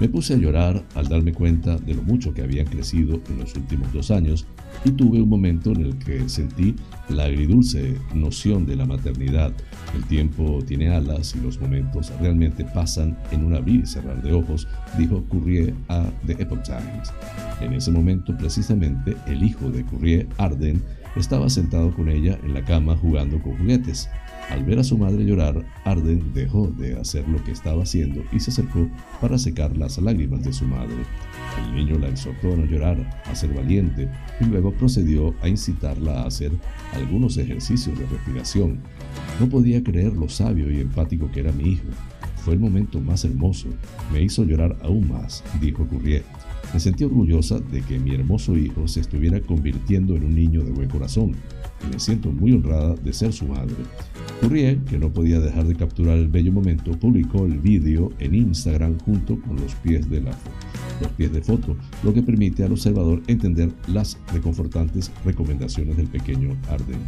Me 0.00 0.08
puse 0.08 0.34
a 0.34 0.36
llorar 0.36 0.84
al 0.96 1.08
darme 1.08 1.32
cuenta 1.32 1.76
de 1.76 1.94
lo 1.94 2.02
mucho 2.02 2.34
que 2.34 2.42
habían 2.42 2.66
crecido 2.66 3.20
en 3.30 3.38
los 3.38 3.54
últimos 3.54 3.92
dos 3.92 4.10
años 4.10 4.46
y 4.84 4.90
tuve 4.92 5.20
un 5.20 5.28
momento 5.28 5.72
en 5.72 5.82
el 5.82 5.98
que 5.98 6.28
sentí 6.28 6.74
la 7.08 7.24
agridulce 7.24 7.96
noción 8.14 8.66
de 8.66 8.76
la 8.76 8.86
maternidad. 8.86 9.52
El 9.94 10.04
tiempo 10.04 10.60
tiene 10.66 10.90
alas 10.90 11.34
y 11.34 11.40
los 11.40 11.60
momentos 11.60 12.12
realmente 12.20 12.64
pasan 12.64 13.16
en 13.30 13.44
un 13.44 13.54
abrir 13.54 13.80
y 13.82 13.86
cerrar 13.86 14.22
de 14.22 14.32
ojos, 14.32 14.68
dijo 14.98 15.24
Courrier 15.28 15.74
a 15.88 16.04
The 16.26 16.32
Epoch 16.34 16.62
Times. 16.62 17.12
En 17.60 17.72
ese 17.72 17.90
momento, 17.90 18.36
precisamente, 18.36 19.16
el 19.26 19.42
hijo 19.42 19.70
de 19.70 19.84
Courrier, 19.84 20.28
Arden, 20.38 20.82
estaba 21.16 21.48
sentado 21.48 21.92
con 21.94 22.08
ella 22.08 22.38
en 22.44 22.54
la 22.54 22.64
cama 22.64 22.96
jugando 22.96 23.40
con 23.42 23.56
juguetes. 23.58 24.08
Al 24.50 24.64
ver 24.64 24.78
a 24.78 24.84
su 24.84 24.96
madre 24.96 25.24
llorar, 25.24 25.62
Arden 25.84 26.32
dejó 26.32 26.68
de 26.68 26.98
hacer 26.98 27.28
lo 27.28 27.42
que 27.44 27.52
estaba 27.52 27.82
haciendo 27.82 28.22
y 28.32 28.40
se 28.40 28.50
acercó 28.50 28.88
para 29.20 29.36
secar 29.36 29.76
las 29.76 29.98
lágrimas 29.98 30.42
de 30.42 30.54
su 30.54 30.64
madre. 30.64 30.96
El 31.66 31.74
niño 31.74 31.98
la 31.98 32.08
exhortó 32.08 32.54
a 32.54 32.56
no 32.56 32.64
llorar, 32.64 32.98
a 33.26 33.34
ser 33.34 33.52
valiente, 33.52 34.08
y 34.40 34.44
luego 34.44 34.67
procedió 34.72 35.34
a 35.42 35.48
incitarla 35.48 36.22
a 36.22 36.26
hacer 36.26 36.52
algunos 36.92 37.36
ejercicios 37.36 37.98
de 37.98 38.06
respiración. 38.06 38.78
No 39.40 39.48
podía 39.48 39.82
creer 39.82 40.12
lo 40.12 40.28
sabio 40.28 40.70
y 40.70 40.80
empático 40.80 41.30
que 41.30 41.40
era 41.40 41.52
mi 41.52 41.72
hijo. 41.72 41.86
Fue 42.36 42.54
el 42.54 42.60
momento 42.60 43.00
más 43.00 43.24
hermoso. 43.24 43.68
Me 44.12 44.22
hizo 44.22 44.44
llorar 44.44 44.76
aún 44.82 45.08
más, 45.08 45.44
dijo 45.60 45.86
Courrier. 45.86 46.24
Me 46.72 46.80
sentí 46.80 47.04
orgullosa 47.04 47.60
de 47.60 47.80
que 47.82 47.98
mi 47.98 48.14
hermoso 48.14 48.56
hijo 48.56 48.86
se 48.88 49.00
estuviera 49.00 49.40
convirtiendo 49.40 50.16
en 50.16 50.24
un 50.24 50.34
niño 50.34 50.62
de 50.62 50.70
buen 50.70 50.88
corazón 50.88 51.32
y 51.82 51.92
me 51.92 51.98
siento 51.98 52.30
muy 52.30 52.52
honrada 52.52 52.94
de 52.94 53.12
ser 53.12 53.32
su 53.32 53.46
madre. 53.46 53.74
Courrier, 54.40 54.78
que 54.84 54.98
no 54.98 55.12
podía 55.12 55.40
dejar 55.40 55.66
de 55.66 55.74
capturar 55.74 56.18
el 56.18 56.28
bello 56.28 56.52
momento, 56.52 56.92
publicó 56.92 57.46
el 57.46 57.58
vídeo 57.58 58.12
en 58.18 58.34
Instagram 58.34 58.98
junto 58.98 59.40
con 59.40 59.56
los 59.56 59.74
pies 59.76 60.08
de 60.10 60.20
la 60.20 60.32
los 60.32 60.67
pies 61.06 61.32
de 61.32 61.42
foto, 61.42 61.76
lo 62.02 62.12
que 62.12 62.22
permite 62.22 62.64
al 62.64 62.72
observador 62.72 63.22
entender 63.28 63.70
las 63.86 64.18
reconfortantes 64.32 65.12
recomendaciones 65.24 65.96
del 65.96 66.08
pequeño 66.08 66.56
Arden. 66.68 66.98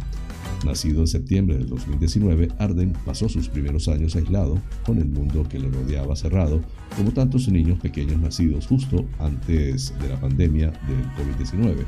Nacido 0.65 1.01
en 1.01 1.07
septiembre 1.07 1.57
del 1.57 1.67
2019, 1.67 2.49
Arden 2.59 2.93
pasó 3.03 3.27
sus 3.27 3.49
primeros 3.49 3.87
años 3.87 4.15
aislado, 4.15 4.59
con 4.85 4.99
el 4.99 5.07
mundo 5.07 5.43
que 5.49 5.57
le 5.57 5.69
rodeaba 5.69 6.15
cerrado, 6.15 6.61
como 6.95 7.11
tantos 7.11 7.47
niños 7.47 7.79
pequeños 7.79 8.19
nacidos 8.19 8.67
justo 8.67 9.05
antes 9.17 9.93
de 9.99 10.09
la 10.09 10.19
pandemia 10.19 10.67
del 10.67 11.03
COVID-19. 11.17 11.83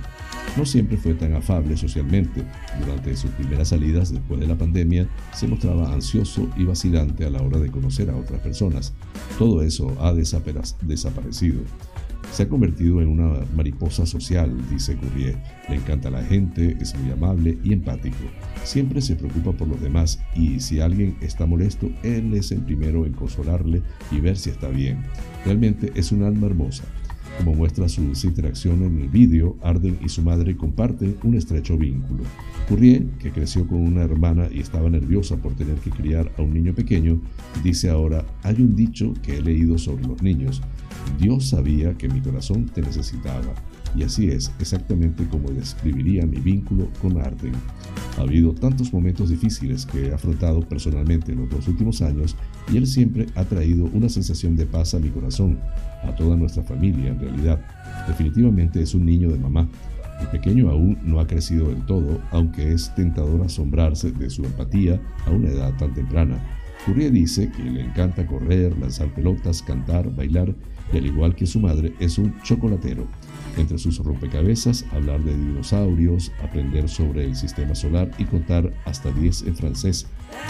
No 0.58 0.66
siempre 0.66 0.98
fue 0.98 1.14
tan 1.14 1.34
afable 1.34 1.78
socialmente. 1.78 2.44
Durante 2.80 3.16
sus 3.16 3.30
primeras 3.32 3.70
salidas 3.70 4.12
después 4.12 4.40
de 4.40 4.48
la 4.48 4.58
pandemia, 4.58 5.08
se 5.34 5.48
mostraba 5.48 5.94
ansioso 5.94 6.50
y 6.58 6.64
vacilante 6.64 7.26
a 7.26 7.30
la 7.30 7.42
hora 7.42 7.60
de 7.60 7.70
conocer 7.70 8.10
a 8.10 8.16
otras 8.16 8.42
personas. 8.42 8.94
Todo 9.38 9.62
eso 9.62 9.96
ha 10.00 10.14
desaparecido. 10.14 11.62
Se 12.34 12.42
ha 12.42 12.50
convertido 12.50 13.00
en 13.00 13.10
una 13.10 13.42
mariposa 13.56 14.08
social, 14.08 14.52
dice 14.72 14.98
Courrier. 14.98 15.38
Le 15.70 15.76
encanta 15.76 16.10
la 16.10 16.24
gente, 16.24 16.76
es 16.82 16.98
muy 16.98 17.12
amable 17.12 17.60
y 17.64 17.74
empático. 17.74 18.18
Siempre 18.64 19.02
se 19.02 19.16
preocupa 19.16 19.52
por 19.52 19.68
los 19.68 19.80
demás 19.80 20.20
y 20.36 20.60
si 20.60 20.80
alguien 20.80 21.16
está 21.22 21.46
molesto, 21.46 21.92
él 22.02 22.34
es 22.34 22.52
el 22.52 22.62
primero 22.62 23.06
en 23.06 23.14
consolarle 23.14 23.84
y 24.10 24.20
ver 24.20 24.36
si 24.36 24.50
está 24.50 24.70
bien. 24.70 25.04
Realmente 25.46 25.92
es 25.94 26.12
un 26.12 26.24
alma 26.24 26.48
hermosa. 26.48 26.86
Como 27.38 27.54
muestra 27.54 27.88
su 27.88 28.02
interacción 28.02 28.82
en 28.82 29.02
el 29.02 29.10
vídeo, 29.10 29.56
Arden 29.62 30.00
y 30.04 30.10
su 30.10 30.24
madre 30.24 30.58
comparten 30.58 31.18
un 31.24 31.36
estrecho 31.36 31.78
vínculo. 31.78 32.24
Courrier, 32.68 33.06
que 33.20 33.32
creció 33.32 33.68
con 33.68 33.78
una 33.78 34.04
hermana 34.04 34.48
y 34.52 34.60
estaba 34.60 34.90
nerviosa 34.90 35.38
por 35.38 35.54
tener 35.54 35.76
que 35.76 35.92
criar 35.92 36.32
a 36.38 36.42
un 36.42 36.54
niño 36.54 36.74
pequeño, 36.74 37.22
dice 37.64 37.92
ahora, 37.92 38.26
hay 38.42 38.56
un 38.56 38.76
dicho 38.76 39.14
que 39.22 39.38
he 39.38 39.42
leído 39.42 39.78
sobre 39.78 40.08
los 40.08 40.22
niños. 40.24 40.64
Dios 41.20 41.50
sabía 41.50 41.94
que 41.98 42.10
mi 42.10 42.22
corazón 42.22 42.66
te 42.66 42.82
necesitaba. 42.82 43.54
Y 43.96 44.04
así 44.04 44.30
es, 44.30 44.52
exactamente 44.60 45.26
como 45.28 45.50
describiría 45.50 46.26
mi 46.26 46.40
vínculo 46.40 46.88
con 47.02 47.20
Arden. 47.22 47.54
Ha 48.18 48.22
habido 48.22 48.54
tantos 48.54 48.92
momentos 48.92 49.30
difíciles 49.30 49.86
que 49.86 50.08
he 50.08 50.14
afrontado 50.14 50.62
personalmente 50.62 51.32
en 51.32 51.42
los 51.42 51.50
dos 51.50 51.68
últimos 51.68 52.02
años 52.02 52.36
y 52.72 52.78
él 52.78 52.88
siempre 52.88 53.28
ha 53.36 53.44
traído 53.46 53.86
una 53.94 54.10
sensación 54.10 54.56
de 54.56 54.66
paz 54.66 54.94
a 54.94 55.00
mi 55.00 55.10
corazón, 55.10 55.60
a 56.04 56.16
toda 56.16 56.36
nuestra 56.36 56.64
familia 56.64 57.10
en 57.10 57.20
realidad. 57.20 57.62
Definitivamente 58.08 58.82
es 58.82 58.94
un 58.96 59.06
niño 59.06 59.30
de 59.32 59.38
mamá. 59.38 59.68
El 60.22 60.28
pequeño 60.28 60.70
aún 60.70 60.98
no 61.04 61.20
ha 61.20 61.28
crecido 61.28 61.70
del 61.70 61.86
todo, 61.86 62.20
aunque 62.32 62.74
es 62.74 62.94
tentador 62.96 63.44
asombrarse 63.44 64.12
de 64.12 64.30
su 64.30 64.44
empatía 64.44 65.00
a 65.26 65.32
una 65.32 65.50
edad 65.50 65.76
tan 65.78 65.94
temprana. 65.94 66.40
Courrier 66.86 67.12
dice 67.12 67.50
que 67.52 67.64
le 67.64 67.82
encanta 67.82 68.26
correr, 68.28 68.78
lanzar 68.78 69.14
pelotas, 69.14 69.62
cantar, 69.62 70.14
bailar 70.14 70.54
y 70.94 70.98
al 70.98 71.06
igual 71.06 71.36
que 71.36 71.46
su 71.46 71.60
madre 71.60 71.94
es 72.00 72.18
un 72.18 72.40
chocolatero. 72.44 73.08
Entre 73.58 73.78
sus 73.78 74.00
rompecabezas, 74.00 74.86
hablar 74.92 75.24
de 75.24 75.38
dinosaurios, 75.38 76.32
aprender 76.44 76.90
sobre 76.90 77.26
el 77.26 77.36
sistema 77.36 77.76
solar 77.76 78.10
y 78.18 78.26
contar 78.26 78.72
hasta 78.86 79.12
10 79.12 79.44
en 79.44 79.56
francés. 79.56 80.08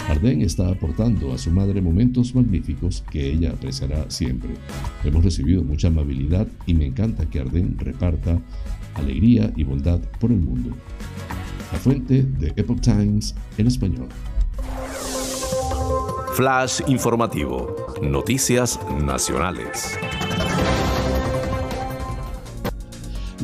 Arden 0.08 0.40
está 0.40 0.68
aportando 0.68 1.32
a 1.32 1.38
su 1.38 1.50
madre 1.50 1.82
momentos 1.82 2.34
magníficos 2.34 3.04
que 3.10 3.30
ella 3.30 3.50
apreciará 3.50 4.10
siempre. 4.10 4.50
Hemos 5.04 5.24
recibido 5.24 5.62
mucha 5.62 5.88
amabilidad 5.88 6.48
y 6.66 6.74
me 6.74 6.86
encanta 6.86 7.26
que 7.26 7.40
Arden 7.40 7.76
reparta 7.78 8.40
alegría 8.94 9.52
y 9.56 9.64
bondad 9.64 10.00
por 10.18 10.30
el 10.30 10.40
mundo. 10.40 10.70
La 11.72 11.78
fuente 11.78 12.22
de 12.22 12.52
Epoch 12.56 12.80
Times 12.80 13.34
en 13.58 13.66
español. 13.66 14.08
Flash 16.34 16.80
informativo. 16.88 17.76
Noticias 18.02 18.80
nacionales. 19.00 19.98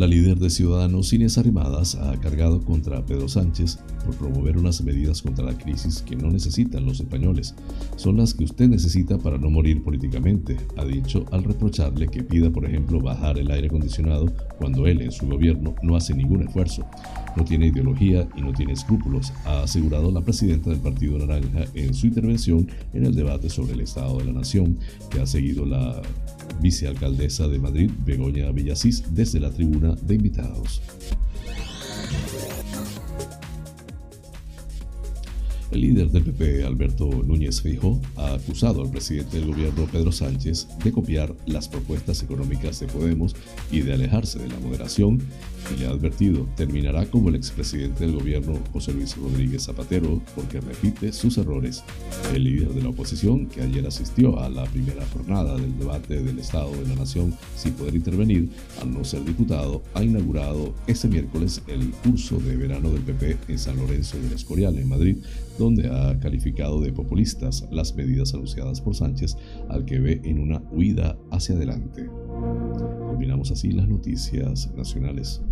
La 0.01 0.07
líder 0.07 0.39
de 0.39 0.49
Ciudadanos 0.49 1.13
Inés 1.13 1.37
Arrimadas 1.37 1.95
ha 1.95 2.19
cargado 2.19 2.63
contra 2.63 3.05
Pedro 3.05 3.29
Sánchez 3.29 3.81
por 4.07 4.17
promover 4.17 4.57
unas 4.57 4.83
medidas 4.83 5.21
contra 5.21 5.45
la 5.45 5.59
crisis 5.59 6.01
que 6.01 6.17
no 6.17 6.31
necesitan 6.31 6.87
los 6.87 7.01
españoles. 7.01 7.55
Son 7.97 8.17
las 8.17 8.33
que 8.33 8.45
usted 8.45 8.67
necesita 8.71 9.19
para 9.19 9.37
no 9.37 9.51
morir 9.51 9.83
políticamente, 9.83 10.57
ha 10.79 10.87
dicho 10.87 11.27
al 11.33 11.45
reprocharle 11.45 12.09
que 12.09 12.23
pida, 12.23 12.49
por 12.49 12.65
ejemplo, 12.65 12.99
bajar 12.99 13.37
el 13.37 13.51
aire 13.51 13.67
acondicionado 13.67 14.33
cuando 14.57 14.87
él 14.87 15.03
en 15.03 15.13
su 15.13 15.27
gobierno 15.27 15.75
no 15.83 15.97
hace 15.97 16.15
ningún 16.15 16.45
esfuerzo. 16.45 16.87
No 17.37 17.45
tiene 17.45 17.67
ideología 17.67 18.27
y 18.35 18.41
no 18.41 18.55
tiene 18.55 18.73
escrúpulos, 18.73 19.35
ha 19.45 19.65
asegurado 19.65 20.11
la 20.11 20.23
presidenta 20.23 20.71
del 20.71 20.81
Partido 20.81 21.19
Naranja 21.19 21.67
en 21.75 21.93
su 21.93 22.07
intervención 22.07 22.67
en 22.95 23.05
el 23.05 23.15
debate 23.15 23.51
sobre 23.51 23.75
el 23.75 23.83
Estado 23.83 24.17
de 24.17 24.25
la 24.25 24.33
Nación, 24.33 24.79
que 25.11 25.21
ha 25.21 25.27
seguido 25.27 25.67
la 25.67 26.01
vicealcaldesa 26.61 27.49
de 27.49 27.59
Madrid, 27.59 27.91
Begoña 28.05 28.51
Villasís, 28.53 29.15
desde 29.15 29.41
la 29.41 29.51
tribuna 29.51 29.95
de 29.95 30.15
invitados. 30.15 30.83
El 35.71 35.83
líder 35.83 36.11
del 36.11 36.25
PP, 36.25 36.65
Alberto 36.65 37.09
Núñez 37.25 37.63
Feijóo, 37.63 38.01
ha 38.17 38.35
acusado 38.35 38.83
al 38.83 38.91
presidente 38.91 39.39
del 39.39 39.47
gobierno, 39.47 39.87
Pedro 39.91 40.11
Sánchez, 40.11 40.67
de 40.83 40.91
copiar 40.91 41.33
las 41.47 41.69
propuestas 41.69 42.23
económicas 42.25 42.81
de 42.81 42.89
Podemos 42.89 43.37
y 43.71 43.81
de 43.83 43.93
alejarse 43.93 44.41
de 44.41 44.49
la 44.49 44.59
moderación 44.59 45.23
y 45.73 45.79
le 45.79 45.87
ha 45.87 45.91
advertido, 45.91 46.49
terminará 46.57 47.07
como 47.07 47.29
el 47.29 47.37
expresidente 47.37 48.05
del 48.05 48.17
gobierno 48.17 48.59
José 48.73 48.93
Luis 48.93 49.17
Rodríguez 49.17 49.65
Zapatero 49.65 50.21
porque 50.35 50.61
repite 50.61 51.13
sus 51.13 51.39
errores. 51.39 51.85
El 52.35 52.45
líder 52.45 52.71
de 52.71 52.83
la 52.83 52.89
oposición, 52.89 53.47
que 53.47 53.63
ayer 53.63 53.87
asistió 53.87 54.41
a 54.41 54.49
la 54.49 54.65
primera 54.65 55.07
jornada 55.13 55.57
del 55.57 55.79
debate 55.79 56.21
del 56.21 56.39
Estado 56.39 56.71
de 56.73 56.89
la 56.89 56.97
Nación 56.97 57.35
sin 57.57 57.75
poder 57.75 57.95
intervenir, 57.95 58.51
al 58.81 58.93
no 58.93 59.05
ser 59.05 59.25
diputado, 59.25 59.83
ha 59.95 60.03
inaugurado 60.03 60.75
este 60.87 61.09
miércoles 61.09 61.63
el 61.69 61.91
curso 61.91 62.39
de 62.39 62.57
verano 62.57 62.91
del 62.91 63.03
PP 63.03 63.39
en 63.49 63.59
San 63.59 63.77
Lorenzo 63.77 64.19
del 64.19 64.33
Escorial, 64.33 64.77
en 64.79 64.89
Madrid, 64.89 65.19
donde 65.61 65.89
ha 65.89 66.19
calificado 66.19 66.81
de 66.81 66.93
populistas 66.93 67.69
las 67.71 67.95
medidas 67.95 68.35
anunciadas 68.35 68.81
por 68.81 68.95
Sánchez, 68.95 69.37
al 69.69 69.85
que 69.85 69.99
ve 69.99 70.21
en 70.25 70.41
una 70.41 70.63
huida 70.73 71.19
hacia 71.31 71.55
adelante. 71.55 72.09
Combinamos 73.07 73.51
así 73.51 73.71
las 73.71 73.87
noticias 73.87 74.73
nacionales. 74.75 75.43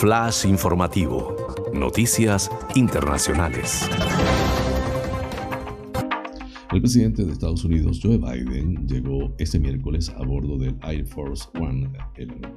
Flash 0.00 0.46
informativo. 0.46 1.36
Noticias 1.72 2.50
internacionales. 2.74 3.88
El 6.70 6.82
presidente 6.82 7.24
de 7.24 7.32
Estados 7.32 7.64
Unidos, 7.64 7.98
Joe 8.02 8.18
Biden, 8.18 8.86
llegó 8.86 9.34
este 9.38 9.58
miércoles 9.58 10.10
a 10.10 10.22
bordo 10.22 10.58
del 10.58 10.76
Air 10.82 11.06
Force 11.06 11.48
One 11.58 11.88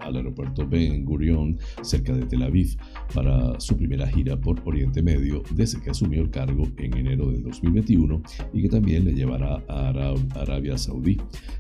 al 0.01 0.17
aeropuerto 0.17 0.67
Ben 0.67 1.05
Gurion, 1.05 1.57
cerca 1.81 2.11
de 2.13 2.25
Tel 2.25 2.43
Aviv, 2.43 2.75
para 3.13 3.57
su 3.61 3.77
primera 3.77 4.05
gira 4.05 4.35
por 4.35 4.59
Oriente 4.65 5.01
Medio 5.01 5.43
desde 5.55 5.79
que 5.79 5.91
asumió 5.91 6.23
el 6.23 6.29
cargo 6.29 6.67
en 6.75 6.97
enero 6.97 7.31
de 7.31 7.39
2021 7.39 8.21
y 8.51 8.61
que 8.63 8.67
también 8.67 9.05
le 9.05 9.13
llevará 9.13 9.63
a 9.69 9.93
Arabia 10.35 10.77
Saudí. 10.77 11.15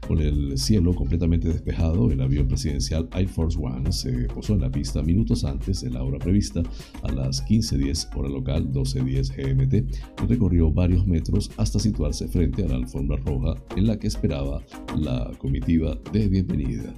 Con 0.05 0.19
el 0.19 0.57
cielo 0.57 0.93
completamente 0.93 1.47
despejado, 1.47 2.11
el 2.11 2.19
avión 2.19 2.49
presidencial 2.49 3.07
Air 3.13 3.29
Force 3.29 3.57
One 3.57 3.93
se 3.93 4.25
posó 4.25 4.55
en 4.55 4.61
la 4.61 4.69
pista 4.69 5.01
minutos 5.01 5.45
antes 5.45 5.81
de 5.81 5.89
la 5.89 6.03
hora 6.03 6.19
prevista, 6.19 6.61
a 7.03 7.11
las 7.13 7.45
15.10 7.45 8.13
hora 8.13 8.27
local, 8.27 8.73
12.10 8.73 9.37
GMT, 9.37 10.23
y 10.23 10.27
recorrió 10.27 10.69
varios 10.69 11.07
metros 11.07 11.49
hasta 11.55 11.79
situarse 11.79 12.27
frente 12.27 12.40
a 12.41 12.67
la 12.67 12.75
alfombra 12.75 13.17
roja 13.17 13.53
en 13.75 13.85
la 13.85 13.99
que 13.99 14.07
esperaba 14.07 14.63
la 14.97 15.29
comitiva 15.37 15.95
de 16.11 16.27
bienvenida. 16.27 16.91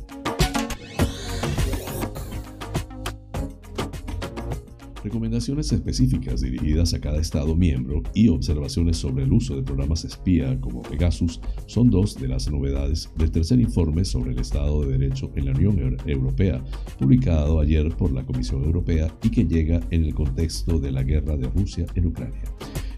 Recomendaciones 5.03 5.69
específicas 5.73 6.39
dirigidas 6.39 6.93
a 6.93 7.01
cada 7.01 7.19
Estado 7.19 7.57
miembro 7.57 8.01
y 8.13 8.29
observaciones 8.29 8.95
sobre 8.95 9.25
el 9.25 9.33
uso 9.33 9.57
de 9.57 9.63
programas 9.63 10.05
espía 10.05 10.57
como 10.61 10.81
Pegasus 10.81 11.41
son 11.65 11.89
dos 11.89 12.15
de 12.15 12.29
las 12.29 12.49
novedades 12.49 13.11
del 13.17 13.29
tercer 13.29 13.59
informe 13.59 14.05
sobre 14.05 14.31
el 14.31 14.39
Estado 14.39 14.85
de 14.85 14.97
Derecho 14.97 15.29
en 15.35 15.47
la 15.47 15.51
Unión 15.51 15.97
Europea, 16.05 16.63
publicado 16.97 17.59
ayer 17.59 17.89
por 17.97 18.13
la 18.13 18.25
Comisión 18.25 18.63
Europea 18.63 19.13
y 19.21 19.29
que 19.29 19.43
llega 19.43 19.81
en 19.91 20.05
el 20.05 20.13
contexto 20.13 20.79
de 20.79 20.93
la 20.93 21.03
guerra 21.03 21.35
de 21.35 21.49
Rusia 21.49 21.85
en 21.95 22.05
Ucrania. 22.05 22.43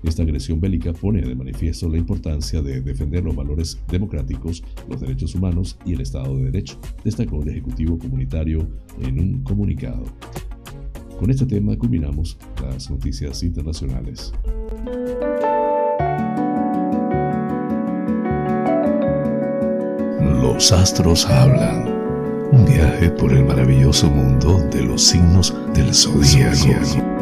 Esta 0.05 0.21
agresión 0.21 0.61
bélica 0.61 0.93
pone 0.93 1.21
de 1.21 1.33
manifiesto 1.33 1.89
la 1.89 1.97
importancia 1.97 2.61
de 2.61 2.79
defender 2.81 3.23
los 3.23 3.35
valores 3.35 3.81
democráticos, 3.87 4.63
los 4.87 5.01
derechos 5.01 5.33
humanos 5.33 5.79
y 5.83 5.93
el 5.93 6.01
Estado 6.01 6.37
de 6.37 6.43
Derecho, 6.43 6.79
destacó 7.03 7.41
el 7.41 7.49
Ejecutivo 7.49 7.97
Comunitario 7.97 8.67
en 9.01 9.19
un 9.19 9.43
comunicado. 9.43 10.03
Con 11.19 11.31
este 11.31 11.47
tema 11.47 11.75
culminamos 11.75 12.37
las 12.61 12.89
noticias 12.91 13.41
internacionales. 13.41 14.31
Los 20.41 20.71
astros 20.71 21.25
hablan. 21.25 21.95
Un 22.51 22.63
viaje 22.65 23.09
por 23.09 23.33
el 23.33 23.43
maravilloso 23.43 24.09
mundo 24.09 24.59
de 24.71 24.83
los 24.83 25.01
signos 25.01 25.55
del 25.73 25.93
zodíaco. 25.93 27.14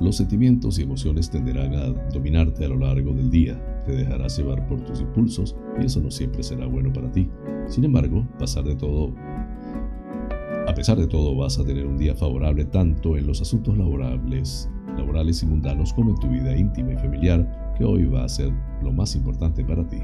Los 0.00 0.16
sentimientos 0.16 0.78
y 0.78 0.82
emociones 0.82 1.28
tenderán 1.28 1.74
a 1.74 1.88
dominarte 2.12 2.64
a 2.64 2.68
lo 2.68 2.76
largo 2.76 3.12
del 3.12 3.30
día. 3.30 3.60
Te 3.84 3.92
dejarás 3.92 4.38
llevar 4.38 4.64
por 4.68 4.80
tus 4.84 5.00
impulsos 5.00 5.56
y 5.80 5.86
eso 5.86 6.00
no 6.00 6.10
siempre 6.10 6.44
será 6.44 6.66
bueno 6.66 6.92
para 6.92 7.10
ti. 7.10 7.28
Sin 7.66 7.84
embargo, 7.84 8.28
pasar 8.38 8.64
todo 8.76 9.12
A 10.68 10.74
pesar 10.74 10.98
de 10.98 11.08
todo, 11.08 11.34
vas 11.34 11.58
a 11.58 11.64
tener 11.64 11.84
un 11.84 11.98
día 11.98 12.14
favorable 12.14 12.64
tanto 12.64 13.16
en 13.16 13.26
los 13.26 13.40
asuntos 13.40 13.76
laborables, 13.76 14.70
laborales 14.96 15.42
y 15.42 15.46
mundanos 15.46 15.92
como 15.94 16.10
en 16.10 16.16
tu 16.20 16.28
vida 16.28 16.56
íntima 16.56 16.92
y 16.92 16.96
familiar, 16.96 17.74
que 17.76 17.84
hoy 17.84 18.04
va 18.04 18.24
a 18.24 18.28
ser 18.28 18.52
lo 18.82 18.92
más 18.92 19.16
importante 19.16 19.64
para 19.64 19.84
ti. 19.88 19.98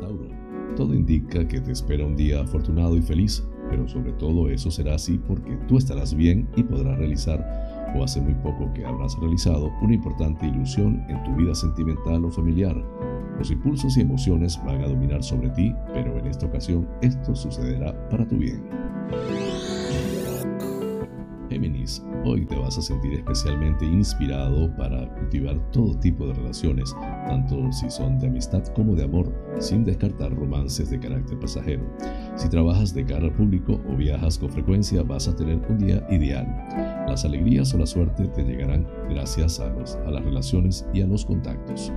Tauro, 0.00 0.28
todo 0.76 0.94
indica 0.94 1.46
que 1.46 1.60
te 1.60 1.72
espera 1.72 2.06
un 2.06 2.16
día 2.16 2.40
afortunado 2.40 2.96
y 2.96 3.02
feliz, 3.02 3.44
pero 3.70 3.88
sobre 3.88 4.12
todo 4.12 4.50
eso 4.50 4.70
será 4.70 4.96
así 4.96 5.18
porque 5.18 5.56
tú 5.68 5.78
estarás 5.78 6.14
bien 6.14 6.48
y 6.56 6.62
podrás 6.62 6.98
realizar 6.98 7.46
o 7.96 8.04
hace 8.04 8.20
muy 8.20 8.34
poco 8.34 8.72
que 8.74 8.84
habrás 8.84 9.16
realizado 9.18 9.70
una 9.82 9.94
importante 9.94 10.46
ilusión 10.46 11.04
en 11.08 11.22
tu 11.24 11.34
vida 11.36 11.54
sentimental 11.54 12.24
o 12.24 12.30
familiar. 12.30 12.76
Los 13.38 13.50
impulsos 13.50 13.96
y 13.96 14.02
emociones 14.02 14.60
van 14.64 14.82
a 14.82 14.88
dominar 14.88 15.22
sobre 15.22 15.48
ti, 15.50 15.74
pero 15.94 16.18
en 16.18 16.26
esta 16.26 16.46
ocasión 16.46 16.88
esto 17.00 17.34
sucederá 17.34 18.08
para 18.10 18.26
tu 18.26 18.36
bien. 18.36 18.62
Géminis, 21.60 22.02
hoy 22.24 22.46
te 22.46 22.56
vas 22.56 22.78
a 22.78 22.80
sentir 22.80 23.12
especialmente 23.12 23.84
inspirado 23.84 24.74
para 24.78 25.06
cultivar 25.14 25.58
todo 25.72 25.94
tipo 25.98 26.26
de 26.26 26.32
relaciones, 26.32 26.94
tanto 27.26 27.70
si 27.70 27.90
son 27.90 28.18
de 28.18 28.28
amistad 28.28 28.64
como 28.68 28.94
de 28.94 29.04
amor, 29.04 29.30
sin 29.58 29.84
descartar 29.84 30.34
romances 30.34 30.88
de 30.88 30.98
carácter 30.98 31.38
pasajero. 31.38 31.82
Si 32.36 32.48
trabajas 32.48 32.94
de 32.94 33.04
cara 33.04 33.26
al 33.26 33.34
público 33.34 33.78
o 33.90 33.94
viajas 33.94 34.38
con 34.38 34.48
frecuencia, 34.48 35.02
vas 35.02 35.28
a 35.28 35.36
tener 35.36 35.60
un 35.68 35.78
día 35.78 36.06
ideal. 36.10 36.46
Las 37.06 37.26
alegrías 37.26 37.74
o 37.74 37.78
la 37.78 37.86
suerte 37.86 38.26
te 38.28 38.42
llegarán 38.42 38.88
gracias 39.10 39.60
a, 39.60 39.66
a 39.66 40.10
las 40.10 40.24
relaciones 40.24 40.86
y 40.94 41.02
a 41.02 41.06
los 41.06 41.26
contactos. 41.26 41.92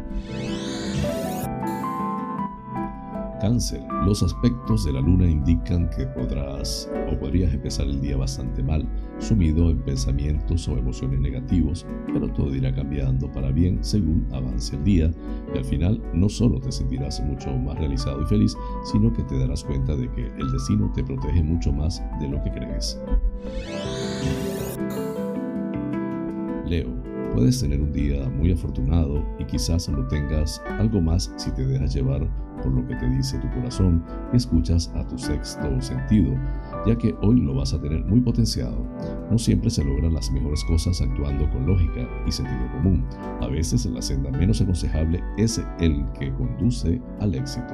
Cáncer. 3.44 3.82
Los 4.06 4.24
aspectos 4.24 4.86
de 4.86 4.94
la 4.94 5.02
luna 5.02 5.30
indican 5.30 5.90
que 5.90 6.06
podrás 6.06 6.90
o 7.12 7.20
podrías 7.20 7.54
empezar 7.54 7.88
el 7.88 8.00
día 8.00 8.16
bastante 8.16 8.64
mal, 8.64 8.88
sumido 9.20 9.70
en 9.70 9.80
pensamientos 9.80 10.66
o 10.70 10.78
emociones 10.78 11.20
negativos, 11.20 11.86
pero 12.14 12.30
todo 12.30 12.56
irá 12.56 12.74
cambiando 12.74 13.30
para 13.34 13.52
bien 13.52 13.84
según 13.84 14.26
avance 14.32 14.78
el 14.78 14.86
día 14.86 15.12
y 15.54 15.58
al 15.58 15.66
final 15.66 16.02
no 16.14 16.30
solo 16.30 16.62
te 16.62 16.72
sentirás 16.72 17.20
mucho 17.20 17.52
más 17.58 17.78
realizado 17.78 18.22
y 18.22 18.26
feliz, 18.28 18.56
sino 18.90 19.12
que 19.12 19.24
te 19.24 19.38
darás 19.38 19.66
cuenta 19.66 19.94
de 19.94 20.10
que 20.12 20.26
el 20.26 20.50
destino 20.54 20.90
te 20.96 21.04
protege 21.04 21.44
mucho 21.44 21.74
más 21.74 22.02
de 22.22 22.30
lo 22.30 22.42
que 22.46 22.52
crees. 22.52 22.98
Leo. 26.66 27.04
Puedes 27.34 27.60
tener 27.60 27.82
un 27.82 27.92
día 27.92 28.30
muy 28.30 28.52
afortunado 28.52 29.26
y 29.40 29.46
quizás 29.46 29.90
lo 29.90 30.08
tengas 30.08 30.62
algo 30.78 31.02
más 31.02 31.34
si 31.36 31.50
te 31.52 31.66
dejas 31.66 31.92
llevar 31.92 32.30
por 32.64 32.74
lo 32.74 32.88
que 32.88 32.96
te 32.96 33.10
dice 33.10 33.38
tu 33.40 33.50
corazón 33.50 34.04
escuchas 34.34 34.92
a 34.96 35.06
tu 35.08 35.18
sexto 35.18 35.82
sentido, 35.82 36.34
ya 36.88 36.98
que 36.98 37.14
hoy 37.22 37.42
lo 37.42 37.54
vas 37.56 37.74
a 37.74 37.82
tener 37.82 38.04
muy 38.06 38.22
potenciado. 38.22 38.88
No 39.30 39.38
siempre 39.38 39.70
se 39.70 39.84
logran 39.84 40.14
las 40.14 40.32
mejores 40.32 40.64
cosas 40.64 41.02
actuando 41.02 41.50
con 41.52 41.66
lógica 41.66 42.08
y 42.26 42.32
sentido 42.32 42.72
común. 42.72 43.06
A 43.42 43.48
veces 43.48 43.86
la 43.86 44.02
senda 44.02 44.32
menos 44.32 44.62
aconsejable 44.62 45.22
es 45.38 45.62
el 45.80 46.06
que 46.18 46.34
conduce 46.34 47.02
al 47.20 47.36
éxito. 47.36 47.74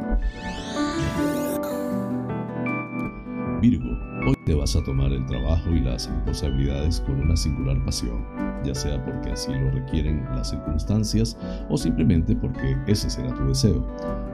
Virgo, 3.61 3.89
hoy 4.25 4.35
te 4.45 4.55
vas 4.55 4.75
a 4.75 4.83
tomar 4.83 5.11
el 5.11 5.25
trabajo 5.25 5.69
y 5.71 5.81
las 5.81 6.09
responsabilidades 6.09 7.01
con 7.01 7.19
una 7.19 7.35
singular 7.35 7.83
pasión, 7.83 8.25
ya 8.63 8.75
sea 8.75 9.03
porque 9.03 9.31
así 9.31 9.51
lo 9.51 9.71
requieren 9.71 10.25
las 10.35 10.49
circunstancias 10.49 11.37
o 11.69 11.77
simplemente 11.77 12.35
porque 12.35 12.77
ese 12.87 13.09
será 13.09 13.33
tu 13.33 13.47
deseo. 13.47 13.85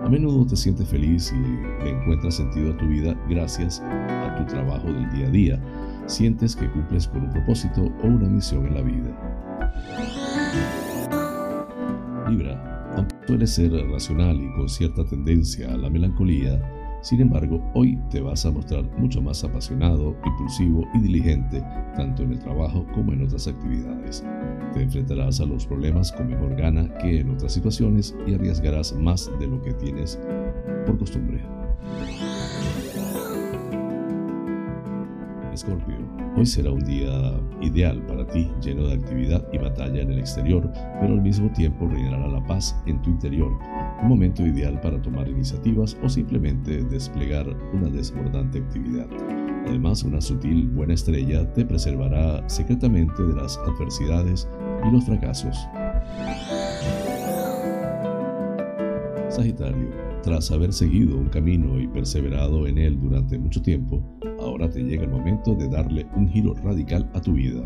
A 0.04 0.10
menudo 0.10 0.46
te 0.46 0.56
sientes 0.56 0.88
feliz 0.88 1.34
y 1.34 1.84
le 1.84 1.92
encuentras 1.92 2.36
sentido 2.36 2.74
a 2.74 2.78
tu 2.78 2.88
vida 2.88 3.16
gracias 3.30 3.82
a 3.82 4.36
tu 4.38 4.46
trabajo 4.46 4.88
del 4.92 5.10
día 5.12 5.28
a 5.28 5.32
día. 5.32 5.60
Sientes 6.08 6.56
que 6.56 6.70
cumples 6.72 7.08
con 7.08 7.24
un 7.24 7.30
propósito 7.32 7.82
o 8.04 8.08
una 8.08 8.28
misión 8.28 8.66
en 8.68 8.76
la 8.76 8.82
vida. 8.82 9.36
Libra, 12.30 12.94
aunque 12.96 13.16
suele 13.28 13.48
ser 13.48 13.72
racional 13.92 14.42
y 14.42 14.52
con 14.56 14.70
cierta 14.70 15.04
tendencia 15.06 15.74
a 15.74 15.78
la 15.78 15.90
melancolía, 15.90 16.62
sin 17.06 17.22
embargo, 17.22 17.62
hoy 17.76 18.00
te 18.10 18.20
vas 18.20 18.48
a 18.48 18.52
mostrar 18.52 18.84
mucho 18.98 19.22
más 19.22 19.44
apasionado, 19.44 20.18
impulsivo 20.26 20.88
y 20.96 21.02
diligente, 21.02 21.62
tanto 21.96 22.24
en 22.24 22.32
el 22.32 22.40
trabajo 22.40 22.84
como 22.96 23.14
en 23.14 23.22
otras 23.22 23.48
actividades. 23.48 24.26
Te 24.74 24.82
enfrentarás 24.82 25.40
a 25.40 25.46
los 25.46 25.68
problemas 25.68 26.12
con 26.12 26.30
mejor 26.30 26.56
gana 26.56 26.92
que 26.98 27.20
en 27.20 27.30
otras 27.30 27.54
situaciones 27.54 28.16
y 28.26 28.34
arriesgarás 28.34 28.92
más 28.94 29.30
de 29.40 29.46
lo 29.46 29.62
que 29.62 29.74
tienes 29.74 30.20
por 30.88 30.98
costumbre. 30.98 31.44
Escorpio, 35.54 36.15
hoy 36.36 36.46
será 36.46 36.72
un 36.72 36.84
día 36.84 37.40
ideal 37.62 38.02
para 38.08 38.28
ti, 38.28 38.52
lleno 38.62 38.88
de 38.88 38.96
actividad 38.96 39.46
y 39.54 39.58
batalla 39.58 40.02
en 40.02 40.12
el 40.12 40.20
exterior, 40.20 40.72
pero 41.00 41.14
al 41.14 41.22
mismo 41.22 41.50
tiempo 41.52 41.88
reinará 41.88 42.28
la 42.28 42.46
paz 42.46 42.76
en 42.86 43.02
tu 43.02 43.10
interior 43.10 43.52
un 44.02 44.10
momento 44.10 44.46
ideal 44.46 44.80
para 44.82 45.02
tomar 45.02 45.28
iniciativas 45.28 45.98
o 46.04 46.10
simplemente 46.10 46.84
desplegar 46.84 47.48
una 47.74 47.90
desbordante 47.90 48.60
actividad. 48.60 49.08
Además, 49.68 50.04
una 50.04 50.22
sutil 50.22 50.68
buena 50.70 50.94
estrella 50.94 51.52
te 51.54 51.66
preservará 51.66 52.48
secretamente 52.48 53.24
de 53.24 53.34
las 53.34 53.58
adversidades 53.58 54.48
y 54.88 54.92
los 54.92 55.06
fracasos. 55.06 55.58
Sagitario, 59.30 60.05
tras 60.26 60.50
haber 60.50 60.74
seguido 60.74 61.16
un 61.16 61.30
camino 61.30 61.80
y 61.80 61.88
perseverado 61.88 62.66
en 62.66 62.80
él 62.80 63.00
durante 63.00 63.38
mucho 63.38 63.62
tiempo, 63.62 64.02
ahora 64.40 64.68
te 64.68 64.82
llega 64.82 65.04
el 65.04 65.12
momento 65.12 65.54
de 65.54 65.70
darle 65.70 66.08
un 66.16 66.28
giro 66.28 66.56
radical 66.56 67.08
a 67.14 67.22
tu 67.22 67.34
vida 67.34 67.62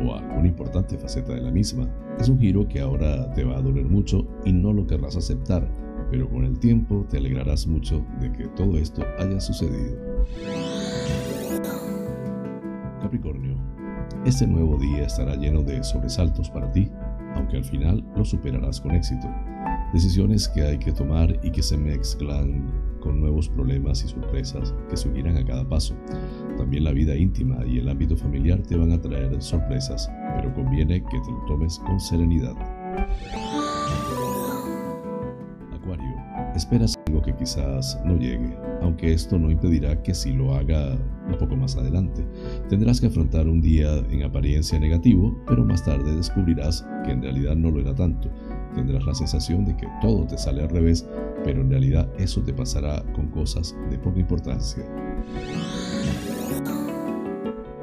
o 0.00 0.14
a 0.14 0.20
alguna 0.20 0.46
importante 0.46 0.96
faceta 0.96 1.34
de 1.34 1.40
la 1.40 1.50
misma. 1.50 1.92
Es 2.20 2.28
un 2.28 2.38
giro 2.38 2.68
que 2.68 2.78
ahora 2.78 3.32
te 3.32 3.42
va 3.42 3.56
a 3.56 3.60
doler 3.60 3.86
mucho 3.86 4.28
y 4.44 4.52
no 4.52 4.72
lo 4.72 4.86
querrás 4.86 5.16
aceptar, 5.16 5.68
pero 6.08 6.30
con 6.30 6.44
el 6.44 6.56
tiempo 6.60 7.04
te 7.10 7.18
alegrarás 7.18 7.66
mucho 7.66 8.06
de 8.20 8.30
que 8.30 8.46
todo 8.54 8.78
esto 8.78 9.02
haya 9.18 9.40
sucedido. 9.40 9.98
Capricornio, 13.02 13.56
este 14.24 14.46
nuevo 14.46 14.78
día 14.78 15.04
estará 15.04 15.34
lleno 15.34 15.64
de 15.64 15.82
sobresaltos 15.82 16.48
para 16.48 16.70
ti, 16.70 16.88
aunque 17.34 17.56
al 17.56 17.64
final 17.64 18.04
lo 18.14 18.24
superarás 18.24 18.80
con 18.80 18.92
éxito. 18.92 19.26
Decisiones 19.94 20.48
que 20.48 20.60
hay 20.60 20.76
que 20.76 20.90
tomar 20.90 21.38
y 21.44 21.52
que 21.52 21.62
se 21.62 21.76
mezclan 21.76 22.68
con 22.98 23.20
nuevos 23.20 23.48
problemas 23.48 24.02
y 24.02 24.08
sorpresas 24.08 24.74
que 24.90 24.96
surgirán 24.96 25.36
a 25.36 25.44
cada 25.44 25.68
paso. 25.68 25.94
También 26.58 26.82
la 26.82 26.90
vida 26.90 27.14
íntima 27.14 27.64
y 27.64 27.78
el 27.78 27.88
ámbito 27.88 28.16
familiar 28.16 28.60
te 28.60 28.76
van 28.76 28.90
a 28.90 29.00
traer 29.00 29.40
sorpresas, 29.40 30.10
pero 30.34 30.52
conviene 30.52 31.00
que 31.00 31.20
te 31.20 31.30
lo 31.30 31.44
tomes 31.46 31.78
con 31.78 32.00
serenidad. 32.00 32.56
Acuario, 35.72 36.16
esperas 36.56 36.96
algo 37.06 37.22
que 37.22 37.36
quizás 37.36 37.96
no 38.04 38.16
llegue, 38.16 38.58
aunque 38.82 39.12
esto 39.12 39.38
no 39.38 39.48
impedirá 39.48 40.02
que 40.02 40.12
si 40.12 40.32
lo 40.32 40.56
haga 40.56 40.98
un 41.28 41.38
poco 41.38 41.54
más 41.54 41.76
adelante. 41.76 42.26
Tendrás 42.68 43.00
que 43.00 43.06
afrontar 43.06 43.46
un 43.46 43.60
día 43.60 43.98
en 44.10 44.24
apariencia 44.24 44.76
negativo, 44.80 45.40
pero 45.46 45.64
más 45.64 45.84
tarde 45.84 46.16
descubrirás 46.16 46.84
que 47.04 47.12
en 47.12 47.22
realidad 47.22 47.54
no 47.54 47.70
lo 47.70 47.80
era 47.80 47.94
tanto. 47.94 48.28
Tendrás 48.74 49.04
la 49.06 49.14
sensación 49.14 49.64
de 49.64 49.76
que 49.76 49.86
todo 50.00 50.26
te 50.26 50.36
sale 50.36 50.62
al 50.62 50.68
revés, 50.68 51.06
pero 51.44 51.60
en 51.60 51.70
realidad 51.70 52.08
eso 52.18 52.42
te 52.42 52.52
pasará 52.52 53.02
con 53.14 53.28
cosas 53.28 53.74
de 53.90 53.98
poca 53.98 54.18
importancia. 54.18 54.84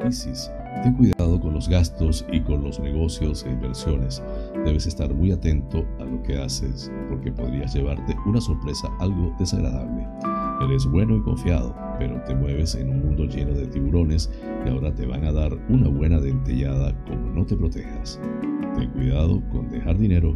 Piscis, 0.03 0.51
ten 0.83 0.93
cuidado 0.93 1.39
con 1.39 1.53
los 1.53 1.69
gastos 1.69 2.25
y 2.31 2.41
con 2.41 2.63
los 2.63 2.79
negocios 2.79 3.45
e 3.45 3.51
inversiones. 3.51 4.21
Debes 4.65 4.87
estar 4.87 5.13
muy 5.13 5.31
atento 5.31 5.85
a 5.99 6.03
lo 6.03 6.21
que 6.23 6.37
haces, 6.37 6.91
porque 7.07 7.31
podrías 7.31 7.73
llevarte 7.73 8.15
una 8.25 8.41
sorpresa 8.41 8.89
algo 8.99 9.33
desagradable. 9.37 10.07
Eres 10.63 10.85
bueno 10.85 11.15
y 11.15 11.21
confiado, 11.21 11.75
pero 11.97 12.21
te 12.23 12.35
mueves 12.35 12.75
en 12.75 12.89
un 12.89 13.05
mundo 13.05 13.25
lleno 13.25 13.53
de 13.53 13.67
tiburones 13.67 14.31
y 14.65 14.69
ahora 14.69 14.93
te 14.93 15.05
van 15.05 15.23
a 15.25 15.31
dar 15.31 15.53
una 15.69 15.87
buena 15.87 16.19
dentellada 16.19 16.93
como 17.05 17.29
no 17.29 17.45
te 17.45 17.55
protejas. 17.55 18.19
Ten 18.75 18.89
cuidado 18.91 19.41
con 19.49 19.69
dejar 19.69 19.97
dinero 19.97 20.35